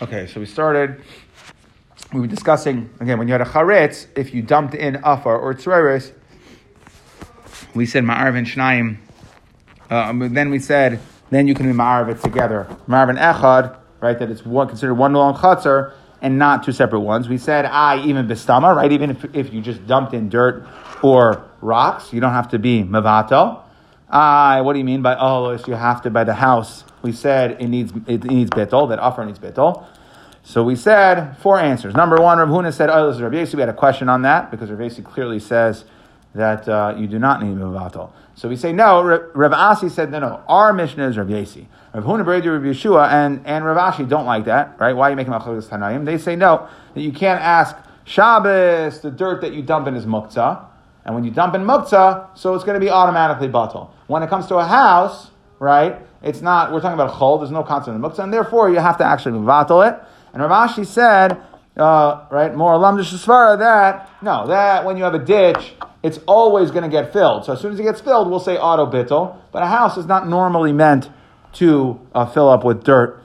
Okay, 0.02 0.26
so 0.26 0.40
we 0.40 0.48
started. 0.48 1.02
We 2.12 2.20
were 2.20 2.28
discussing 2.28 2.90
again 3.00 3.20
when 3.20 3.28
you 3.28 3.34
had 3.34 3.42
a 3.42 3.46
charetz, 3.46 4.08
if 4.16 4.34
you 4.34 4.42
dumped 4.42 4.74
in 4.74 4.96
afar 5.04 5.38
or 5.38 5.54
tzereres, 5.54 6.12
we 7.74 7.86
said 7.86 8.04
ma'arv 8.04 8.38
and 8.38 8.48
shnayim. 8.48 8.98
Um, 9.90 10.34
then 10.34 10.50
we 10.50 10.60
said 10.60 11.00
then 11.30 11.48
you 11.48 11.54
can 11.54 11.66
be 11.66 11.74
ma'arv 11.78 12.10
it 12.10 12.22
together. 12.22 12.68
Ma'arv 12.88 13.10
and 13.10 13.18
echad, 13.18 13.78
right? 14.00 14.18
That 14.20 14.30
it's 14.30 14.46
one 14.46 14.68
considered 14.68 14.96
one 14.96 15.14
long 15.14 15.36
chutzner 15.36 15.94
and 16.22 16.38
not 16.38 16.64
two 16.64 16.72
separate 16.72 17.00
ones. 17.00 17.28
We 17.28 17.38
said 17.38 17.66
I 17.66 18.04
even 18.06 18.28
bistama, 18.28 18.76
right? 18.76 18.92
Even 18.92 19.10
if, 19.10 19.36
if 19.36 19.54
you 19.54 19.62
just 19.62 19.86
dumped 19.88 20.14
in 20.14 20.30
dirt 20.30 20.68
or 21.02 21.44
rocks, 21.62 22.14
you 22.14 22.20
don't 22.20 22.34
have 22.34 22.50
to 22.50 22.60
be 22.60 22.84
mavato. 22.84 23.62
I, 24.10 24.60
what 24.62 24.74
do 24.74 24.80
you 24.80 24.86
mean 24.86 25.02
by 25.02 25.16
oh, 25.18 25.58
you 25.66 25.74
have 25.74 26.02
to 26.04 26.10
by 26.10 26.26
the 26.26 26.34
house? 26.36 26.84
We 27.02 27.14
said 27.14 27.62
it 27.62 27.68
needs 27.68 27.94
it 28.08 28.24
needs 28.24 28.50
bittel, 28.52 28.90
that 28.90 29.00
offer 29.00 29.26
needs 29.26 29.40
bittel. 29.40 29.86
So 30.44 30.64
we 30.64 30.76
said 30.76 31.38
four 31.38 31.60
answers. 31.60 31.94
Number 31.94 32.18
one, 32.18 32.40
Rav 32.40 32.50
Huna 32.50 32.74
said, 32.74 32.90
oh, 32.90 33.08
this 33.08 33.18
is 33.18 33.22
Rav 33.22 33.32
Yesi. 33.32 33.54
We 33.54 33.60
had 33.60 33.70
a 33.70 33.74
question 33.74 34.10
on 34.10 34.24
that 34.24 34.50
because 34.52 34.70
Rav 34.70 34.80
Yesi 34.80 35.04
clearly 35.04 35.40
says 35.40 35.86
that 36.34 36.68
uh, 36.68 36.96
you 36.98 37.08
do 37.08 37.20
not 37.20 37.44
need 37.44 37.56
mavato. 37.58 38.12
So 38.36 38.48
we 38.48 38.56
say 38.56 38.72
no. 38.72 39.04
Rav 39.04 39.54
Asi 39.54 39.90
said 39.90 40.12
no, 40.12 40.20
no. 40.20 40.44
Our 40.48 40.74
Mishnah 40.74 41.10
is 41.10 41.18
Rav 41.18 41.28
Yesi. 41.28 41.66
Rav 41.94 42.04
Huna 42.04 42.26
Rav 42.26 42.44
Yeshua 42.44 43.10
and 43.12 43.46
and 43.46 43.66
Rav 43.66 43.94
Ashi 43.94 44.08
don't 44.08 44.26
like 44.26 44.46
that, 44.46 44.76
right? 44.80 44.94
Why 44.94 45.08
are 45.08 45.10
you 45.12 45.16
making 45.16 45.34
machlokes 45.34 45.68
tanayim? 45.68 46.06
They 46.06 46.18
say 46.18 46.36
no 46.36 46.68
that 46.94 47.02
you 47.02 47.12
can't 47.12 47.42
ask 47.42 47.76
Shabbos. 48.06 49.02
The 49.02 49.12
dirt 49.12 49.42
that 49.42 49.54
you 49.54 49.62
dump 49.62 49.88
in 49.88 49.96
is 49.96 50.06
muktzah, 50.06 50.66
and 51.06 51.14
when 51.14 51.24
you 51.24 51.32
dump 51.32 51.56
in 51.56 51.62
muktzah, 51.62 52.38
so 52.38 52.56
it's 52.56 52.64
going 52.64 52.80
to 52.80 52.86
be 52.86 52.90
automatically 52.90 53.50
batal. 53.50 53.92
When 54.08 54.24
it 54.24 54.30
comes 54.30 54.48
to 54.48 54.56
a 54.56 54.66
house, 54.66 55.32
right? 55.60 55.98
It's 56.24 56.42
not. 56.42 56.72
We're 56.72 56.82
talking 56.82 57.00
about 57.00 57.10
a 57.10 57.18
chol. 57.18 57.40
There's 57.40 57.52
no 57.52 57.64
concept 57.64 57.96
in 57.96 58.02
muktzah, 58.02 58.24
and 58.24 58.34
therefore 58.34 58.70
you 58.70 58.80
have 58.80 58.98
to 59.00 59.04
actually 59.04 59.38
vatal 59.40 59.88
it. 59.88 60.00
And 60.34 60.42
Rav 60.42 60.70
Ashi 60.70 60.86
said, 60.86 61.42
uh, 61.78 62.26
right, 62.30 62.54
more 62.54 62.74
alam 62.74 62.98
that 62.98 64.10
no, 64.22 64.48
that 64.48 64.86
when 64.86 64.98
you 64.98 65.04
have 65.04 65.14
a 65.14 65.20
ditch 65.20 65.74
it's 66.04 66.20
always 66.28 66.72
going 66.72 66.84
to 66.84 66.90
get 66.90 67.14
filled. 67.14 67.46
So 67.46 67.54
as 67.54 67.62
soon 67.62 67.74
as 67.74 67.80
it 67.80 67.84
gets 67.84 68.02
filled, 68.02 68.30
we'll 68.30 68.40
say 68.40 68.58
auto 68.58 68.86
bittel. 68.86 69.38
But 69.52 69.64
a 69.64 69.68
house 69.68 69.98
is 69.98 70.06
not 70.06 70.28
normally 70.28 70.74
meant 70.74 71.10
to 71.54 72.00
uh, 72.14 72.26
fill 72.26 72.50
up 72.50 72.64
with 72.64 72.84
dirt. 72.84 73.22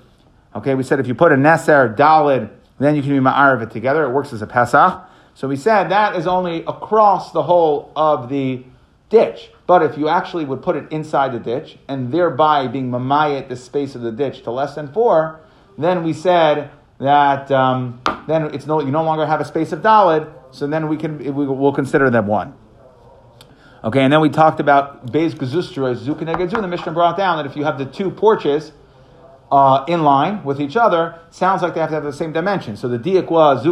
Okay, 0.55 0.75
we 0.75 0.83
said 0.83 1.01
if 1.01 1.07
you 1.07 1.15
put 1.15 1.33
a 1.33 1.37
neser 1.37 1.97
dalid, 1.97 2.51
then 2.79 2.95
you 2.95 3.03
can 3.03 3.11
be 3.11 3.19
ma'ariv 3.19 3.63
it 3.63 3.71
together. 3.71 4.05
It 4.05 4.11
works 4.11 4.33
as 4.33 4.43
a 4.43 4.47
pesach. 4.47 5.03
So 5.35 5.49
we 5.49 5.57
said 5.57 5.91
that 5.91 6.17
is 6.17 6.27
only 6.27 6.65
across 6.65 7.33
the 7.33 7.43
whole 7.43 7.93
of 7.95 8.29
the 8.29 8.65
ditch. 9.09 9.51
But 9.67 9.83
if 9.83 9.99
you 9.99 10.09
actually 10.09 10.45
would 10.45 10.63
put 10.63 10.77
it 10.77 10.91
inside 10.91 11.33
the 11.33 11.39
ditch 11.39 11.79
and 11.89 12.13
thereby 12.13 12.67
being 12.69 12.91
mamayet 12.91 13.49
the 13.49 13.57
space 13.57 13.95
of 13.95 14.03
the 14.03 14.13
ditch 14.13 14.43
to 14.43 14.51
less 14.51 14.75
than 14.75 14.93
four, 14.93 15.41
then 15.79 16.05
we 16.05 16.13
said 16.13 16.71
that 16.99 17.51
um, 17.51 18.01
then 18.27 18.55
it's 18.55 18.67
no 18.67 18.81
you 18.81 18.91
no 18.91 19.03
longer 19.03 19.27
have 19.27 19.41
a 19.41 19.45
space 19.45 19.73
of 19.73 19.81
dalid. 19.81 20.33
So 20.51 20.67
then 20.67 20.89
we 20.89 20.97
can 20.97 21.19
we, 21.19 21.31
will 21.31 21.73
consider 21.73 22.09
them 22.11 22.27
one. 22.27 22.55
Okay, 23.85 24.03
and 24.03 24.13
then 24.13 24.21
we 24.21 24.31
talked 24.31 24.59
about 24.59 25.13
Beis 25.13 25.35
Gazustra, 25.35 25.95
Zukanegedzu. 25.97 26.61
The 26.61 26.69
Mishnah 26.69 26.93
brought 26.93 27.17
down 27.17 27.37
that 27.37 27.47
if 27.47 27.57
you 27.57 27.65
have 27.65 27.79
the 27.79 27.85
two 27.85 28.11
porches 28.11 28.73
uh, 29.53 29.85
in 29.87 30.03
line 30.03 30.43
with 30.45 30.61
each 30.61 30.77
other, 30.77 31.21
sounds 31.31 31.63
like 31.63 31.75
they 31.75 31.81
have 31.81 31.91
to 31.91 31.95
have 31.95 32.05
the 32.05 32.13
same 32.13 32.33
dimension. 32.33 32.77
So 32.77 32.89
the 32.89 32.99
diak 32.99 33.31
was. 33.31 33.65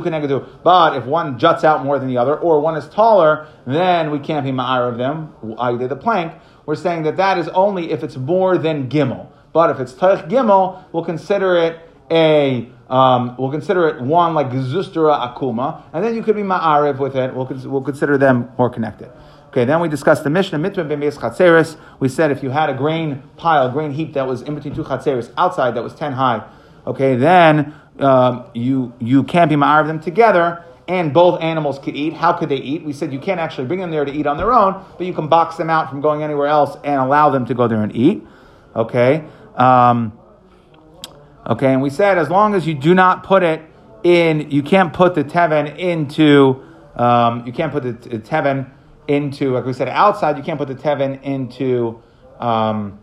But 0.62 0.96
if 0.96 1.04
one 1.04 1.38
juts 1.38 1.64
out 1.64 1.84
more 1.84 1.98
than 1.98 2.06
the 2.06 2.18
other, 2.18 2.36
or 2.36 2.60
one 2.60 2.76
is 2.76 2.88
taller, 2.88 3.48
then 3.66 4.10
we 4.10 4.18
can't 4.18 4.44
be 4.44 4.52
ma'ar 4.52 4.88
of 4.88 4.98
them, 4.98 5.34
did 5.78 5.88
the 5.88 5.96
plank. 5.96 6.34
We're 6.66 6.76
saying 6.76 7.02
that 7.04 7.16
that 7.16 7.38
is 7.38 7.48
only 7.48 7.90
if 7.90 8.02
it's 8.04 8.16
more 8.16 8.56
than 8.56 8.88
gimel. 8.88 9.28
But 9.52 9.70
if 9.70 9.80
it's 9.80 9.92
taich 9.92 10.28
gimel, 10.28 10.84
we'll 10.92 11.04
consider 11.04 11.56
it 11.56 11.80
a 12.10 12.68
um, 12.88 13.34
we'll 13.38 13.50
consider 13.50 13.88
it 13.88 14.02
one 14.02 14.34
like 14.34 14.50
Gazustra 14.50 15.34
Akuma, 15.34 15.82
and 15.92 16.04
then 16.04 16.14
you 16.14 16.22
could 16.22 16.36
be 16.36 16.42
Ma'ariv 16.42 16.98
with 16.98 17.16
it. 17.16 17.34
We'll, 17.34 17.46
we'll 17.64 17.82
consider 17.82 18.18
them 18.18 18.50
more 18.58 18.68
connected. 18.68 19.10
Okay, 19.48 19.64
then 19.64 19.80
we 19.80 19.88
discussed 19.88 20.24
the 20.24 20.30
Mishnah 20.30 20.58
Mitzvah 20.58 20.84
B'Meis 20.84 21.16
Chatzeris. 21.16 21.78
We 22.00 22.08
said 22.08 22.30
if 22.30 22.42
you 22.42 22.50
had 22.50 22.70
a 22.70 22.74
grain 22.74 23.22
pile, 23.36 23.70
grain 23.70 23.92
heap 23.92 24.14
that 24.14 24.26
was 24.26 24.42
in 24.42 24.54
between 24.54 24.74
two 24.74 24.82
Chatzeris 24.82 25.32
outside 25.38 25.76
that 25.76 25.82
was 25.82 25.94
10 25.94 26.12
high, 26.12 26.44
okay, 26.86 27.16
then 27.16 27.72
um, 28.00 28.46
you, 28.52 28.92
you 28.98 29.22
can't 29.22 29.48
be 29.48 29.56
Ma'ariv 29.56 29.86
them 29.86 30.00
together 30.00 30.64
and 30.88 31.14
both 31.14 31.40
animals 31.40 31.78
could 31.78 31.96
eat. 31.96 32.12
How 32.12 32.32
could 32.32 32.48
they 32.48 32.56
eat? 32.56 32.84
We 32.84 32.92
said 32.92 33.12
you 33.12 33.18
can't 33.18 33.40
actually 33.40 33.66
bring 33.66 33.80
them 33.80 33.90
there 33.90 34.04
to 34.04 34.12
eat 34.12 34.26
on 34.26 34.36
their 34.36 34.52
own, 34.52 34.84
but 34.98 35.06
you 35.06 35.14
can 35.14 35.28
box 35.28 35.56
them 35.56 35.70
out 35.70 35.88
from 35.88 36.00
going 36.00 36.22
anywhere 36.22 36.48
else 36.48 36.76
and 36.84 36.96
allow 37.00 37.30
them 37.30 37.46
to 37.46 37.54
go 37.54 37.68
there 37.68 37.82
and 37.82 37.94
eat. 37.94 38.22
Okay? 38.76 39.24
Um, 39.54 40.18
okay, 41.46 41.72
and 41.72 41.82
we 41.82 41.90
said 41.90 42.18
as 42.18 42.30
long 42.30 42.54
as 42.54 42.66
you 42.66 42.74
do 42.74 42.94
not 42.94 43.24
put 43.24 43.42
it 43.42 43.62
in, 44.02 44.50
you 44.50 44.62
can't 44.62 44.92
put 44.92 45.14
the 45.14 45.24
teven 45.24 45.76
into, 45.78 46.62
um, 46.96 47.46
you 47.46 47.52
can't 47.52 47.72
put 47.72 47.82
the, 47.82 48.18
teven 48.18 48.70
into, 49.08 49.52
like 49.52 49.64
we 49.64 49.72
said, 49.72 49.88
outside, 49.88 50.36
you 50.36 50.42
can't 50.42 50.58
put 50.58 50.68
the 50.68 50.74
tevin 50.74 51.22
into 51.22 52.02
um, 52.38 52.98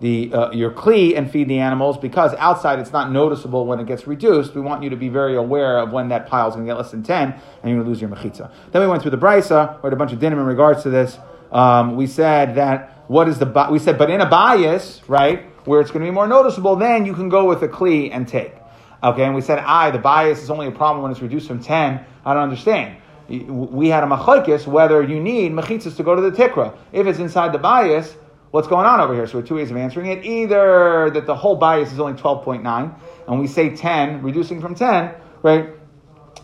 the 0.00 0.30
uh, 0.32 0.50
your 0.50 0.70
kli 0.70 1.16
and 1.16 1.30
feed 1.30 1.48
the 1.48 1.58
animals 1.58 1.96
because 1.96 2.34
outside 2.34 2.78
it's 2.78 2.92
not 2.92 3.10
noticeable 3.10 3.64
when 3.64 3.80
it 3.80 3.86
gets 3.86 4.06
reduced. 4.06 4.54
We 4.54 4.60
want 4.60 4.82
you 4.82 4.90
to 4.90 4.96
be 4.96 5.08
very 5.08 5.36
aware 5.36 5.78
of 5.78 5.90
when 5.90 6.08
that 6.10 6.26
pile 6.26 6.48
is 6.48 6.54
going 6.54 6.66
to 6.66 6.70
get 6.70 6.76
less 6.76 6.90
than 6.90 7.02
10 7.02 7.32
and 7.32 7.40
you're 7.64 7.76
going 7.76 7.84
to 7.84 7.88
lose 7.88 8.00
your 8.00 8.10
mechitza. 8.10 8.50
Then 8.72 8.82
we 8.82 8.88
went 8.88 9.00
through 9.00 9.12
the 9.12 9.18
brisa, 9.18 9.82
we 9.82 9.86
had 9.86 9.92
a 9.92 9.96
bunch 9.96 10.12
of 10.12 10.18
dinim 10.18 10.32
in 10.32 10.44
regards 10.44 10.82
to 10.82 10.90
this. 10.90 11.18
Um, 11.50 11.96
we 11.96 12.06
said 12.06 12.56
that 12.56 13.04
what 13.08 13.28
is 13.28 13.38
the, 13.38 13.68
we 13.70 13.78
said, 13.78 13.96
but 13.96 14.10
in 14.10 14.20
a 14.20 14.26
bias, 14.26 15.00
right, 15.08 15.46
where 15.66 15.80
it's 15.80 15.90
going 15.90 16.04
to 16.04 16.10
be 16.10 16.14
more 16.14 16.26
noticeable, 16.26 16.76
then 16.76 17.04
you 17.04 17.12
can 17.12 17.28
go 17.28 17.44
with 17.44 17.62
a 17.62 17.68
kli 17.68 18.10
and 18.12 18.26
take. 18.26 18.54
Okay, 19.02 19.24
and 19.24 19.34
we 19.34 19.40
said, 19.42 19.58
I, 19.58 19.90
the 19.90 19.98
bias 19.98 20.42
is 20.42 20.50
only 20.50 20.66
a 20.66 20.72
problem 20.72 21.02
when 21.02 21.12
it's 21.12 21.20
reduced 21.20 21.46
from 21.46 21.62
10. 21.62 22.04
I 22.24 22.34
don't 22.34 22.42
understand 22.42 22.96
we 23.28 23.88
had 23.88 24.04
a 24.04 24.06
machlokes 24.06 24.66
whether 24.66 25.02
you 25.02 25.20
need 25.20 25.52
mechitzas 25.52 25.96
to 25.96 26.02
go 26.02 26.14
to 26.14 26.22
the 26.22 26.30
tikra. 26.30 26.76
If 26.92 27.06
it's 27.06 27.18
inside 27.18 27.52
the 27.52 27.58
bias, 27.58 28.16
what's 28.50 28.68
going 28.68 28.86
on 28.86 29.00
over 29.00 29.14
here? 29.14 29.26
So 29.26 29.42
two 29.42 29.56
ways 29.56 29.70
of 29.70 29.76
answering 29.76 30.06
it. 30.06 30.24
Either 30.24 31.10
that 31.10 31.26
the 31.26 31.34
whole 31.34 31.56
bias 31.56 31.92
is 31.92 31.98
only 31.98 32.14
12.9, 32.14 32.98
and 33.26 33.40
we 33.40 33.46
say 33.46 33.74
10, 33.74 34.22
reducing 34.22 34.60
from 34.60 34.74
10, 34.74 35.14
right? 35.42 35.70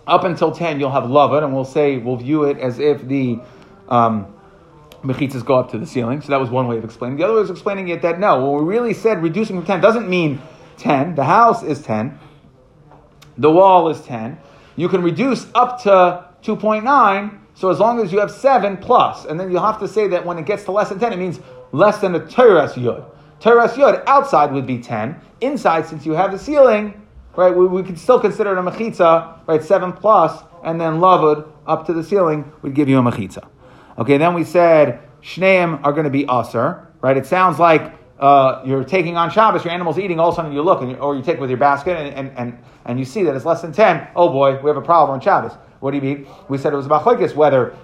Up 0.07 0.25
until 0.25 0.51
10, 0.51 0.81
you'll 0.81 0.91
have 0.91 1.09
love 1.09 1.33
it, 1.35 1.45
and 1.45 1.55
we'll 1.55 1.65
say, 1.65 1.99
we'll 1.99 2.17
view 2.17 2.45
it 2.45 2.59
as 2.59 2.81
if 2.81 3.07
the 3.07 3.39
um, 3.89 4.35
mechitzas 5.03 5.45
go 5.45 5.57
up 5.57 5.71
to 5.73 5.79
the 5.79 5.87
ceiling. 5.87 6.21
So 6.21 6.29
that 6.29 6.41
was 6.41 6.51
one 6.51 6.67
way 6.69 6.79
of 6.79 6.85
explaining. 6.85 7.19
The 7.19 7.25
other 7.25 7.35
way 7.35 7.41
of 7.41 7.51
explaining 7.51 7.89
it 7.89 8.03
that 8.03 8.19
no, 8.19 8.51
when 8.51 8.65
we 8.65 8.75
really 8.75 8.95
said 8.95 9.23
reducing 9.23 9.57
from 9.57 9.67
10 9.67 9.81
doesn't 9.81 10.09
mean 10.09 10.41
10. 10.79 11.15
The 11.15 11.25
house 11.25 11.63
is 11.63 11.83
10. 11.83 12.19
the 13.39 13.51
wall 13.51 13.89
is 13.89 14.01
10. 14.03 14.39
You 14.77 14.89
can 14.89 15.03
reduce 15.03 15.47
up 15.55 15.83
to 15.83 16.27
2.9, 16.43 17.39
so 17.55 17.71
as 17.71 17.79
long 17.79 18.01
as 18.01 18.13
you 18.13 18.19
have 18.19 18.31
7 18.31 18.77
plus, 18.79 19.25
and 19.27 19.39
then 19.39 19.51
you'll 19.51 19.63
have 19.63 19.79
to 19.81 19.89
say 19.89 20.09
that 20.09 20.25
when 20.25 20.39
it 20.39 20.47
gets 20.47 20.65
to 20.65 20.73
less 20.73 20.89
than 20.89 20.99
10, 20.99 21.13
it 21.13 21.19
means 21.19 21.41
less 21.73 21.99
than 21.99 22.15
a 22.15 22.21
teres 22.21 22.73
yud. 22.73 23.05
Teres 23.41 23.73
yud 23.73 24.03
outside 24.07 24.53
would 24.53 24.67
be 24.67 24.79
10. 24.79 25.21
Inside, 25.41 25.87
since 25.87 26.07
you 26.07 26.13
have 26.13 26.33
the 26.33 26.39
ceiling, 26.39 27.07
right, 27.37 27.55
we, 27.55 27.67
we 27.67 27.83
could 27.83 27.99
still 27.99 28.19
consider 28.19 28.53
it 28.53 28.59
a 28.59 28.63
mechitza, 28.63 29.47
right, 29.47 29.63
7 29.63 29.93
plus, 29.93 30.43
and 30.65 30.81
then 30.81 30.95
lavud 30.95 31.49
up 31.67 31.87
to 31.87 31.93
the 31.93 32.03
ceiling 32.03 32.51
would 32.63 32.75
give 32.75 32.89
you 32.89 32.99
a 32.99 33.03
mechitza. 33.03 33.49
Okay, 33.99 34.19
then 34.19 34.35
we 34.35 34.45
said 34.45 35.01
shneim 35.23 35.85
are 35.85 35.93
going 35.93 36.05
to 36.05 36.11
be 36.11 36.25
aser, 36.25 36.89
right? 37.01 37.17
It 37.17 37.27
sounds 37.27 37.59
like 37.59 37.95
uh, 38.19 38.63
you're 38.65 38.85
taking 38.85 39.17
on 39.17 39.31
Shabbos, 39.31 39.65
your 39.65 39.73
animal's 39.73 39.99
eating, 39.99 40.21
all 40.21 40.29
of 40.29 40.35
a 40.35 40.37
sudden 40.37 40.53
you 40.53 40.63
look, 40.63 40.81
and 40.81 40.93
you, 40.93 40.97
or 40.97 41.17
you 41.17 41.23
take 41.23 41.41
with 41.41 41.51
your 41.51 41.59
basket, 41.59 41.97
and, 41.97 42.15
and, 42.15 42.39
and, 42.39 42.59
and 42.85 42.99
you 42.99 43.05
see 43.05 43.25
that 43.25 43.35
it's 43.35 43.45
less 43.45 43.63
than 43.63 43.73
10. 43.73 44.09
Oh 44.15 44.29
boy, 44.29 44.61
we 44.63 44.71
have 44.71 44.77
a 44.77 44.83
problem 44.83 45.15
on 45.15 45.21
Shabbos. 45.21 45.53
What 45.81 45.91
do 45.91 45.97
you 45.97 46.03
mean? 46.03 46.27
We 46.49 46.57
said 46.57 46.73
it 46.73 46.77
was 46.77 46.87
about 46.87 47.03
machlekes 47.03 47.35
whether, 47.35 47.77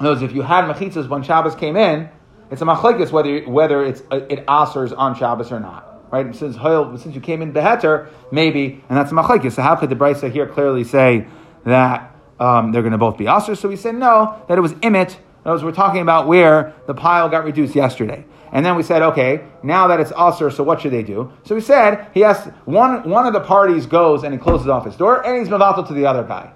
those 0.00 0.20
if 0.20 0.32
you 0.32 0.42
had 0.42 0.64
mechitzas 0.66 1.08
when 1.08 1.22
Shabbos 1.22 1.54
came 1.54 1.76
in, 1.76 2.10
it's 2.50 2.60
a 2.60 2.66
machlekes 2.66 3.10
whether, 3.10 3.40
whether 3.50 3.82
it's, 3.82 4.02
uh, 4.10 4.16
it 4.28 4.46
asers 4.46 4.96
on 4.96 5.16
Shabbos 5.16 5.50
or 5.50 5.60
not. 5.60 5.90
Right? 6.12 6.34
Since, 6.36 6.56
since 7.02 7.14
you 7.14 7.20
came 7.22 7.40
in 7.40 7.52
beheter, 7.52 8.08
maybe, 8.30 8.84
and 8.88 8.98
that's 8.98 9.12
machlekes. 9.12 9.52
So 9.52 9.62
how 9.62 9.76
could 9.76 9.88
the 9.88 9.96
Brisa 9.96 10.30
here 10.30 10.46
clearly 10.46 10.84
say 10.84 11.26
that 11.64 12.14
um, 12.38 12.70
they're 12.70 12.82
going 12.82 12.92
to 12.92 12.98
both 12.98 13.16
be 13.16 13.24
asers? 13.24 13.56
So 13.56 13.68
we 13.68 13.76
said 13.76 13.94
no, 13.94 14.44
that 14.46 14.58
it 14.58 14.60
was 14.60 14.74
imit. 14.74 15.16
Those 15.44 15.62
we're 15.62 15.72
talking 15.72 16.00
about 16.00 16.26
where 16.26 16.74
the 16.86 16.94
pile 16.94 17.28
got 17.28 17.44
reduced 17.44 17.74
yesterday. 17.74 18.24
And 18.50 18.64
then 18.64 18.76
we 18.76 18.82
said, 18.82 19.02
okay, 19.02 19.44
now 19.62 19.88
that 19.88 20.00
it's 20.00 20.12
usher, 20.14 20.50
so 20.50 20.62
what 20.62 20.80
should 20.80 20.92
they 20.92 21.02
do? 21.02 21.32
So 21.44 21.54
we 21.54 21.60
said, 21.60 22.08
he 22.14 22.20
has 22.20 22.44
one, 22.64 23.08
one 23.08 23.26
of 23.26 23.32
the 23.32 23.40
parties 23.40 23.84
goes 23.84 24.22
and 24.22 24.32
he 24.32 24.38
closes 24.38 24.68
off 24.68 24.84
his 24.84 24.96
door, 24.96 25.26
and 25.26 25.38
he's 25.38 25.48
mevatel 25.48 25.86
to 25.88 25.92
the 25.92 26.06
other 26.06 26.22
guy. 26.22 26.52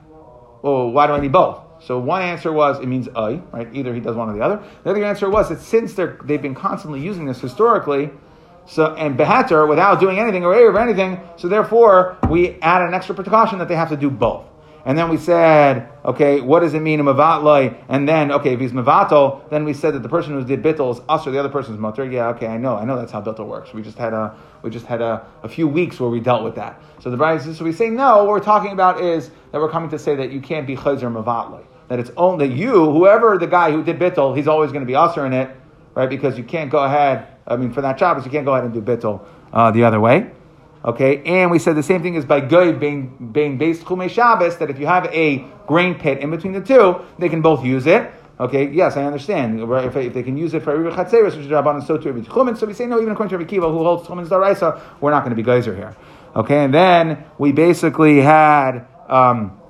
Well, 0.62 0.91
why 0.91 1.07
do 1.07 1.12
I 1.12 1.20
need 1.20 1.32
both? 1.32 1.61
So 1.80 1.99
one 1.99 2.22
answer 2.22 2.53
was 2.53 2.80
it 2.80 2.86
means 2.86 3.09
I, 3.14 3.43
right? 3.53 3.68
Either 3.72 3.95
he 3.95 4.01
does 4.01 4.16
one 4.16 4.28
or 4.28 4.32
the 4.32 4.41
other. 4.41 4.62
The 4.84 4.91
other 4.91 5.05
answer 5.05 5.28
was 5.28 5.49
that 5.49 5.61
since 5.61 5.95
they're, 5.95 6.18
they've 6.24 6.43
been 6.43 6.55
constantly 6.55 7.01
using 7.01 7.26
this 7.26 7.41
historically, 7.41 8.11
so 8.66 8.95
and 8.97 9.16
behater 9.16 9.66
without 9.66 9.99
doing 9.99 10.18
anything 10.18 10.45
or 10.45 10.55
or 10.55 10.78
anything, 10.78 11.20
so 11.36 11.49
therefore 11.49 12.18
we 12.28 12.61
add 12.61 12.82
an 12.82 12.95
extra 12.95 13.14
precaution 13.14 13.59
that 13.59 13.68
they 13.68 13.76
have 13.76 13.89
to 13.89 13.97
do 13.97 14.11
both. 14.11 14.45
And 14.89 14.97
then 14.97 15.11
we 15.11 15.18
said, 15.18 15.91
okay, 16.03 16.41
what 16.41 16.61
does 16.61 16.72
it 16.72 16.80
mean, 16.80 17.01
mavatloi? 17.01 17.76
And 17.91 18.09
then, 18.09 18.32
okay, 18.32 18.55
if 18.55 18.61
he's 18.61 18.72
mavato, 18.72 19.47
then 19.51 19.66
we 19.66 19.74
said 19.74 19.93
that 19.93 20.03
the 20.03 20.09
person 20.09 20.32
who 20.32 20.43
did 20.43 20.62
bittel 20.62 20.95
is 20.95 21.03
us 21.11 21.26
or 21.26 21.30
the 21.30 21.39
other 21.39 21.51
person's 21.51 21.78
motor. 21.78 22.07
Yeah, 22.07 22.28
okay, 22.28 22.47
I 22.47 22.57
know, 22.57 22.74
I 22.74 22.86
know 22.86 22.97
that's 22.97 23.12
how 23.12 23.20
bittel 23.20 23.47
works. 23.47 23.74
We 23.74 23.82
just 23.82 23.99
had 23.99 24.14
a, 24.14 24.34
we 24.62 24.70
just 24.70 24.86
had 24.86 25.03
a, 25.03 25.26
a 25.43 25.49
few 25.49 25.68
weeks 25.68 26.01
where 26.01 26.09
we 26.09 26.20
dealt 26.20 26.43
with 26.43 26.55
that. 26.55 26.80
So 27.03 27.11
the 27.11 27.18
Bride 27.18 27.43
so 27.43 27.62
we 27.66 27.72
say 27.74 27.91
no. 27.91 28.24
What 28.24 28.28
we're 28.28 28.41
talking 28.41 28.72
about 28.72 29.03
is 29.03 29.30
that 29.53 29.61
we're 29.61 29.70
coming 29.70 29.91
to 29.91 29.99
say 29.99 30.16
that 30.16 30.32
you 30.32 30.41
can't 30.41 30.66
be 30.66 30.74
chazer 30.74 31.12
mavatloi. 31.12 31.66
That 31.89 31.99
it's 31.99 32.11
only 32.16 32.47
you, 32.47 32.91
whoever 32.91 33.36
the 33.36 33.47
guy 33.47 33.70
who 33.70 33.84
did 33.84 33.99
bittel, 33.99 34.34
he's 34.34 34.49
always 34.49 34.72
going 34.72 34.84
to 34.84 34.86
be 34.86 34.97
usher 34.97 35.26
in 35.26 35.34
it, 35.34 35.55
right? 35.95 36.09
Because 36.09 36.39
you 36.39 36.45
can't 36.45 36.70
go 36.70 36.78
ahead. 36.82 37.26
I 37.47 37.57
mean, 37.57 37.74
for 37.74 37.82
that 37.82 37.99
Shabbos, 37.99 38.24
you 38.24 38.30
can't 38.30 38.47
go 38.47 38.55
ahead 38.55 38.64
and 38.64 38.72
do 38.72 38.80
bittel 38.80 39.22
uh, 39.53 39.70
the 39.70 39.84
other 39.84 40.01
way. 40.01 40.30
Okay, 40.89 41.22
and 41.24 41.51
we 41.51 41.59
said 41.59 41.76
the 41.76 41.82
same 41.82 42.03
thing 42.03 42.14
is 42.14 42.24
by 42.24 42.41
goy 42.41 42.72
being 42.72 43.30
being 43.30 43.59
based 43.59 43.84
chume 43.84 44.09
Shabbos 44.09 44.57
that 44.57 44.70
if 44.70 44.78
you 44.80 44.86
have 44.86 45.05
a 45.12 45.45
grain 45.66 45.95
pit 45.95 46.20
in 46.20 46.30
between 46.30 46.55
the 46.55 46.62
two, 46.62 47.05
they 47.18 47.28
can 47.28 47.43
both 47.43 47.62
use 47.62 47.86
it. 47.86 48.11
Okay, 48.41 48.70
yes, 48.70 48.97
I 48.97 49.05
understand. 49.05 49.61
If, 49.61 49.97
if 49.97 50.14
they 50.14 50.22
can 50.22 50.39
use 50.39 50.55
it 50.55 50.62
for 50.62 50.74
Riva 50.74 50.97
Chatzeris, 50.97 51.36
which 51.36 51.45
is 51.45 51.49
Rabban, 51.49 51.86
so 51.86 51.99
to 51.99 52.12
Chumin. 52.12 52.57
So 52.57 52.66
we 52.66 52.72
say 52.72 52.86
no, 52.86 52.99
even 53.01 53.12
according 53.12 53.30
to 53.30 53.36
Rabbi 53.36 53.51
Akiva, 53.51 53.70
who 53.70 53.84
holds 53.84 54.09
Chumin's 54.09 54.30
Daraisa, 54.30 54.80
we're 55.03 55.11
not 55.11 55.24
going 55.24 55.30
to 55.30 55.36
be 55.36 55.43
geyser 55.43 55.76
here. 55.76 55.95
Okay, 56.34 56.64
and 56.64 56.72
then 56.72 57.22
we 57.36 57.53
basically 57.53 58.22
had 58.22 58.86
um, 59.11 59.61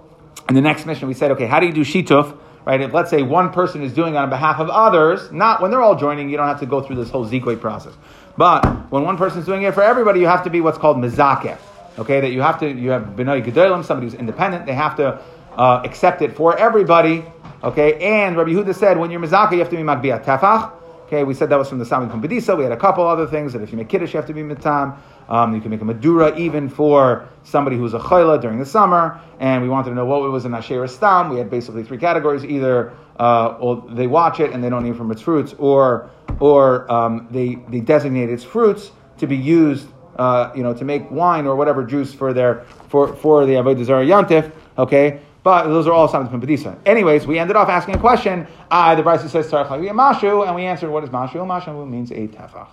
in 0.49 0.55
the 0.55 0.61
next 0.61 0.87
Mishnah 0.87 1.09
we 1.09 1.15
said, 1.15 1.33
okay, 1.33 1.47
how 1.47 1.59
do 1.59 1.67
you 1.67 1.73
do 1.73 1.81
shituf? 1.81 2.39
Right, 2.65 2.81
if 2.81 2.93
let's 2.93 3.11
say 3.11 3.23
one 3.23 3.51
person 3.51 3.83
is 3.83 3.93
doing 3.93 4.17
on 4.17 4.29
behalf 4.31 4.61
of 4.61 4.69
others, 4.69 5.33
not 5.33 5.63
when 5.63 5.73
they're 5.73 5.81
all 5.81 5.97
joining, 5.97 6.29
you 6.29 6.37
don't 6.37 6.47
have 6.47 6.61
to 6.61 6.67
go 6.67 6.81
through 6.81 6.97
this 6.97 7.11
whole 7.11 7.27
zikoi 7.27 7.59
process. 7.59 7.95
But 8.39 8.65
when 8.93 9.03
one 9.03 9.17
person's 9.17 9.47
doing 9.47 9.63
it 9.63 9.75
for 9.75 9.83
everybody, 9.83 10.21
you 10.21 10.29
have 10.29 10.45
to 10.45 10.51
be 10.51 10.61
what's 10.61 10.79
called 10.79 10.97
mizakeh. 10.97 11.59
Okay, 11.99 12.21
that 12.21 12.31
you 12.31 12.41
have 12.41 12.61
to, 12.61 12.71
you 12.71 12.91
have 12.91 13.03
benoy 13.17 13.45
gedolim, 13.45 13.85
somebody 13.85 14.07
who's 14.07 14.15
independent, 14.15 14.65
they 14.65 14.75
have 14.75 14.97
to 14.97 15.21
uh, 15.57 15.83
accept 15.85 16.23
it 16.23 16.37
for 16.37 16.57
everybody. 16.57 17.25
Okay, 17.65 17.95
and 18.01 18.37
Rabbi 18.37 18.51
Yehuda 18.51 18.77
said 18.77 18.97
when 18.97 19.11
you're 19.11 19.21
mizakeh, 19.21 19.53
you 19.53 19.59
have 19.59 19.71
to 19.71 19.77
be 19.77 19.83
magbiat 19.83 20.25
tefach. 20.25 20.71
Okay, 21.09 21.25
we 21.25 21.33
said 21.33 21.49
that 21.49 21.59
was 21.59 21.71
from 21.71 21.79
the 21.79 21.87
Sami 21.87 22.07
Bedisa. 22.07 22.55
We 22.55 22.65
had 22.65 22.73
a 22.73 22.77
couple 22.77 23.07
other 23.07 23.27
things 23.27 23.55
that 23.55 23.63
if 23.63 23.71
you 23.71 23.79
make 23.79 23.89
kiddush, 23.89 24.13
you 24.13 24.19
have 24.19 24.27
to 24.27 24.35
be 24.35 24.43
mitam. 24.43 24.99
Um, 25.31 25.55
you 25.55 25.61
can 25.63 25.71
make 25.71 25.81
a 25.81 25.85
madura 25.87 26.39
even 26.39 26.69
for 26.69 27.27
somebody 27.45 27.79
who's 27.79 27.95
a 27.95 27.99
chayla 27.99 28.39
during 28.43 28.59
the 28.59 28.67
summer. 28.67 29.19
And 29.41 29.63
we 29.63 29.71
wanted 29.71 29.89
to 29.89 29.95
know 29.95 30.05
what 30.05 30.23
it 30.27 30.29
was 30.29 30.45
in 30.45 30.53
Asheira 30.53 30.87
Stam. 30.87 31.31
We 31.31 31.39
had 31.39 31.49
basically 31.49 31.83
three 31.83 31.97
categories: 31.97 32.45
either 32.45 32.93
uh, 33.19 33.81
they 33.89 34.07
watch 34.07 34.39
it 34.41 34.53
and 34.53 34.63
they 34.63 34.69
don't 34.69 34.85
eat 34.85 34.97
from 34.97 35.11
its 35.11 35.23
fruits, 35.23 35.55
or 35.57 36.11
or 36.41 36.93
um, 36.93 37.27
they 37.31 37.55
they 37.71 37.81
designate 37.81 38.29
its 38.29 38.45
fruits 38.45 38.91
to 39.17 39.27
be 39.27 39.37
used, 39.37 39.89
uh, 40.17 40.53
you 40.55 40.63
know, 40.63 40.75
to 40.75 40.85
make 40.85 41.11
wine 41.11 41.47
or 41.47 41.57
whatever 41.57 41.85
juice 41.85 42.13
for 42.13 42.35
their 42.35 42.67
for 42.91 43.17
for 43.17 43.47
the 43.47 43.55
avodah 43.55 43.83
zarah 43.83 44.05
yantif. 44.05 44.53
Okay. 44.77 45.23
But 45.49 45.69
those 45.69 45.87
are 45.87 45.95
all 45.95 46.09
signs 46.09 46.31
of 46.31 46.39
Padisa. 46.43 46.79
Anyways, 46.85 47.27
we 47.27 47.39
ended 47.39 47.57
off 47.57 47.71
asking 47.71 47.95
a 47.95 47.99
question. 47.99 48.47
Uh, 48.71 48.95
the 48.95 49.03
Brisa 49.03 49.31
says 49.31 49.51
Tzarech 49.51 49.69
Mashu, 49.69 50.47
and 50.47 50.55
we 50.55 50.67
answered 50.67 50.91
what 50.91 51.05
is 51.05 51.09
Mashu? 51.09 51.37
Mashu 51.37 51.89
means 51.89 52.11
a 52.11 52.29
tefach. 52.29 52.69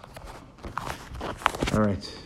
All 1.74 1.80
right. 1.80 2.18